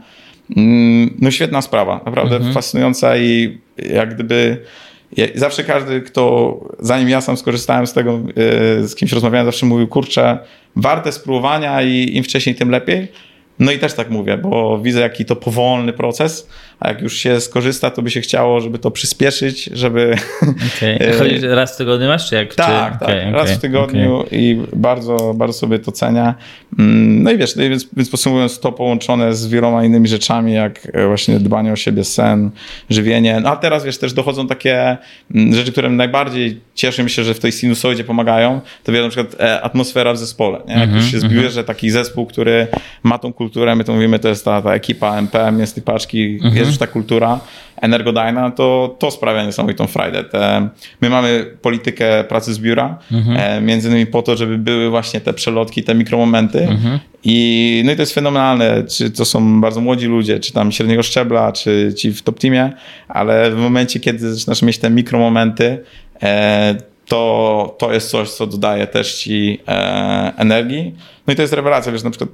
no 1.22 1.32
świetna 1.32 1.62
sprawa, 1.62 2.02
naprawdę 2.06 2.36
mhm. 2.36 2.54
fascynująca 2.54 3.18
i 3.18 3.58
jak 3.78 4.14
gdyby 4.16 4.58
zawsze 5.36 5.64
każdy, 5.64 6.02
kto 6.02 6.54
zanim 6.80 7.10
ja 7.10 7.22
sam 7.22 7.38
skorzystałem 7.38 7.88
z 7.88 7.94
tego, 7.94 8.20
e, 8.20 8.88
z 8.88 8.96
kimś 8.96 9.12
rozmawiałem, 9.12 9.46
zawsze 9.46 9.66
mówił, 9.66 9.88
kurczę, 9.88 10.40
warte 10.76 11.12
spróbowania 11.12 11.82
i 11.82 12.16
im 12.18 12.24
wcześniej, 12.24 12.56
tym 12.56 12.70
lepiej. 12.70 13.08
No 13.60 13.72
i 13.72 13.80
też 13.80 13.94
tak 13.94 14.10
mówię, 14.10 14.38
bo 14.38 14.80
widzę, 14.80 15.00
jaki 15.00 15.26
to 15.26 15.36
powolny 15.36 15.94
proces, 15.94 16.50
a 16.80 16.88
jak 16.88 17.02
już 17.02 17.18
się 17.18 17.42
skorzysta, 17.42 17.92
to 17.92 18.02
by 18.02 18.12
się 18.12 18.22
chciało, 18.22 18.62
żeby 18.62 18.80
to 18.80 18.92
przyspieszyć, 18.92 19.64
żeby... 19.64 20.16
Okay. 20.78 21.14
Chodzisz 21.20 21.42
raz 21.42 21.74
w 21.74 21.78
tygodniu 21.78 22.08
masz, 22.08 22.30
czy 22.30 22.36
jak? 22.36 22.56
Tak, 22.56 22.94
czy... 22.94 23.00
tak, 23.00 23.10
okay, 23.10 23.32
raz 23.32 23.44
okay, 23.44 23.56
w 23.56 23.60
tygodniu 23.60 24.24
i 24.32 24.62
bardzo, 24.74 25.34
bardzo 25.36 25.60
sobie 25.60 25.80
to 25.80 25.92
cenię. 25.92 26.34
Mm, 26.80 27.24
no 27.24 27.32
i 27.32 27.38
wiesz, 27.38 27.56
no 27.56 27.64
więc, 27.64 27.88
więc 27.98 28.10
podsumowując, 28.10 28.60
to 28.60 28.72
połączone 28.72 29.34
z 29.34 29.48
wieloma 29.48 29.86
innymi 29.86 30.08
rzeczami, 30.08 30.54
jak 30.54 30.88
e, 30.94 31.08
właśnie 31.08 31.40
dbanie 31.40 31.74
o 31.74 31.76
siebie, 31.76 32.04
sen, 32.04 32.52
żywienie. 32.90 33.40
No 33.40 33.50
a 33.50 33.56
teraz, 33.56 33.86
wiesz, 33.86 33.98
też 33.98 34.14
dochodzą 34.14 34.48
takie 34.48 34.98
mm, 35.36 35.56
rzeczy, 35.56 35.72
które 35.72 35.90
najbardziej 35.90 36.62
cieszę 36.76 37.10
się, 37.10 37.24
że 37.24 37.34
w 37.34 37.40
tej 37.40 37.52
sinusoidzie 37.52 38.04
pomagają. 38.04 38.62
To 38.84 38.92
wiele 38.92 39.04
na 39.04 39.10
przykład 39.10 39.42
e, 39.42 39.62
atmosfera 39.62 40.14
w 40.14 40.18
zespole. 40.18 40.60
Nie? 40.68 40.74
Jak 40.74 40.84
mm 40.84 40.96
-hmm, 40.96 41.02
już 41.02 41.12
się 41.12 41.20
zbierze 41.20 41.40
mm 41.40 41.64
-hmm. 41.64 41.68
taki 41.68 41.90
zespół, 41.90 42.26
który 42.26 42.68
ma 43.04 43.18
tą 43.18 43.34
kulturę, 43.34 43.49
my 43.76 43.84
to 43.84 43.94
mówimy, 43.94 44.20
to 44.20 44.30
jest 44.30 44.46
ta, 44.46 44.62
ta 44.62 44.74
ekipa 44.74 45.18
MPM, 45.18 45.60
jest 45.60 45.76
tej 45.76 45.84
paczki, 45.84 46.38
mm 46.42 46.54
-hmm. 46.54 46.58
jest 46.58 46.70
już 46.70 46.78
ta 46.78 46.88
kultura 46.88 47.40
energodajna, 47.82 48.52
to 48.52 48.96
to 49.00 49.12
sprawia 49.12 49.46
niesamowitą 49.46 49.88
frajdę. 49.88 50.24
Te, 50.24 50.70
my 51.02 51.10
mamy 51.10 51.58
politykę 51.62 52.24
pracy 52.24 52.54
z 52.54 52.60
biura, 52.60 52.98
mhm. 53.12 53.38
e, 53.40 53.62
między 53.62 53.90
innymi 53.90 54.06
po 54.06 54.22
to, 54.22 54.38
żeby 54.38 54.58
były 54.58 54.90
właśnie 54.90 55.22
te 55.22 55.34
przelotki, 55.34 55.84
te 55.84 55.96
mikromomenty 55.96 56.60
mhm. 56.60 57.00
i 57.24 57.82
no 57.86 57.92
i 57.92 57.96
to 57.96 58.02
jest 58.02 58.14
fenomenalne, 58.14 58.84
czy 58.84 59.12
to 59.12 59.26
są 59.26 59.62
bardzo 59.62 59.82
młodzi 59.82 60.08
ludzie, 60.08 60.40
czy 60.40 60.54
tam 60.54 60.72
średniego 60.72 61.04
szczebla, 61.04 61.52
czy 61.52 61.94
ci 61.98 62.14
w 62.14 62.22
top 62.22 62.40
teamie, 62.40 62.74
ale 63.08 63.52
w 63.52 63.58
momencie, 63.58 64.00
kiedy 64.00 64.34
zaczynasz 64.34 64.62
mieć 64.62 64.78
te 64.78 64.90
mikromomenty, 64.90 65.84
e, 66.24 66.76
to, 67.10 67.76
to 67.80 67.94
jest 67.94 68.10
coś, 68.10 68.30
co 68.30 68.48
dodaje 68.48 68.88
też 68.88 69.16
ci 69.16 69.60
e, 69.68 70.34
energii. 70.38 70.96
No 71.28 71.34
i 71.34 71.36
to 71.36 71.42
jest 71.42 71.54
rewelacja, 71.54 71.92
wiesz, 71.92 72.04
na 72.04 72.10
przykład 72.10 72.30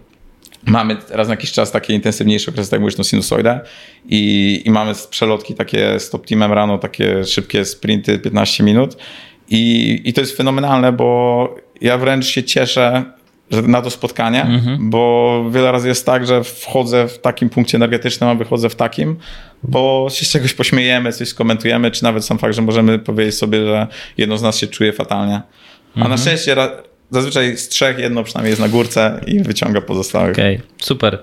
Mamy 0.66 0.98
raz 1.10 1.28
na 1.28 1.34
jakiś 1.34 1.52
czas 1.52 1.72
takie 1.72 1.94
intensywniejsze 1.94 2.52
okresy, 2.52 2.72
tak 2.72 2.80
mówisz, 2.80 2.98
no 2.98 3.04
sinusoidę 3.04 3.60
i, 4.06 4.62
i 4.66 4.72
mamy 4.72 4.94
przelotki 5.10 5.54
takie 5.54 6.00
z 6.00 6.10
top 6.10 6.28
teamem 6.28 6.54
rano, 6.54 6.78
takie 6.78 7.24
szybkie 7.26 7.66
sprinty 7.66 8.20
15 8.20 8.64
minut 8.64 8.98
i, 9.50 10.02
i 10.06 10.14
to 10.14 10.22
jest 10.22 10.38
fenomenalne, 10.38 10.92
bo 10.92 11.56
ja 11.82 11.98
wręcz 11.98 12.26
się 12.26 12.44
cieszę 12.44 13.06
że 13.52 13.62
na 13.62 13.82
to 13.82 13.90
spotkanie, 13.90 14.42
mhm. 14.42 14.90
bo 14.90 15.44
wiele 15.52 15.72
razy 15.72 15.88
jest 15.88 16.06
tak, 16.06 16.28
że 16.28 16.44
wchodzę 16.44 17.08
w 17.08 17.20
takim 17.20 17.50
punkcie 17.50 17.78
energetycznym, 17.78 18.30
a 18.30 18.36
wychodzę 18.36 18.70
w 18.70 18.76
takim, 18.76 19.18
bo 19.64 20.08
się 20.10 20.26
z 20.26 20.30
czegoś 20.30 20.54
pośmiejemy, 20.54 21.14
coś 21.14 21.28
skomentujemy, 21.28 21.92
czy 21.92 22.04
nawet 22.04 22.26
sam 22.26 22.38
fakt, 22.38 22.56
że 22.56 22.62
możemy 22.62 23.00
powiedzieć 23.00 23.36
sobie, 23.36 23.66
że 23.66 23.88
jedno 24.18 24.38
z 24.38 24.42
nas 24.42 24.58
się 24.58 24.68
czuje 24.68 24.94
fatalnie. 24.94 25.42
A 25.96 25.98
mhm. 25.98 26.12
na 26.12 26.18
szczęście 26.18 26.56
zazwyczaj 27.12 27.58
z 27.58 27.70
trzech 27.70 28.00
jedno 28.00 28.24
przynajmniej 28.24 28.50
jest 28.50 28.62
na 28.62 28.70
górce 28.70 29.22
i 29.28 29.40
wyciąga 29.40 29.82
pozostałych. 29.82 30.32
Okej, 30.32 30.56
okay, 30.56 30.68
super. 30.82 31.20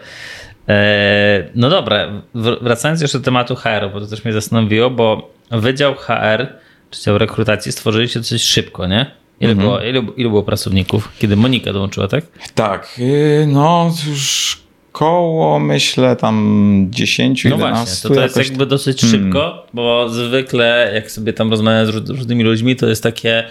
E, 0.68 1.48
no 1.54 1.70
dobra, 1.70 2.22
wracając 2.60 3.00
jeszcze 3.00 3.18
do 3.18 3.24
tematu 3.24 3.56
HR, 3.56 3.90
bo 3.92 4.00
to 4.00 4.06
też 4.06 4.24
mnie 4.24 4.32
zastanowiło, 4.32 4.90
bo 4.90 5.32
Wydział 5.52 5.94
HR, 5.94 6.46
czy 6.90 7.02
dział 7.02 7.18
rekrutacji 7.18 7.72
stworzyliście 7.72 8.20
dosyć 8.20 8.42
szybko, 8.42 8.86
nie? 8.86 9.10
Ile, 9.40 9.52
mhm. 9.52 9.68
było, 9.68 9.82
ilu, 9.82 10.12
ilu 10.12 10.30
było 10.30 10.42
pracowników, 10.42 11.08
kiedy 11.18 11.36
Monika 11.36 11.72
dołączyła, 11.72 12.08
tak? 12.08 12.24
Tak, 12.54 12.96
y, 12.98 13.46
no 13.48 13.94
już 14.08 14.58
koło, 14.92 15.58
myślę, 15.58 16.16
tam 16.16 16.86
10, 16.90 17.44
no 17.44 17.50
11. 17.50 17.84
Właśnie, 17.84 18.08
to, 18.08 18.14
to 18.14 18.22
jest 18.22 18.36
jakby 18.36 18.66
dosyć 18.66 19.00
hmm. 19.00 19.22
szybko, 19.22 19.66
bo 19.74 20.08
zwykle 20.08 20.90
jak 20.94 21.10
sobie 21.10 21.32
tam 21.32 21.50
rozmawiam 21.50 21.86
z 21.86 22.10
różnymi 22.10 22.44
ludźmi, 22.44 22.76
to 22.76 22.86
jest 22.86 23.02
takie 23.02 23.44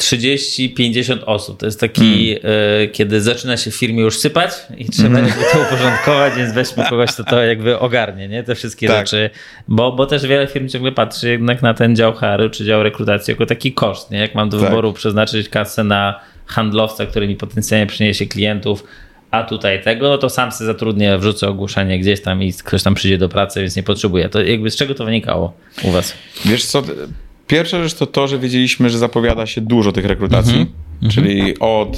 30-50 0.00 1.18
osób. 1.26 1.60
To 1.60 1.66
jest 1.66 1.80
taki, 1.80 2.34
hmm. 2.42 2.52
y, 2.82 2.88
kiedy 2.88 3.20
zaczyna 3.20 3.56
się 3.56 3.70
w 3.70 3.74
firmie 3.74 4.02
już 4.02 4.18
sypać 4.18 4.50
i 4.78 4.84
trzeba 4.84 5.08
hmm. 5.08 5.26
jakby 5.26 5.44
to 5.52 5.60
uporządkować, 5.60 6.34
więc 6.34 6.52
weźmy 6.52 6.84
kogoś, 6.90 7.12
kto 7.12 7.24
to 7.24 7.42
jakby 7.42 7.78
ogarnie, 7.78 8.28
nie? 8.28 8.42
Te 8.42 8.54
wszystkie 8.54 8.88
tak. 8.88 9.06
rzeczy. 9.06 9.30
Bo, 9.68 9.92
bo 9.92 10.06
też 10.06 10.26
wiele 10.26 10.46
firm 10.46 10.68
ciągle 10.68 10.92
patrzy 10.92 11.28
jednak 11.28 11.62
na 11.62 11.74
ten 11.74 11.96
dział 11.96 12.12
HR 12.12 12.50
czy 12.52 12.64
dział 12.64 12.82
rekrutacji 12.82 13.32
jako 13.32 13.46
taki 13.46 13.72
koszt, 13.72 14.10
nie? 14.10 14.18
Jak 14.18 14.34
mam 14.34 14.48
do 14.48 14.60
tak. 14.60 14.68
wyboru 14.68 14.92
przeznaczyć 14.92 15.48
kasę 15.48 15.84
na 15.84 16.20
handlowca, 16.46 17.06
który 17.06 17.28
mi 17.28 17.36
potencjalnie 17.36 17.86
przyniesie 17.86 18.26
klientów, 18.26 18.84
a 19.30 19.42
tutaj 19.42 19.82
tego, 19.82 20.08
no 20.08 20.18
to 20.18 20.30
sam 20.30 20.52
sobie 20.52 20.66
zatrudnię, 20.66 21.18
wrzucę 21.18 21.48
ogłoszenie 21.48 21.98
gdzieś 21.98 22.22
tam 22.22 22.42
i 22.42 22.52
ktoś 22.52 22.82
tam 22.82 22.94
przyjdzie 22.94 23.18
do 23.18 23.28
pracy, 23.28 23.60
więc 23.60 23.76
nie 23.76 23.82
potrzebuję. 23.82 24.28
To 24.28 24.42
jakby 24.42 24.70
z 24.70 24.76
czego 24.76 24.94
to 24.94 25.04
wynikało 25.04 25.52
u 25.82 25.90
was? 25.90 26.14
Wiesz 26.44 26.64
co, 26.64 26.82
Pierwsza 27.50 27.82
rzecz 27.82 27.94
to 27.94 28.06
to, 28.06 28.28
że 28.28 28.38
wiedzieliśmy, 28.38 28.90
że 28.90 28.98
zapowiada 28.98 29.46
się 29.46 29.60
dużo 29.60 29.92
tych 29.92 30.04
rekrutacji, 30.04 30.54
mm 30.54 30.66
-hmm. 31.02 31.14
czyli 31.14 31.58
od 31.58 31.96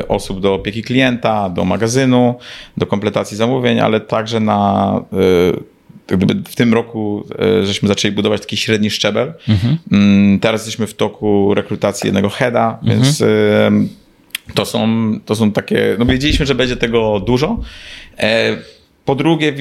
y, 0.00 0.08
osób 0.08 0.40
do 0.40 0.54
opieki 0.54 0.82
klienta, 0.82 1.50
do 1.50 1.64
magazynu, 1.64 2.34
do 2.76 2.86
kompletacji 2.86 3.36
zamówień, 3.36 3.80
ale 3.80 4.00
także 4.00 4.40
na 4.40 5.00
y, 5.12 6.16
w 6.48 6.54
tym 6.56 6.74
roku 6.74 7.24
y, 7.60 7.66
żeśmy 7.66 7.88
zaczęli 7.88 8.14
budować 8.14 8.40
taki 8.40 8.56
średni 8.56 8.90
szczebel. 8.90 9.32
Mm 9.48 9.60
-hmm. 9.60 10.40
Teraz 10.40 10.60
jesteśmy 10.60 10.86
w 10.86 10.94
toku 10.94 11.54
rekrutacji 11.54 12.06
jednego 12.08 12.28
heada, 12.28 12.78
mm 12.82 12.98
-hmm. 12.98 13.02
więc 13.02 13.22
to 14.54 14.66
są, 14.66 15.10
to 15.26 15.36
są 15.36 15.52
takie, 15.52 15.96
no 15.98 16.06
wiedzieliśmy, 16.06 16.46
że 16.46 16.54
będzie 16.54 16.76
tego 16.76 17.20
dużo. 17.20 17.60
E, 18.18 18.56
po 19.04 19.14
drugie, 19.14 19.52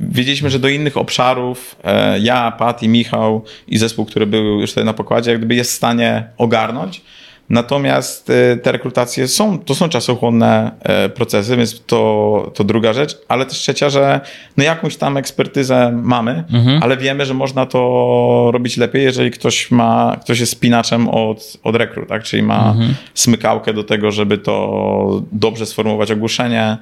wiedzieliśmy, 0.00 0.50
że 0.50 0.58
do 0.58 0.68
innych 0.68 0.96
obszarów 0.96 1.76
e, 1.84 2.18
ja, 2.18 2.52
Pat 2.58 2.82
i 2.82 2.88
Michał 2.88 3.44
i 3.68 3.78
zespół, 3.78 4.04
który 4.04 4.26
był 4.26 4.60
już 4.60 4.70
tutaj 4.70 4.84
na 4.84 4.94
pokładzie, 4.94 5.30
jak 5.30 5.40
gdyby 5.40 5.54
jest 5.54 5.70
w 5.70 5.74
stanie 5.74 6.24
ogarnąć. 6.38 7.02
Natomiast 7.50 8.30
e, 8.30 8.56
te 8.56 8.72
rekrutacje 8.72 9.28
są, 9.28 9.58
to 9.58 9.74
są 9.74 9.88
czasochłonne 9.88 10.70
e, 10.82 11.08
procesy, 11.08 11.56
więc 11.56 11.82
to, 11.86 12.52
to 12.54 12.64
druga 12.64 12.92
rzecz, 12.92 13.18
ale 13.28 13.46
też 13.46 13.58
trzecia, 13.58 13.90
że 13.90 14.20
no 14.56 14.64
jakąś 14.64 14.96
tam 14.96 15.16
ekspertyzę 15.16 15.92
mamy, 16.02 16.44
mhm. 16.52 16.82
ale 16.82 16.96
wiemy, 16.96 17.26
że 17.26 17.34
można 17.34 17.66
to 17.66 18.50
robić 18.52 18.76
lepiej, 18.76 19.04
jeżeli 19.04 19.30
ktoś 19.30 19.70
ma, 19.70 20.16
ktoś 20.22 20.40
jest 20.40 20.52
spinaczem 20.52 21.08
od, 21.08 21.58
od 21.62 21.76
rekrut, 21.76 22.08
tak? 22.08 22.22
czyli 22.22 22.42
ma 22.42 22.70
mhm. 22.70 22.94
smykałkę 23.14 23.74
do 23.74 23.84
tego, 23.84 24.10
żeby 24.10 24.38
to 24.38 25.22
dobrze 25.32 25.66
sformułować 25.66 26.10
ogłoszenie, 26.10 26.76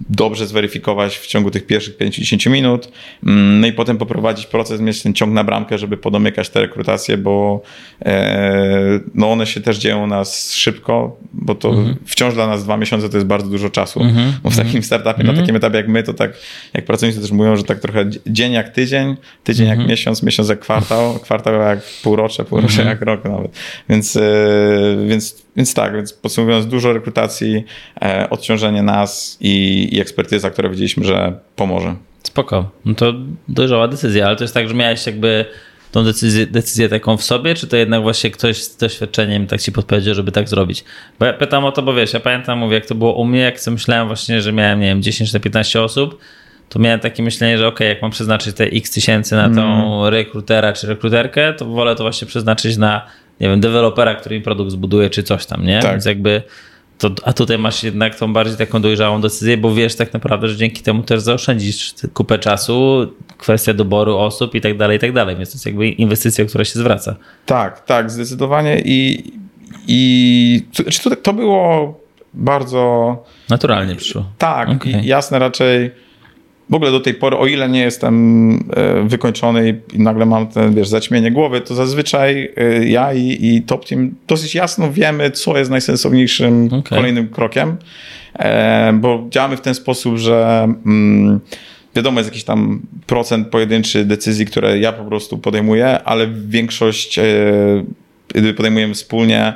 dobrze 0.00 0.46
zweryfikować 0.46 1.18
w 1.18 1.26
ciągu 1.26 1.50
tych 1.50 1.66
pierwszych 1.66 1.96
5-10 1.96 2.50
minut, 2.50 2.92
mm, 3.26 3.60
no 3.60 3.66
i 3.66 3.72
potem 3.72 3.98
poprowadzić 3.98 4.46
proces, 4.46 4.80
mieć 4.80 5.02
ten 5.02 5.14
ciąg 5.14 5.32
na 5.32 5.44
bramkę, 5.44 5.78
żeby 5.78 5.96
podomykać 5.96 6.48
te 6.48 6.60
rekrutacje, 6.60 7.16
bo 7.16 7.62
e, 8.04 9.00
no 9.14 9.32
one 9.32 9.46
się 9.46 9.60
też 9.60 9.78
dzieją 9.78 10.04
u 10.04 10.06
nas 10.06 10.52
szybko, 10.52 11.16
bo 11.32 11.54
to 11.54 11.68
mhm. 11.68 11.96
wciąż 12.06 12.34
dla 12.34 12.46
nas 12.46 12.64
dwa 12.64 12.76
miesiące 12.76 13.08
to 13.08 13.16
jest 13.16 13.26
bardzo 13.26 13.48
dużo 13.48 13.70
czasu, 13.70 14.00
mhm. 14.00 14.32
bo 14.42 14.50
w 14.50 14.56
takim 14.56 14.66
mhm. 14.66 14.84
startupie, 14.84 15.24
na 15.24 15.34
takim 15.34 15.56
etapie 15.56 15.76
jak 15.76 15.88
my, 15.88 16.02
to 16.02 16.14
tak, 16.14 16.32
jak 16.74 16.84
pracownicy 16.84 17.20
też 17.20 17.30
mówią, 17.30 17.56
że 17.56 17.64
tak 17.64 17.78
trochę 17.78 18.10
dzień 18.26 18.52
jak 18.52 18.68
tydzień, 18.68 19.16
tydzień 19.44 19.68
jak 19.68 19.88
miesiąc, 19.88 20.22
miesiąc 20.22 20.48
jak 20.48 20.60
kwartał, 20.60 21.18
kwartał 21.18 21.54
jak 21.54 21.78
półrocze, 22.02 22.44
półrocze 22.44 22.84
jak 22.84 23.02
rok 23.02 23.24
nawet, 23.24 23.58
więc, 23.88 24.16
e, 24.16 24.20
więc, 25.08 25.47
więc 25.58 25.74
tak, 25.74 25.94
więc 25.94 26.12
podsumowując, 26.12 26.66
dużo 26.66 26.92
rekrutacji, 26.92 27.64
e, 28.02 28.30
odciążenie 28.30 28.82
nas 28.82 29.36
i 29.40 29.88
i 29.92 30.00
ekspertyza, 30.00 30.50
która 30.50 30.68
wiedzieliśmy, 30.68 31.04
że 31.04 31.38
pomoże. 31.56 31.94
Spoko. 32.22 32.70
No 32.84 32.94
to 32.94 33.12
dojrzała 33.48 33.88
decyzja, 33.88 34.26
ale 34.26 34.36
to 34.36 34.44
jest 34.44 34.54
tak, 34.54 34.68
że 34.68 34.74
miałeś 34.74 35.06
jakby 35.06 35.44
tą 35.92 36.04
decyzję, 36.04 36.46
decyzję 36.46 36.88
taką 36.88 37.16
w 37.16 37.22
sobie, 37.22 37.54
czy 37.54 37.66
to 37.66 37.76
jednak 37.76 38.02
właśnie 38.02 38.30
ktoś 38.30 38.62
z 38.62 38.76
doświadczeniem 38.76 39.46
tak 39.46 39.62
ci 39.62 39.72
podpowiedział, 39.72 40.14
żeby 40.14 40.32
tak 40.32 40.48
zrobić? 40.48 40.84
Bo 41.18 41.26
ja 41.26 41.32
pytam 41.32 41.64
o 41.64 41.72
to, 41.72 41.82
bo 41.82 41.94
wiesz, 41.94 42.12
ja 42.12 42.20
pamiętam, 42.20 42.58
mówię, 42.58 42.74
jak 42.74 42.86
to 42.86 42.94
było 42.94 43.14
u 43.14 43.24
mnie, 43.24 43.40
jak 43.40 43.60
sobie 43.60 43.72
myślałem 43.72 44.06
właśnie, 44.06 44.42
że 44.42 44.52
miałem, 44.52 44.80
nie 44.80 44.86
wiem, 44.86 45.00
10-15 45.00 45.78
osób, 45.78 46.18
to 46.68 46.78
miałem 46.78 47.00
takie 47.00 47.22
myślenie, 47.22 47.58
że 47.58 47.66
ok, 47.66 47.80
jak 47.80 48.02
mam 48.02 48.10
przeznaczyć 48.10 48.56
te 48.56 48.64
x 48.64 48.90
tysięcy 48.90 49.36
na 49.36 49.50
tą 49.50 49.62
mm. 49.62 50.14
rekrutera 50.14 50.72
czy 50.72 50.86
rekruterkę, 50.86 51.52
to 51.52 51.64
wolę 51.64 51.96
to 51.96 52.04
właśnie 52.04 52.28
przeznaczyć 52.28 52.76
na, 52.76 53.06
nie 53.40 53.48
wiem, 53.48 53.60
dewelopera, 53.60 54.14
który 54.14 54.36
mi 54.38 54.42
produkt 54.42 54.70
zbuduje, 54.70 55.10
czy 55.10 55.22
coś 55.22 55.46
tam, 55.46 55.64
nie? 55.66 55.80
Tak. 55.82 55.90
Więc 55.90 56.04
jakby 56.04 56.42
to, 56.98 57.10
a 57.24 57.32
tutaj 57.32 57.58
masz 57.58 57.82
jednak 57.82 58.14
tą 58.14 58.32
bardziej 58.32 58.56
taką 58.56 58.82
dojrzałą 58.82 59.20
decyzję, 59.20 59.56
bo 59.56 59.74
wiesz 59.74 59.96
tak 59.96 60.12
naprawdę, 60.12 60.48
że 60.48 60.56
dzięki 60.56 60.82
temu 60.82 61.02
też 61.02 61.20
zaoszczędzisz 61.20 61.94
kupę 62.14 62.38
czasu, 62.38 63.06
kwestia 63.38 63.74
doboru 63.74 64.16
osób 64.16 64.54
i 64.54 64.60
tak 64.60 64.76
dalej, 64.76 64.96
i 64.96 65.00
tak 65.00 65.12
dalej. 65.12 65.36
Więc 65.36 65.50
to 65.50 65.54
jest 65.54 65.66
jakby 65.66 65.88
inwestycja, 65.88 66.44
która 66.44 66.64
się 66.64 66.78
zwraca. 66.78 67.16
Tak, 67.46 67.84
tak, 67.84 68.10
zdecydowanie 68.10 68.82
i, 68.84 69.24
i 69.88 70.62
to, 71.02 71.16
to 71.16 71.32
było 71.32 71.94
bardzo... 72.34 73.16
Naturalnie 73.48 73.94
przyszło. 73.94 74.24
Tak, 74.38 74.68
okay. 74.68 75.00
jasne 75.04 75.38
raczej 75.38 75.90
w 76.70 76.74
ogóle 76.74 76.90
do 76.90 77.00
tej 77.00 77.14
pory, 77.14 77.36
o 77.36 77.46
ile 77.46 77.68
nie 77.68 77.80
jestem 77.80 78.52
e, 78.76 79.08
wykończony 79.08 79.80
i 79.92 79.98
nagle 79.98 80.26
mam 80.26 80.46
ten, 80.46 80.74
wiesz, 80.74 80.88
zaćmienie 80.88 81.30
głowy, 81.30 81.60
to 81.60 81.74
zazwyczaj 81.74 82.52
e, 82.56 82.88
ja 82.88 83.14
i, 83.14 83.38
i 83.40 83.62
Top 83.62 83.84
Team 83.84 84.14
dosyć 84.26 84.54
jasno 84.54 84.92
wiemy, 84.92 85.30
co 85.30 85.58
jest 85.58 85.70
najsensowniejszym 85.70 86.66
okay. 86.66 86.98
kolejnym 86.98 87.28
krokiem, 87.28 87.76
e, 88.38 88.92
bo 88.92 89.26
działamy 89.30 89.56
w 89.56 89.60
ten 89.60 89.74
sposób, 89.74 90.16
że 90.16 90.68
mm, 90.86 91.40
wiadomo, 91.96 92.20
jest 92.20 92.30
jakiś 92.30 92.44
tam 92.44 92.80
procent 93.06 93.48
pojedynczy 93.48 94.04
decyzji, 94.04 94.46
które 94.46 94.78
ja 94.78 94.92
po 94.92 95.04
prostu 95.04 95.38
podejmuję, 95.38 96.02
ale 96.02 96.28
większość 96.48 97.20
podejmujemy 98.56 98.94
wspólnie, 98.94 99.52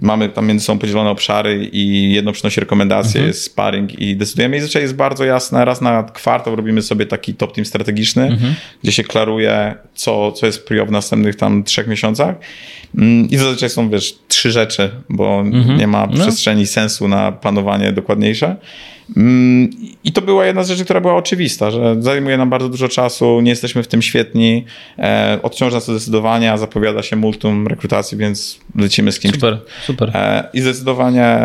mamy 0.00 0.28
tam 0.28 0.46
między 0.46 0.64
sobą 0.64 0.78
podzielone 0.78 1.10
obszary 1.10 1.68
i 1.72 2.12
jedno 2.12 2.32
przynosi 2.32 2.60
rekomendacje, 2.60 3.18
mhm. 3.18 3.26
jest 3.26 3.42
sparring 3.42 3.98
i 3.98 4.16
decydujemy. 4.16 4.56
I 4.56 4.60
zazwyczaj 4.60 4.82
jest 4.82 4.94
bardzo 4.94 5.24
jasne, 5.24 5.64
raz 5.64 5.80
na 5.80 6.02
kwartał 6.02 6.56
robimy 6.56 6.82
sobie 6.82 7.06
taki 7.06 7.34
top 7.34 7.54
team 7.54 7.64
strategiczny, 7.64 8.26
mhm. 8.26 8.54
gdzie 8.82 8.92
się 8.92 9.04
klaruje, 9.04 9.74
co, 9.94 10.32
co 10.32 10.46
jest 10.46 10.66
prio 10.66 10.86
w 10.86 10.90
następnych 10.90 11.36
tam 11.36 11.64
trzech 11.64 11.86
miesiącach. 11.86 12.36
Mm, 12.98 13.30
I 13.30 13.36
zazwyczaj 13.36 13.70
są, 13.70 13.90
wiesz, 13.90 14.14
trzy 14.28 14.50
rzeczy, 14.50 14.90
bo 15.08 15.40
mhm. 15.40 15.78
nie 15.78 15.86
ma 15.86 16.06
no. 16.06 16.22
przestrzeni 16.22 16.66
sensu 16.66 17.08
na 17.08 17.32
planowanie 17.32 17.92
dokładniejsze. 17.92 18.56
Mm, 19.16 19.70
I 20.04 20.12
to 20.12 20.20
była 20.20 20.46
jedna 20.46 20.62
z 20.62 20.68
rzeczy, 20.68 20.84
która 20.84 21.00
była 21.00 21.14
oczywista, 21.14 21.70
że 21.70 21.96
zajmuje 21.98 22.38
nam 22.38 22.50
bardzo 22.50 22.68
dużo 22.68 22.88
czasu, 22.88 23.40
nie 23.40 23.50
jesteśmy 23.50 23.82
w 23.82 23.88
tym 23.88 24.02
świetni, 24.02 24.64
e, 24.98 25.38
odciąża 25.42 25.76
nas 25.76 25.86
to 25.86 25.92
zdecydowanie, 25.92 26.58
zapowiada 26.58 27.02
się 27.02 27.16
multum 27.16 27.66
rekrutacji, 27.66 28.18
więc 28.18 28.60
lecimy 28.76 29.12
z 29.12 29.20
kimś. 29.20 29.34
Super, 29.34 29.58
super. 29.86 30.10
E, 30.14 30.48
I 30.52 30.60
zdecydowanie, 30.60 31.38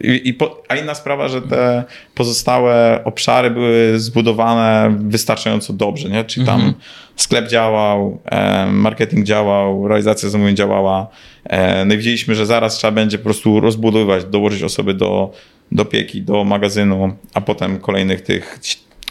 i, 0.00 0.28
i 0.28 0.34
po, 0.34 0.62
a 0.68 0.76
inna 0.76 0.94
sprawa, 0.94 1.28
że 1.28 1.42
te 1.42 1.84
pozostałe 2.14 3.00
obszary 3.04 3.50
były 3.50 3.98
zbudowane 3.98 4.96
wystarczająco 5.00 5.72
dobrze, 5.72 6.08
nie? 6.08 6.24
czyli 6.24 6.46
tam 6.46 6.54
mhm. 6.54 6.74
sklep 7.16 7.48
działał, 7.48 8.20
e, 8.24 8.66
marketing 8.66 9.26
działał, 9.26 9.88
realizacja 9.88 10.28
zamówień 10.28 10.56
działała, 10.56 11.08
e, 11.44 11.84
no 11.84 11.94
i 11.94 11.96
widzieliśmy, 11.96 12.34
że 12.34 12.46
zaraz 12.46 12.76
trzeba 12.76 12.90
będzie 12.90 13.18
po 13.18 13.24
prostu 13.24 13.60
rozbudowywać, 13.60 14.24
dołożyć 14.24 14.62
osoby 14.62 14.94
do 14.94 15.32
do 15.72 15.84
pieki, 15.84 16.22
do 16.22 16.44
magazynu, 16.44 17.16
a 17.34 17.40
potem 17.40 17.80
kolejnych 17.80 18.20
tych, 18.20 18.58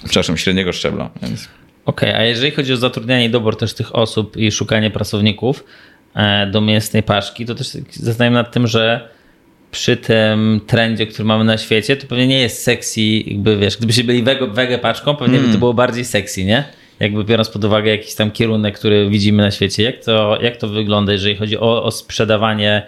przepraszam, 0.03 0.37
średniego 0.37 0.73
szczebla. 0.73 1.09
Więc... 1.21 1.49
Okej, 1.85 2.09
okay, 2.09 2.21
a 2.21 2.25
jeżeli 2.25 2.51
chodzi 2.51 2.73
o 2.73 2.77
zatrudnianie 2.77 3.25
i 3.25 3.29
dobór 3.29 3.57
też 3.57 3.73
tych 3.73 3.95
osób 3.95 4.37
i 4.37 4.51
szukanie 4.51 4.91
pracowników 4.91 5.63
e, 6.15 6.47
do 6.47 6.61
mięsnej 6.61 7.03
paczki, 7.03 7.45
to 7.45 7.55
też 7.55 7.67
zastanawiam 7.91 8.33
nad 8.33 8.51
tym, 8.51 8.67
że 8.67 9.09
przy 9.71 9.97
tym 9.97 10.61
trendzie, 10.67 11.07
który 11.07 11.25
mamy 11.25 11.43
na 11.43 11.57
świecie, 11.57 11.95
to 11.95 12.07
pewnie 12.07 12.27
nie 12.27 12.39
jest 12.39 12.63
sexy, 12.63 13.01
jakby 13.01 13.57
wiesz, 13.57 13.77
gdybyście 13.77 14.03
byli 14.03 14.23
wege, 14.23 14.47
wege 14.47 14.77
paczką, 14.77 15.15
pewnie 15.15 15.37
mm. 15.37 15.41
by 15.41 15.45
to 15.45 15.51
hmm. 15.51 15.59
było 15.59 15.73
bardziej 15.73 16.05
sexy, 16.05 16.43
nie? 16.43 16.63
Jakby 16.99 17.23
biorąc 17.23 17.49
pod 17.49 17.63
uwagę 17.63 17.91
jakiś 17.91 18.15
tam 18.15 18.31
kierunek, 18.31 18.79
który 18.79 19.09
widzimy 19.09 19.43
na 19.43 19.51
świecie. 19.51 19.83
Jak 19.83 20.05
to, 20.05 20.37
jak 20.41 20.57
to 20.57 20.67
wygląda, 20.67 21.11
jeżeli 21.11 21.35
chodzi 21.35 21.57
o, 21.57 21.83
o 21.83 21.91
sprzedawanie 21.91 22.87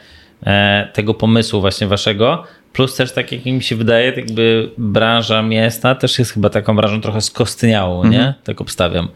tego 0.94 1.14
pomysłu 1.14 1.62
właśnie 1.62 1.88
waszego, 1.88 2.44
Plus 2.74 2.96
też 2.96 3.12
tak 3.12 3.32
jak 3.32 3.46
mi 3.46 3.64
się 3.64 3.76
wydaje, 3.76 4.14
jakby 4.18 4.70
branża 4.78 5.42
mięsna 5.42 5.96
też 5.96 6.20
jest 6.20 6.32
chyba 6.32 6.50
taką 6.50 6.76
branżą 6.76 7.02
trochę 7.02 7.22
skostniałą, 7.22 8.04
nie? 8.04 8.18
Mhm. 8.18 8.34
Tak 8.44 8.62
obstawiam. 8.62 9.08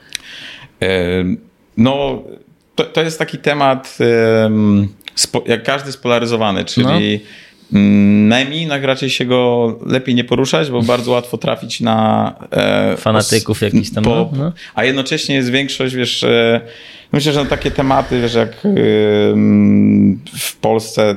No, 1.78 2.24
to, 2.76 2.84
to 2.84 3.02
jest 3.02 3.20
taki 3.20 3.38
temat, 3.38 3.98
jak 5.46 5.64
każdy 5.64 5.92
spolaryzowany, 5.92 6.66
czyli 6.66 6.86
no. 7.72 7.80
najmniej 8.28 8.68
raczej 8.82 9.10
się 9.10 9.26
go 9.26 9.80
lepiej 9.86 10.16
nie 10.16 10.24
poruszać, 10.24 10.72
bo 10.72 10.82
bardzo 10.82 11.12
łatwo 11.12 11.38
trafić 11.38 11.82
na... 11.82 12.34
E, 12.52 12.98
Fanatyków 12.98 13.62
jakichś 13.62 13.92
tam. 13.92 14.04
Po, 14.04 14.30
no. 14.38 14.52
A 14.76 14.84
jednocześnie 14.84 15.36
jest 15.36 15.52
większość, 15.52 15.96
wiesz, 15.96 16.24
e, 16.24 16.62
myślę, 17.16 17.34
że 17.34 17.46
takie 17.46 17.72
tematy, 17.72 18.22
wiesz, 18.22 18.34
jak 18.34 18.52
w 20.40 20.56
Polsce 20.62 21.16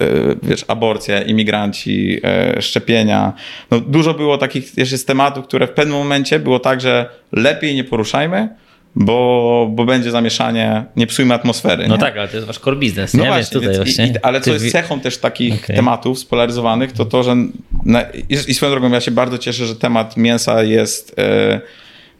E, 0.00 0.06
wiesz, 0.42 0.64
aborcja, 0.68 1.22
imigranci, 1.22 2.20
e, 2.24 2.62
szczepienia. 2.62 3.32
No, 3.70 3.80
dużo 3.80 4.14
było 4.14 4.38
takich 4.38 4.78
jeszcze 4.78 4.98
tematów, 4.98 5.46
które 5.46 5.66
w 5.66 5.70
pewnym 5.70 5.96
momencie 5.98 6.38
było 6.38 6.58
tak, 6.58 6.80
że 6.80 7.08
lepiej 7.32 7.74
nie 7.74 7.84
poruszajmy, 7.84 8.48
bo, 8.96 9.68
bo 9.70 9.84
będzie 9.84 10.10
zamieszanie, 10.10 10.84
nie 10.96 11.06
psujmy 11.06 11.34
atmosfery. 11.34 11.88
No 11.88 11.94
nie? 11.94 12.00
tak, 12.00 12.16
ale 12.16 12.28
to 12.28 12.36
jest 12.36 12.46
wasz 12.46 12.58
core 12.58 12.76
business, 12.76 13.14
no 13.14 13.24
nie? 13.24 13.28
Właśnie, 13.28 13.60
tutaj 13.60 13.76
właśnie. 13.76 14.06
I, 14.06 14.18
ale 14.22 14.40
co 14.40 14.52
jest 14.52 14.72
cechą 14.72 15.00
też 15.00 15.18
takich 15.18 15.64
okay. 15.64 15.76
tematów 15.76 16.18
spolaryzowanych, 16.18 16.92
to 16.92 17.04
to, 17.04 17.22
że 17.22 17.36
na, 17.84 18.02
i, 18.02 18.34
i 18.48 18.54
swoją 18.54 18.72
drogą 18.72 18.90
ja 18.90 19.00
się 19.00 19.10
bardzo 19.10 19.38
cieszę, 19.38 19.66
że 19.66 19.76
temat 19.76 20.16
mięsa 20.16 20.62
jest... 20.62 21.14
Yy, 21.18 21.60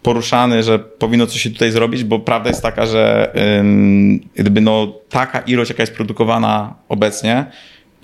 poruszany, 0.05 0.63
że 0.63 0.79
powinno 0.79 1.27
coś 1.27 1.41
się 1.41 1.51
tutaj 1.51 1.71
zrobić, 1.71 2.05
bo 2.05 2.19
prawda 2.19 2.49
jest 2.49 2.63
taka, 2.63 2.87
że 2.87 3.33
gdyby 4.35 4.61
no, 4.61 4.95
taka 5.09 5.41
ilość, 5.41 5.71
jaka 5.71 5.83
jest 5.83 5.95
produkowana 5.95 6.75
obecnie 6.89 7.47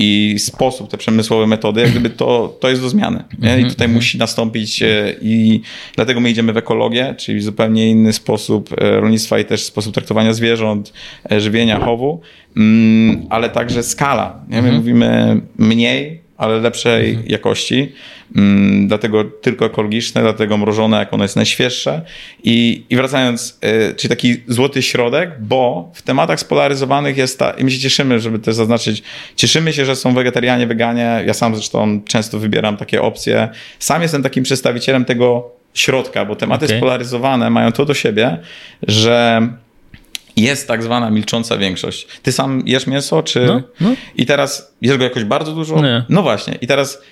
i 0.03 0.38
sposób, 0.38 0.90
te 0.90 0.98
przemysłowe 0.98 1.46
metody, 1.46 1.80
jak 1.80 1.90
gdyby 1.90 2.11
to, 2.11 2.57
to 2.61 2.68
jest 2.68 2.82
do 2.82 2.88
zmiany. 2.88 3.24
Nie? 3.38 3.48
I 3.48 3.53
mhm, 3.53 3.70
tutaj 3.70 3.88
-hmm. 3.88 3.92
musi 3.92 4.18
nastąpić 4.18 4.82
e, 4.82 5.14
i 5.22 5.61
dlatego 5.96 6.20
my 6.20 6.30
idziemy 6.30 6.53
w 6.53 6.57
ekologię, 6.57 7.14
czyli 7.18 7.40
zupełnie 7.40 7.90
inny 7.90 8.12
sposób 8.12 8.70
e, 8.72 9.01
rolnictwa 9.01 9.38
i 9.38 9.44
też 9.44 9.64
sposób 9.64 9.94
traktowania 9.94 10.32
zwierząt, 10.32 10.92
e, 11.32 11.40
żywienia, 11.40 11.80
chowu, 11.80 12.20
mm, 12.57 13.26
ale 13.30 13.51
także 13.51 13.82
skala. 13.82 14.40
Nie? 14.48 14.62
My 14.62 14.70
-hmm. 14.70 14.74
mówimy 14.74 15.40
mniej, 15.59 16.20
ale 16.41 16.61
lepszej 16.61 17.11
mhm. 17.11 17.28
jakości. 17.28 17.93
Mm, 18.36 18.88
dlatego 18.88 19.24
tylko 19.24 19.66
ekologiczne, 19.66 20.20
dlatego 20.22 20.57
mrożone, 20.57 20.99
jak 20.99 21.12
ono 21.14 21.24
jest 21.24 21.36
najświeższe. 21.36 22.03
I, 22.45 22.84
i 22.91 22.97
wracając, 22.97 23.59
y, 23.91 23.95
czyli 23.95 24.09
taki 24.09 24.36
złoty 24.49 24.82
środek, 24.82 25.30
bo 25.41 25.91
w 25.95 26.03
tematach 26.03 26.41
spolaryzowanych 26.41 27.16
jest 27.16 27.38
ta, 27.38 27.51
i 27.51 27.64
my 27.64 27.70
się 27.70 27.78
cieszymy, 27.78 28.20
żeby 28.20 28.38
też 28.38 28.55
zaznaczyć, 28.55 29.03
cieszymy 29.36 29.72
się, 29.72 29.84
że 29.84 29.97
są 29.97 30.14
wegetarianie, 30.14 30.66
weganie. 30.66 31.22
Ja 31.26 31.34
sam 31.34 31.55
zresztą 31.55 32.01
często 32.09 32.38
wybieram 32.38 32.76
takie 32.76 33.03
opcje. 33.03 33.49
Sam 33.78 34.03
jestem 34.03 34.22
takim 34.22 34.45
przedstawicielem 34.45 35.05
tego 35.05 35.51
środka, 35.74 36.24
bo 36.24 36.36
tematy 36.36 36.64
okay. 36.64 36.78
spolaryzowane 36.78 37.51
mają 37.51 37.72
to 37.72 37.84
do 37.84 37.95
siebie, 37.95 38.38
że 38.82 39.49
jest 40.36 40.68
tak 40.68 40.82
zwana 40.82 41.10
milcząca 41.10 41.56
większość. 41.56 42.06
Ty 42.22 42.32
sam 42.32 42.62
jesz 42.66 42.86
mięso, 42.86 43.22
czy... 43.22 43.40
No, 43.40 43.62
no. 43.80 43.94
I 44.16 44.26
teraz 44.26 44.74
jesz 44.82 44.96
go 44.96 45.04
jakoś 45.04 45.24
bardzo 45.24 45.52
dużo? 45.52 45.82
Nie. 45.82 46.04
No 46.08 46.22
właśnie. 46.22 46.58
I 46.60 46.66
teraz 46.66 47.02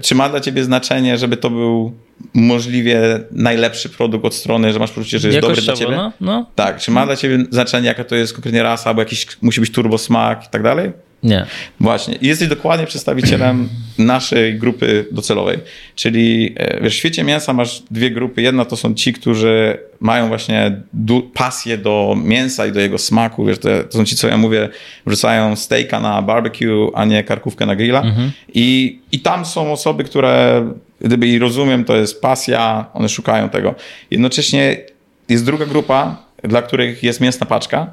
czy 0.00 0.14
ma 0.14 0.28
dla 0.28 0.40
ciebie 0.40 0.64
znaczenie, 0.64 1.18
żeby 1.18 1.36
to 1.36 1.50
był 1.50 1.92
możliwie 2.34 3.00
najlepszy 3.30 3.88
produkt 3.88 4.24
od 4.24 4.34
strony, 4.34 4.72
że 4.72 4.78
masz 4.78 4.90
poczucie, 4.90 5.18
że 5.18 5.28
jest 5.28 5.40
dobry 5.40 5.62
dla 5.62 5.74
ciebie? 5.74 5.96
No, 5.96 6.12
no. 6.20 6.46
Tak. 6.54 6.78
Czy 6.78 6.90
ma 6.90 7.06
dla 7.06 7.16
ciebie 7.16 7.44
znaczenie, 7.50 7.88
jaka 7.88 8.04
to 8.04 8.14
jest 8.14 8.32
konkretnie 8.32 8.62
rasa, 8.62 8.90
albo 8.90 9.02
jakiś 9.02 9.26
musi 9.42 9.60
być 9.60 9.72
turbo 9.72 9.98
smak 9.98 10.44
i 10.46 10.48
tak 10.50 10.62
dalej? 10.62 10.92
Nie. 11.22 11.46
Właśnie. 11.80 12.14
I 12.14 12.26
jesteś 12.26 12.48
dokładnie 12.48 12.86
przedstawicielem 12.86 13.68
naszej 13.98 14.58
grupy 14.58 15.06
docelowej. 15.12 15.58
Czyli 15.94 16.54
e, 16.56 16.80
wiesz, 16.80 16.94
w 16.94 16.96
świecie 16.96 17.24
mięsa 17.24 17.52
masz 17.52 17.82
dwie 17.90 18.10
grupy. 18.10 18.42
Jedna 18.42 18.64
to 18.64 18.76
są 18.76 18.94
ci, 18.94 19.12
którzy 19.12 19.78
mają 20.00 20.28
właśnie 20.28 20.82
pasję 21.34 21.78
do 21.78 22.16
mięsa 22.24 22.66
i 22.66 22.72
do 22.72 22.80
jego 22.80 22.98
smaku. 22.98 23.44
Wiesz, 23.44 23.58
to, 23.58 23.68
to 23.84 23.98
są 23.98 24.04
ci, 24.04 24.16
co 24.16 24.28
ja 24.28 24.36
mówię, 24.36 24.68
wrzucają 25.06 25.56
steaka 25.56 26.00
na 26.00 26.22
barbecue, 26.22 26.90
a 26.94 27.04
nie 27.04 27.24
karkówkę 27.24 27.66
na 27.66 27.76
grilla. 27.76 28.02
Mhm. 28.02 28.30
I, 28.54 28.98
I 29.12 29.20
tam 29.20 29.44
są 29.44 29.72
osoby, 29.72 30.04
które, 30.04 30.66
gdyby 31.00 31.26
i 31.26 31.38
rozumiem, 31.38 31.84
to 31.84 31.96
jest 31.96 32.20
pasja, 32.20 32.86
one 32.94 33.08
szukają 33.08 33.48
tego. 33.48 33.74
Jednocześnie 34.10 34.76
jest 35.28 35.44
druga 35.44 35.66
grupa, 35.66 36.22
dla 36.42 36.62
których 36.62 37.02
jest 37.02 37.20
mięsna 37.20 37.46
paczka 37.46 37.86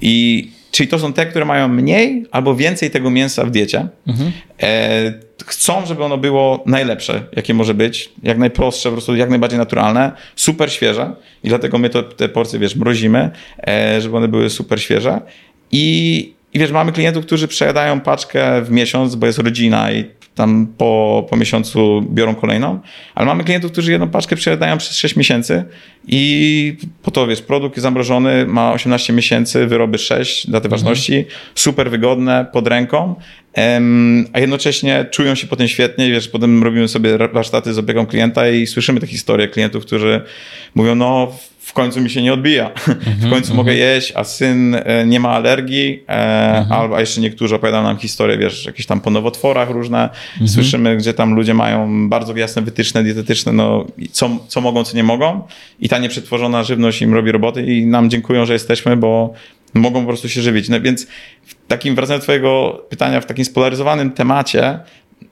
i 0.00 0.50
Czyli 0.70 0.88
to 0.88 0.98
są 0.98 1.12
te, 1.12 1.26
które 1.26 1.44
mają 1.44 1.68
mniej 1.68 2.26
albo 2.30 2.54
więcej 2.54 2.90
tego 2.90 3.10
mięsa 3.10 3.44
w 3.44 3.50
diecie. 3.50 3.88
Mhm. 4.06 4.32
E, 4.62 5.12
chcą, 5.46 5.86
żeby 5.86 6.04
ono 6.04 6.18
było 6.18 6.62
najlepsze, 6.66 7.22
jakie 7.36 7.54
może 7.54 7.74
być, 7.74 8.10
jak 8.22 8.38
najprostsze, 8.38 8.88
po 8.88 8.92
prostu 8.92 9.16
jak 9.16 9.30
najbardziej 9.30 9.58
naturalne, 9.58 10.12
super 10.36 10.72
świeże 10.72 11.12
i 11.44 11.48
dlatego 11.48 11.78
my 11.78 11.90
to, 11.90 12.02
te 12.02 12.28
porcje, 12.28 12.58
wiesz, 12.58 12.76
mrozimy, 12.76 13.30
e, 13.68 14.00
żeby 14.00 14.16
one 14.16 14.28
były 14.28 14.50
super 14.50 14.82
świeże. 14.82 15.20
I, 15.72 16.32
I 16.54 16.58
wiesz, 16.58 16.70
mamy 16.70 16.92
klientów, 16.92 17.26
którzy 17.26 17.48
przejadają 17.48 18.00
paczkę 18.00 18.62
w 18.62 18.70
miesiąc, 18.70 19.14
bo 19.14 19.26
jest 19.26 19.38
rodzina 19.38 19.92
i 19.92 20.04
tam 20.38 20.66
po, 20.78 21.26
po 21.30 21.36
miesiącu 21.36 22.02
biorą 22.10 22.34
kolejną, 22.34 22.80
ale 23.14 23.26
mamy 23.26 23.44
klientów, 23.44 23.72
którzy 23.72 23.92
jedną 23.92 24.08
paczkę 24.08 24.36
przejadają 24.36 24.78
przez 24.78 24.96
6 24.96 25.16
miesięcy 25.16 25.64
i 26.08 26.76
po 27.02 27.10
to, 27.10 27.26
wiesz, 27.26 27.42
produkt 27.42 27.76
jest 27.76 27.82
zamrożony, 27.82 28.46
ma 28.46 28.72
18 28.72 29.12
miesięcy, 29.12 29.66
wyroby 29.66 29.98
6 29.98 30.50
daty 30.50 30.66
mhm. 30.66 30.70
ważności, 30.70 31.24
super 31.54 31.90
wygodne, 31.90 32.46
pod 32.52 32.68
ręką, 32.68 33.14
a 34.32 34.40
jednocześnie 34.40 35.06
czują 35.10 35.34
się 35.34 35.46
potem 35.46 35.68
świetnie, 35.68 36.10
wiesz, 36.10 36.28
potem 36.28 36.62
robimy 36.62 36.88
sobie 36.88 37.18
warsztaty 37.18 37.74
z 37.74 37.78
opieką 37.78 38.06
klienta 38.06 38.48
i 38.48 38.66
słyszymy 38.66 39.00
te 39.00 39.06
historie 39.06 39.48
klientów, 39.48 39.86
którzy 39.86 40.20
mówią, 40.74 40.94
no 40.94 41.32
w 41.68 41.72
końcu 41.72 42.00
mi 42.00 42.10
się 42.10 42.22
nie 42.22 42.32
odbija. 42.32 42.70
w 42.86 42.88
mhm, 42.88 43.30
końcu 43.30 43.54
mogę 43.54 43.72
mhm. 43.72 43.90
jeść, 43.90 44.12
a 44.16 44.24
syn 44.24 44.74
e, 44.74 45.06
nie 45.06 45.20
ma 45.20 45.30
alergii, 45.30 46.04
e, 46.08 46.58
mhm. 46.58 46.80
albo 46.80 46.96
a 46.96 47.00
jeszcze 47.00 47.20
niektórzy 47.20 47.54
opowiadają 47.54 47.82
nam 47.82 47.98
historie, 47.98 48.38
wiesz, 48.38 48.66
jakieś 48.66 48.86
tam 48.86 49.00
po 49.00 49.10
nowotworach 49.10 49.70
różne. 49.70 50.08
Słyszymy, 50.46 50.96
gdzie 50.96 51.14
tam 51.14 51.34
ludzie 51.34 51.54
mają 51.54 52.08
bardzo 52.08 52.36
jasne 52.36 52.62
wytyczne 52.62 53.04
dietetyczne, 53.04 53.52
no 53.52 53.86
co, 54.12 54.30
co 54.48 54.60
mogą, 54.60 54.84
co 54.84 54.96
nie 54.96 55.02
mogą 55.02 55.42
i 55.80 55.88
ta 55.88 55.98
nieprzetworzona 55.98 56.64
żywność 56.64 57.02
im 57.02 57.14
robi 57.14 57.32
roboty 57.32 57.62
i 57.62 57.86
nam 57.86 58.10
dziękują, 58.10 58.46
że 58.46 58.52
jesteśmy, 58.52 58.96
bo 58.96 59.32
mogą 59.74 60.00
po 60.00 60.06
prostu 60.06 60.28
się 60.28 60.42
żywić. 60.42 60.68
No 60.68 60.80
więc 60.80 61.06
w 61.46 61.54
takim, 61.68 61.94
wracając 61.94 62.22
do 62.22 62.24
twojego 62.24 62.82
pytania, 62.88 63.20
w 63.20 63.26
takim 63.26 63.44
spolaryzowanym 63.44 64.10
temacie, 64.10 64.78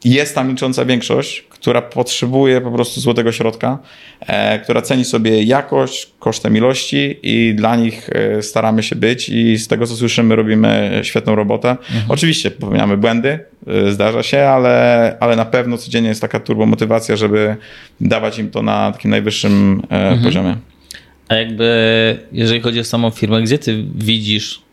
jest 0.05 0.35
tam 0.35 0.49
milcząca 0.49 0.85
większość, 0.85 1.43
która 1.49 1.83
potrzebuje 1.83 2.61
po 2.61 2.71
prostu 2.71 3.01
złotego 3.01 3.33
środka, 3.33 3.79
e, 4.21 4.59
która 4.59 4.83
ceni 4.83 5.05
sobie 5.05 5.43
jakość 5.43 6.13
kosztem 6.19 6.57
ilości 6.57 7.17
i 7.23 7.55
dla 7.55 7.77
nich 7.77 8.11
e, 8.13 8.43
staramy 8.43 8.83
się 8.83 8.97
być 8.97 9.29
i 9.29 9.59
z 9.59 9.69
tego 9.69 9.87
co 9.87 9.97
słyszymy 9.97 10.37
robimy 10.37 11.01
świetną 11.03 11.35
robotę. 11.35 11.71
Mhm. 11.71 12.05
Oczywiście 12.09 12.51
popełniamy 12.51 12.97
błędy, 12.97 13.39
e, 13.67 13.93
zdarza 13.93 14.23
się, 14.23 14.39
ale, 14.39 15.17
ale 15.21 15.37
na 15.37 15.45
pewno 15.45 15.79
codziennie 15.79 16.09
jest 16.09 16.21
taka 16.21 16.41
turbomotywacja, 16.41 17.17
żeby 17.17 17.57
dawać 18.01 18.39
im 18.39 18.51
to 18.51 18.63
na 18.63 18.93
takim 18.93 19.11
najwyższym 19.11 19.83
e, 19.91 19.95
mhm. 19.95 20.23
poziomie. 20.23 20.57
A 21.29 21.35
jakby 21.35 22.19
jeżeli 22.33 22.61
chodzi 22.61 22.81
o 22.81 22.85
samą 22.85 23.11
firmę, 23.11 23.43
gdzie 23.43 23.59
ty 23.59 23.85
widzisz 23.95 24.66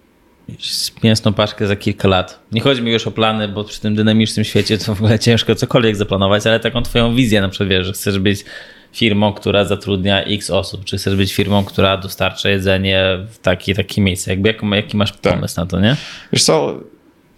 mięsną 1.03 1.33
paczkę 1.33 1.67
za 1.67 1.75
kilka 1.75 2.07
lat. 2.07 2.39
Nie 2.51 2.61
chodzi 2.61 2.81
mi 2.81 2.91
już 2.91 3.07
o 3.07 3.11
plany, 3.11 3.47
bo 3.47 3.63
przy 3.63 3.81
tym 3.81 3.95
dynamicznym 3.95 4.45
świecie 4.45 4.77
to 4.77 4.95
w 4.95 5.01
ogóle 5.01 5.19
ciężko 5.19 5.55
cokolwiek 5.55 5.95
zaplanować, 5.95 6.47
ale 6.47 6.59
taką 6.59 6.81
twoją 6.81 7.15
wizję 7.15 7.41
na 7.41 7.49
przykład, 7.49 7.69
wiesz, 7.69 7.85
że 7.87 7.93
chcesz 7.93 8.19
być 8.19 8.45
firmą, 8.91 9.33
która 9.33 9.65
zatrudnia 9.65 10.23
x 10.23 10.49
osób, 10.49 10.85
czy 10.85 10.97
chcesz 10.97 11.15
być 11.15 11.33
firmą, 11.33 11.65
która 11.65 11.97
dostarcza 11.97 12.49
jedzenie 12.49 13.19
w 13.29 13.37
takie, 13.37 13.75
takie 13.75 14.01
miejsce. 14.01 14.31
Jakby 14.31 14.47
jaki, 14.47 14.69
jaki 14.71 14.97
masz 14.97 15.11
tak. 15.11 15.33
pomysł 15.33 15.59
na 15.59 15.65
to, 15.65 15.79
nie? 15.79 15.95
Wiesz 16.33 16.43
co, 16.43 16.79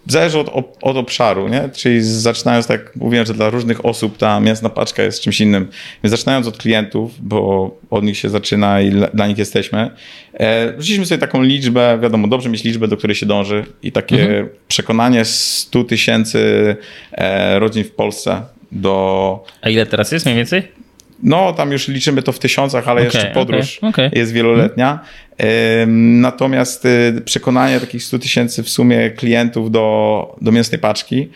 zależy 0.06 0.38
od, 0.38 0.76
od 0.82 0.96
obszaru, 0.96 1.48
nie? 1.48 1.68
Czyli 1.72 2.02
zaczynając, 2.02 2.66
tak 2.66 2.96
mówiłem, 2.96 3.26
że 3.26 3.34
dla 3.34 3.50
różnych 3.50 3.84
osób 3.84 4.18
ta 4.18 4.40
mięsna 4.40 4.68
paczka 4.68 5.02
jest 5.02 5.20
czymś 5.20 5.40
innym. 5.40 5.68
Więc 6.04 6.10
zaczynając 6.10 6.46
od 6.46 6.58
klientów, 6.58 7.12
bo 7.20 7.70
od 7.90 8.04
nich 8.04 8.16
się 8.16 8.28
zaczyna 8.28 8.80
i 8.80 8.92
dla 9.14 9.26
nich 9.26 9.38
jesteśmy, 9.38 9.90
e, 10.32 10.72
wrzuciliśmy 10.72 11.06
sobie 11.06 11.18
taką 11.18 11.42
liczbę, 11.42 11.98
wiadomo, 12.02 12.28
dobrze 12.28 12.48
mieć 12.48 12.64
liczbę, 12.64 12.88
do 12.88 12.96
której 12.96 13.14
się 13.14 13.26
dąży 13.26 13.64
i 13.82 13.92
takie 13.92 14.22
mhm. 14.22 14.48
przekonanie 14.68 15.24
100 15.24 15.84
tysięcy 15.84 16.76
e, 17.12 17.58
rodzin 17.58 17.84
w 17.84 17.90
Polsce 17.90 18.42
do... 18.72 19.44
A 19.62 19.68
ile 19.70 19.86
teraz 19.86 20.12
jest 20.12 20.26
mniej 20.26 20.36
więcej? 20.36 20.85
No, 21.22 21.52
tam 21.52 21.72
już 21.72 21.88
liczymy 21.88 22.22
to 22.22 22.32
w 22.32 22.38
tysiącach, 22.38 22.88
ale 22.88 23.00
okay, 23.00 23.04
jeszcze 23.04 23.30
podróż 23.34 23.78
okay, 23.78 23.90
okay. 23.90 24.10
jest 24.12 24.32
wieloletnia. 24.32 25.00
Natomiast 25.86 26.84
y, 26.84 27.22
przekonanie 27.24 27.80
takich 27.80 28.02
100 28.02 28.18
tysięcy 28.18 28.62
w 28.62 28.68
sumie 28.68 29.10
klientów 29.10 29.70
do, 29.70 30.36
do 30.40 30.52
mięsnej 30.52 30.80
paczki, 30.80 31.28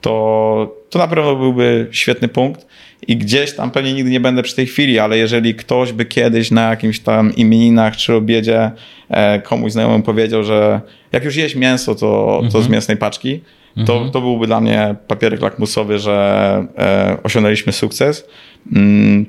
to, 0.00 0.76
to 0.90 0.98
na 0.98 1.08
pewno 1.08 1.36
byłby 1.36 1.86
świetny 1.90 2.28
punkt. 2.28 2.66
I 3.08 3.16
gdzieś 3.16 3.54
tam 3.54 3.70
pewnie 3.70 3.92
nigdy 3.92 4.10
nie 4.10 4.20
będę 4.20 4.42
przy 4.42 4.56
tej 4.56 4.66
chwili, 4.66 4.98
ale 4.98 5.18
jeżeli 5.18 5.54
ktoś 5.54 5.92
by 5.92 6.04
kiedyś 6.04 6.50
na 6.50 6.70
jakimś 6.70 7.00
tam 7.00 7.36
imieninach 7.36 7.96
czy 7.96 8.14
obiedzie 8.14 8.70
e, 9.08 9.40
komuś 9.40 9.72
znajomym 9.72 10.02
powiedział, 10.02 10.44
że 10.44 10.80
jak 11.12 11.24
już 11.24 11.36
jeść 11.36 11.54
mięso, 11.54 11.94
to, 11.94 12.40
to 12.44 12.50
z 12.50 12.54
mhm. 12.54 12.72
mięsnej 12.72 12.96
paczki, 12.96 13.40
to, 13.86 13.92
mhm. 13.92 14.10
to 14.10 14.20
byłby 14.20 14.46
dla 14.46 14.60
mnie 14.60 14.94
papierek 15.08 15.40
lakmusowy, 15.40 15.98
że 15.98 16.66
e, 16.78 17.16
osiągnęliśmy 17.22 17.72
sukces. 17.72 18.24
Mm, 18.72 19.26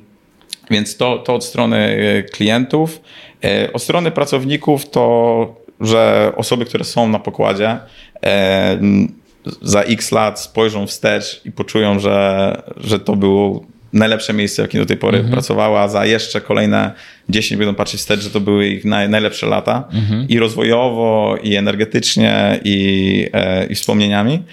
więc 0.72 0.97
to, 0.97 1.18
to 1.18 1.36
od 1.36 1.45
strony 1.45 1.78
e, 1.78 2.24
klientów. 2.24 3.02
E, 3.43 3.74
od 3.74 3.84
strony 3.84 4.12
pracowników 4.12 4.89
to, 4.89 5.56
że 5.80 6.32
osoby, 6.36 6.66
które 6.66 6.84
są 6.84 7.08
na 7.08 7.20
pokładzie, 7.20 7.78
e, 8.26 8.80
za 9.62 9.82
x 9.82 10.12
lat 10.12 10.39
spojrzą 10.39 10.88
wstecz 10.88 11.41
i 11.45 11.52
poczują, 11.52 12.00
że, 12.00 12.62
że 12.78 13.00
to 13.00 13.16
było 13.16 13.66
najlepsze 13.94 14.34
miejsce, 14.34 14.62
w 14.62 14.66
jakim 14.66 14.80
do 14.80 14.86
tej 14.86 14.98
pory 14.98 15.18
mhm. 15.18 15.34
pracowała, 15.34 15.88
za 15.88 16.06
jeszcze 16.06 16.42
kolejne 16.42 16.92
10 17.30 17.60
będą 17.60 17.76
patrzeć 17.76 18.00
wstecz, 18.00 18.20
że 18.20 18.30
to 18.30 18.40
były 18.40 18.68
ich 18.68 18.86
naj, 18.86 19.10
najlepsze 19.10 19.48
lata 19.48 19.88
mhm. 19.94 20.28
i 20.28 20.40
rozwojowo, 20.40 21.38
i 21.44 21.56
energetycznie, 21.56 22.60
i, 22.64 23.28
e, 23.34 23.66
i 23.66 23.76
wspomnieniami. 23.76 24.44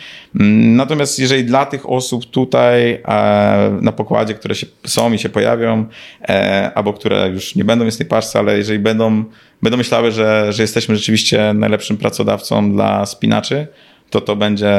Natomiast 0.74 1.18
jeżeli 1.18 1.44
dla 1.44 1.66
tych 1.66 1.90
osób 1.90 2.26
tutaj 2.26 2.92
e, 2.92 3.78
na 3.82 3.92
pokładzie, 3.92 4.34
które 4.34 4.54
się, 4.54 4.66
są 4.86 5.12
i 5.12 5.18
się 5.18 5.28
pojawią, 5.28 5.86
e, 6.28 6.70
albo 6.74 6.92
które 6.92 7.28
już 7.28 7.54
nie 7.54 7.64
będą 7.64 7.90
w 7.90 7.96
tej 7.96 8.06
paczce, 8.06 8.38
ale 8.38 8.58
jeżeli 8.58 8.78
będą, 8.78 9.24
będą 9.62 9.76
myślały, 9.76 10.10
że, 10.10 10.52
że 10.52 10.62
jesteśmy 10.62 10.96
rzeczywiście 10.96 11.54
najlepszym 11.54 11.96
pracodawcą 11.96 12.72
dla 12.72 13.06
spinaczy, 13.06 13.66
to 14.10 14.20
to 14.20 14.36
będzie 14.36 14.72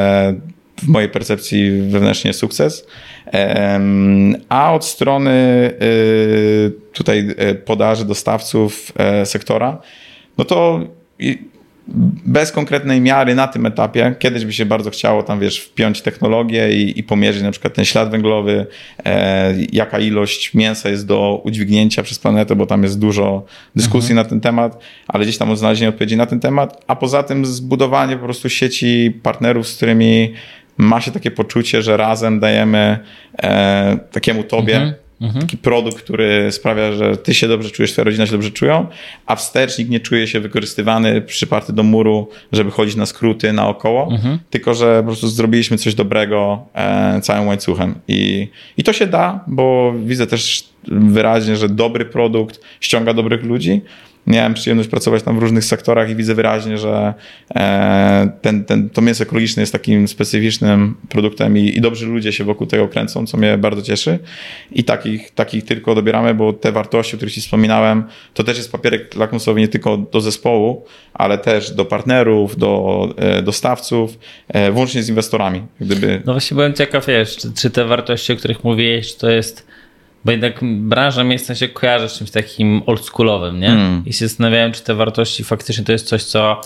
w 0.83 0.87
mojej 0.87 1.09
percepcji 1.09 1.81
wewnętrznie 1.81 2.33
sukces. 2.33 2.87
A 4.49 4.73
od 4.73 4.85
strony 4.85 5.31
y, 5.81 6.71
tutaj 6.93 7.29
y, 7.51 7.55
podaży, 7.55 8.05
dostawców 8.05 8.91
e, 8.97 9.25
sektora, 9.25 9.81
no 10.37 10.45
to 10.45 10.87
bez 12.25 12.51
konkretnej 12.51 13.01
miary 13.01 13.35
na 13.35 13.47
tym 13.47 13.65
etapie, 13.65 14.15
kiedyś 14.19 14.45
by 14.45 14.53
się 14.53 14.65
bardzo 14.65 14.89
chciało 14.89 15.23
tam, 15.23 15.39
wiesz, 15.39 15.59
wpiąć 15.59 16.01
technologię 16.01 16.73
i, 16.73 16.99
i 16.99 17.03
pomierzyć 17.03 17.43
na 17.43 17.51
przykład 17.51 17.73
ten 17.73 17.85
ślad 17.85 18.11
węglowy, 18.11 18.65
e, 19.05 19.53
jaka 19.71 19.99
ilość 19.99 20.53
mięsa 20.53 20.89
jest 20.89 21.07
do 21.07 21.41
udźwignięcia 21.43 22.03
przez 22.03 22.19
planetę, 22.19 22.55
bo 22.55 22.65
tam 22.65 22.83
jest 22.83 22.99
dużo 22.99 23.45
dyskusji 23.75 24.11
mhm. 24.11 24.25
na 24.25 24.29
ten 24.29 24.41
temat, 24.41 24.83
ale 25.07 25.23
gdzieś 25.23 25.37
tam 25.37 25.57
znalezienie 25.57 25.89
odpowiedzi 25.89 26.17
na 26.17 26.25
ten 26.25 26.39
temat, 26.39 26.83
a 26.87 26.95
poza 26.95 27.23
tym 27.23 27.45
zbudowanie 27.45 28.17
po 28.17 28.23
prostu 28.23 28.49
sieci 28.49 29.19
partnerów, 29.23 29.67
z 29.67 29.75
którymi 29.75 30.33
ma 30.77 31.01
się 31.01 31.11
takie 31.11 31.31
poczucie, 31.31 31.81
że 31.81 31.97
razem 31.97 32.39
dajemy 32.39 32.99
e, 33.43 33.97
takiemu 34.11 34.43
tobie 34.43 34.75
mhm, 34.75 34.93
mhm. 35.21 35.41
taki 35.41 35.57
produkt, 35.57 35.97
który 35.97 36.51
sprawia, 36.51 36.91
że 36.91 37.17
ty 37.17 37.33
się 37.33 37.47
dobrze 37.47 37.69
czujesz, 37.69 37.91
twoja 37.91 38.05
rodzina 38.05 38.25
się 38.25 38.31
dobrze 38.31 38.51
czują, 38.51 38.87
a 39.25 39.35
wstecznik 39.35 39.89
nie 39.89 39.99
czuje 39.99 40.27
się 40.27 40.39
wykorzystywany, 40.39 41.21
przyparty 41.21 41.73
do 41.73 41.83
muru, 41.83 42.29
żeby 42.51 42.71
chodzić 42.71 42.95
na 42.95 43.05
skróty 43.05 43.53
naokoło, 43.53 44.11
mhm. 44.11 44.39
tylko 44.49 44.73
że 44.73 44.97
po 44.99 45.07
prostu 45.07 45.27
zrobiliśmy 45.27 45.77
coś 45.77 45.95
dobrego 45.95 46.65
e, 46.73 47.21
całym 47.21 47.47
łańcuchem. 47.47 47.95
I, 48.07 48.47
I 48.77 48.83
to 48.83 48.93
się 48.93 49.07
da, 49.07 49.43
bo 49.47 49.93
widzę 50.05 50.27
też 50.27 50.63
wyraźnie, 50.87 51.55
że 51.55 51.69
dobry 51.69 52.05
produkt 52.05 52.61
ściąga 52.81 53.13
dobrych 53.13 53.43
ludzi, 53.43 53.81
miałem 54.27 54.53
przyjemność 54.53 54.89
pracować 54.89 55.23
tam 55.23 55.39
w 55.39 55.41
różnych 55.41 55.65
sektorach 55.65 56.09
i 56.09 56.15
widzę 56.15 56.35
wyraźnie, 56.35 56.77
że 56.77 57.13
e, 57.55 58.29
ten, 58.41 58.65
ten, 58.65 58.89
to 58.89 59.01
mięso 59.01 59.23
ekologiczne 59.23 59.61
jest 59.61 59.71
takim 59.71 60.07
specyficznym 60.07 60.95
produktem 61.09 61.57
i, 61.57 61.77
i 61.77 61.81
dobrzy 61.81 62.05
ludzie 62.05 62.33
się 62.33 62.43
wokół 62.43 62.67
tego 62.67 62.87
kręcą, 62.87 63.25
co 63.25 63.37
mnie 63.37 63.57
bardzo 63.57 63.81
cieszy. 63.81 64.19
I 64.71 64.83
takich, 64.83 65.31
takich 65.31 65.65
tylko 65.65 65.95
dobieramy, 65.95 66.33
bo 66.33 66.53
te 66.53 66.71
wartości, 66.71 67.15
o 67.15 67.17
których 67.17 67.33
Ci 67.33 67.41
wspominałem, 67.41 68.03
to 68.33 68.43
też 68.43 68.57
jest 68.57 68.71
papierek 68.71 69.15
lakmusowy 69.15 69.59
nie 69.59 69.67
tylko 69.67 69.97
do 69.97 70.21
zespołu, 70.21 70.85
ale 71.13 71.37
też 71.37 71.71
do 71.71 71.85
partnerów, 71.85 72.57
do 72.57 73.13
e, 73.17 73.41
dostawców, 73.41 74.19
e, 74.47 74.71
włącznie 74.71 75.03
z 75.03 75.09
inwestorami. 75.09 75.61
Gdyby... 75.81 76.21
No 76.25 76.33
właśnie 76.33 76.55
byłem 76.55 76.73
ciekaw, 76.73 77.07
wiesz, 77.07 77.37
czy, 77.37 77.53
czy 77.53 77.69
te 77.69 77.85
wartości, 77.85 78.33
o 78.33 78.35
których 78.35 78.63
mówiłeś, 78.63 79.15
to 79.15 79.29
jest 79.29 79.67
bo 80.27 80.31
jednak 80.31 80.59
branża 80.63 81.23
miejsca 81.23 81.55
się 81.55 81.67
kojarzy 81.67 82.09
z 82.09 82.17
czymś 82.17 82.31
takim 82.31 82.81
oldschoolowym, 82.85 83.59
nie? 83.59 83.69
Mm. 83.69 84.03
I 84.05 84.13
się 84.13 84.27
zastanawiałem, 84.27 84.71
czy 84.71 84.83
te 84.83 84.95
wartości 84.95 85.43
faktycznie 85.43 85.83
to 85.83 85.91
jest 85.91 86.07
coś, 86.07 86.23
co 86.23 86.61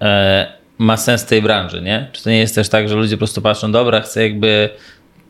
e, 0.00 0.52
ma 0.78 0.96
sens 0.96 1.24
tej 1.24 1.42
branży, 1.42 1.82
nie? 1.82 2.08
Czy 2.12 2.22
to 2.22 2.30
nie 2.30 2.38
jest 2.38 2.54
też 2.54 2.68
tak, 2.68 2.88
że 2.88 2.94
ludzie 2.94 3.16
po 3.16 3.18
prostu 3.18 3.42
patrzą, 3.42 3.72
dobra, 3.72 4.00
chcę 4.00 4.22
jakby 4.22 4.68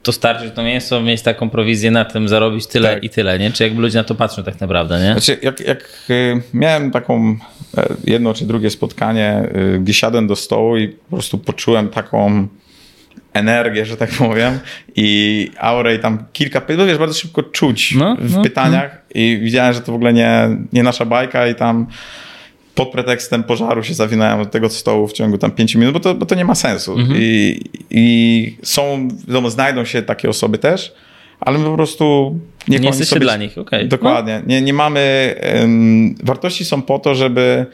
dostarczyć 0.04 0.54
to 0.54 0.62
mięso, 0.62 1.00
mieć 1.00 1.22
taką 1.22 1.50
prowizję 1.50 1.90
na 1.90 2.04
tym, 2.04 2.28
zarobić 2.28 2.66
tyle 2.66 2.94
tak. 2.94 3.04
i 3.04 3.10
tyle, 3.10 3.38
nie? 3.38 3.50
Czy 3.50 3.64
jakby 3.64 3.82
ludzie 3.82 3.98
na 3.98 4.04
to 4.04 4.14
patrzą 4.14 4.42
tak 4.42 4.60
naprawdę, 4.60 5.00
nie? 5.00 5.12
Znaczy, 5.12 5.38
jak, 5.42 5.60
jak 5.60 6.06
y, 6.10 6.42
miałem 6.54 6.90
taką 6.90 7.36
e, 7.76 7.86
jedno 8.04 8.34
czy 8.34 8.44
drugie 8.44 8.70
spotkanie, 8.70 9.42
y, 9.76 9.78
gdzie 9.78 9.94
siadłem 9.94 10.26
do 10.26 10.36
stołu 10.36 10.76
i 10.76 10.88
po 10.88 11.16
prostu 11.16 11.38
poczułem 11.38 11.88
taką 11.88 12.48
energię, 13.32 13.86
że 13.86 13.96
tak 13.96 14.10
powiem, 14.10 14.58
i 14.96 15.50
aurę 15.58 15.94
i 15.94 15.98
tam 15.98 16.24
kilka 16.32 16.60
pytań, 16.60 16.86
wiesz, 16.86 16.98
bardzo 16.98 17.14
szybko 17.14 17.42
czuć 17.42 17.94
no, 17.94 18.16
w 18.20 18.36
no, 18.36 18.42
pytaniach 18.42 18.90
no. 18.92 19.20
i 19.20 19.38
widziałem, 19.42 19.74
że 19.74 19.80
to 19.80 19.92
w 19.92 19.94
ogóle 19.94 20.12
nie, 20.12 20.48
nie 20.72 20.82
nasza 20.82 21.04
bajka 21.04 21.48
i 21.48 21.54
tam 21.54 21.86
pod 22.74 22.90
pretekstem 22.90 23.42
pożaru 23.42 23.82
się 23.82 23.94
zawinałem 23.94 24.40
od 24.40 24.50
tego 24.50 24.68
stołu 24.68 25.08
w 25.08 25.12
ciągu 25.12 25.38
tam 25.38 25.50
pięciu 25.50 25.78
minut, 25.78 25.94
bo 25.94 26.00
to, 26.00 26.14
bo 26.14 26.26
to 26.26 26.34
nie 26.34 26.44
ma 26.44 26.54
sensu. 26.54 26.92
Mhm. 26.92 27.18
I, 27.22 27.60
I 27.90 28.56
są, 28.62 29.08
wiadomo, 29.26 29.50
znajdą 29.50 29.84
się 29.84 30.02
takie 30.02 30.28
osoby 30.28 30.58
też, 30.58 30.94
ale 31.40 31.58
my 31.58 31.64
po 31.64 31.74
prostu 31.74 32.38
nie, 32.68 32.78
nie 32.78 32.86
jesteście 32.86 33.14
sobie... 33.14 33.20
dla 33.20 33.36
nich, 33.36 33.52
okej. 33.52 33.78
Okay. 33.78 33.88
Dokładnie. 33.88 34.40
No. 34.40 34.48
Nie, 34.48 34.62
nie 34.62 34.72
mamy... 34.72 35.34
Um, 35.60 36.14
wartości 36.22 36.64
są 36.64 36.82
po 36.82 36.98
to, 36.98 37.14
żeby 37.14 37.66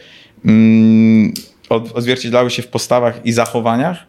um, 0.44 1.34
odzwierciedlały 1.70 2.50
się 2.50 2.62
w 2.62 2.68
postawach 2.68 3.26
i 3.26 3.32
zachowaniach, 3.32 4.06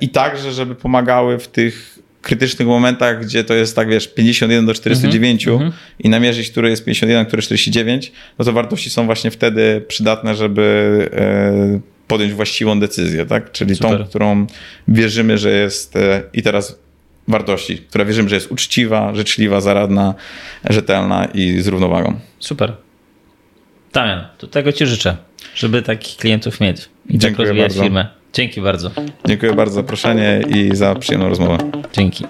I 0.00 0.08
także, 0.08 0.52
żeby 0.52 0.74
pomagały 0.74 1.38
w 1.38 1.48
tych 1.48 1.98
krytycznych 2.22 2.68
momentach, 2.68 3.24
gdzie 3.24 3.44
to 3.44 3.54
jest 3.54 3.76
tak, 3.76 3.88
wiesz, 3.88 4.08
51 4.08 4.66
do 4.66 4.74
49 4.74 5.48
mm 5.48 5.60
-hmm. 5.60 5.72
i 5.98 6.08
namierzyć, 6.08 6.50
który 6.50 6.70
jest 6.70 6.84
51, 6.84 7.26
który 7.26 7.42
49, 7.42 8.12
no 8.38 8.44
to 8.44 8.52
wartości 8.52 8.90
są 8.90 9.06
właśnie 9.06 9.30
wtedy 9.30 9.84
przydatne, 9.88 10.34
żeby 10.34 11.08
e, 11.12 11.80
podjąć 12.06 12.32
właściwą 12.32 12.80
decyzję, 12.80 13.26
tak? 13.26 13.52
Czyli 13.52 13.76
Super. 13.76 13.98
tą, 13.98 14.04
którą 14.04 14.46
wierzymy, 14.88 15.38
że 15.38 15.50
jest 15.50 15.96
e, 15.96 16.22
i 16.32 16.42
teraz 16.42 16.78
wartości, 17.28 17.78
która 17.78 18.04
wierzymy, 18.04 18.28
że 18.28 18.34
jest 18.34 18.52
uczciwa, 18.52 19.14
życzliwa, 19.14 19.60
zaradna, 19.60 20.14
rzetelna 20.70 21.24
i 21.34 21.60
z 21.60 21.66
równowagą. 21.66 22.20
Super. 22.38 22.72
Damian, 23.92 24.24
to 24.38 24.46
tego 24.46 24.72
Ci 24.72 24.86
życzę, 24.86 25.16
żeby 25.54 25.82
takich 25.82 26.16
klientów 26.16 26.60
mieć 26.60 26.88
i 27.08 27.18
tak 27.18 27.38
rozwijać 27.38 27.68
bardzo. 27.68 27.82
firmę. 27.82 28.19
Dzięki 28.32 28.60
bardzo. 28.60 28.90
Dziękuję 29.26 29.54
bardzo 29.54 29.74
za 29.74 29.80
zaproszenie 29.80 30.42
i 30.48 30.76
za 30.76 30.94
przyjemną 30.94 31.28
rozmowę. 31.28 31.58
Dzięki. 31.92 32.24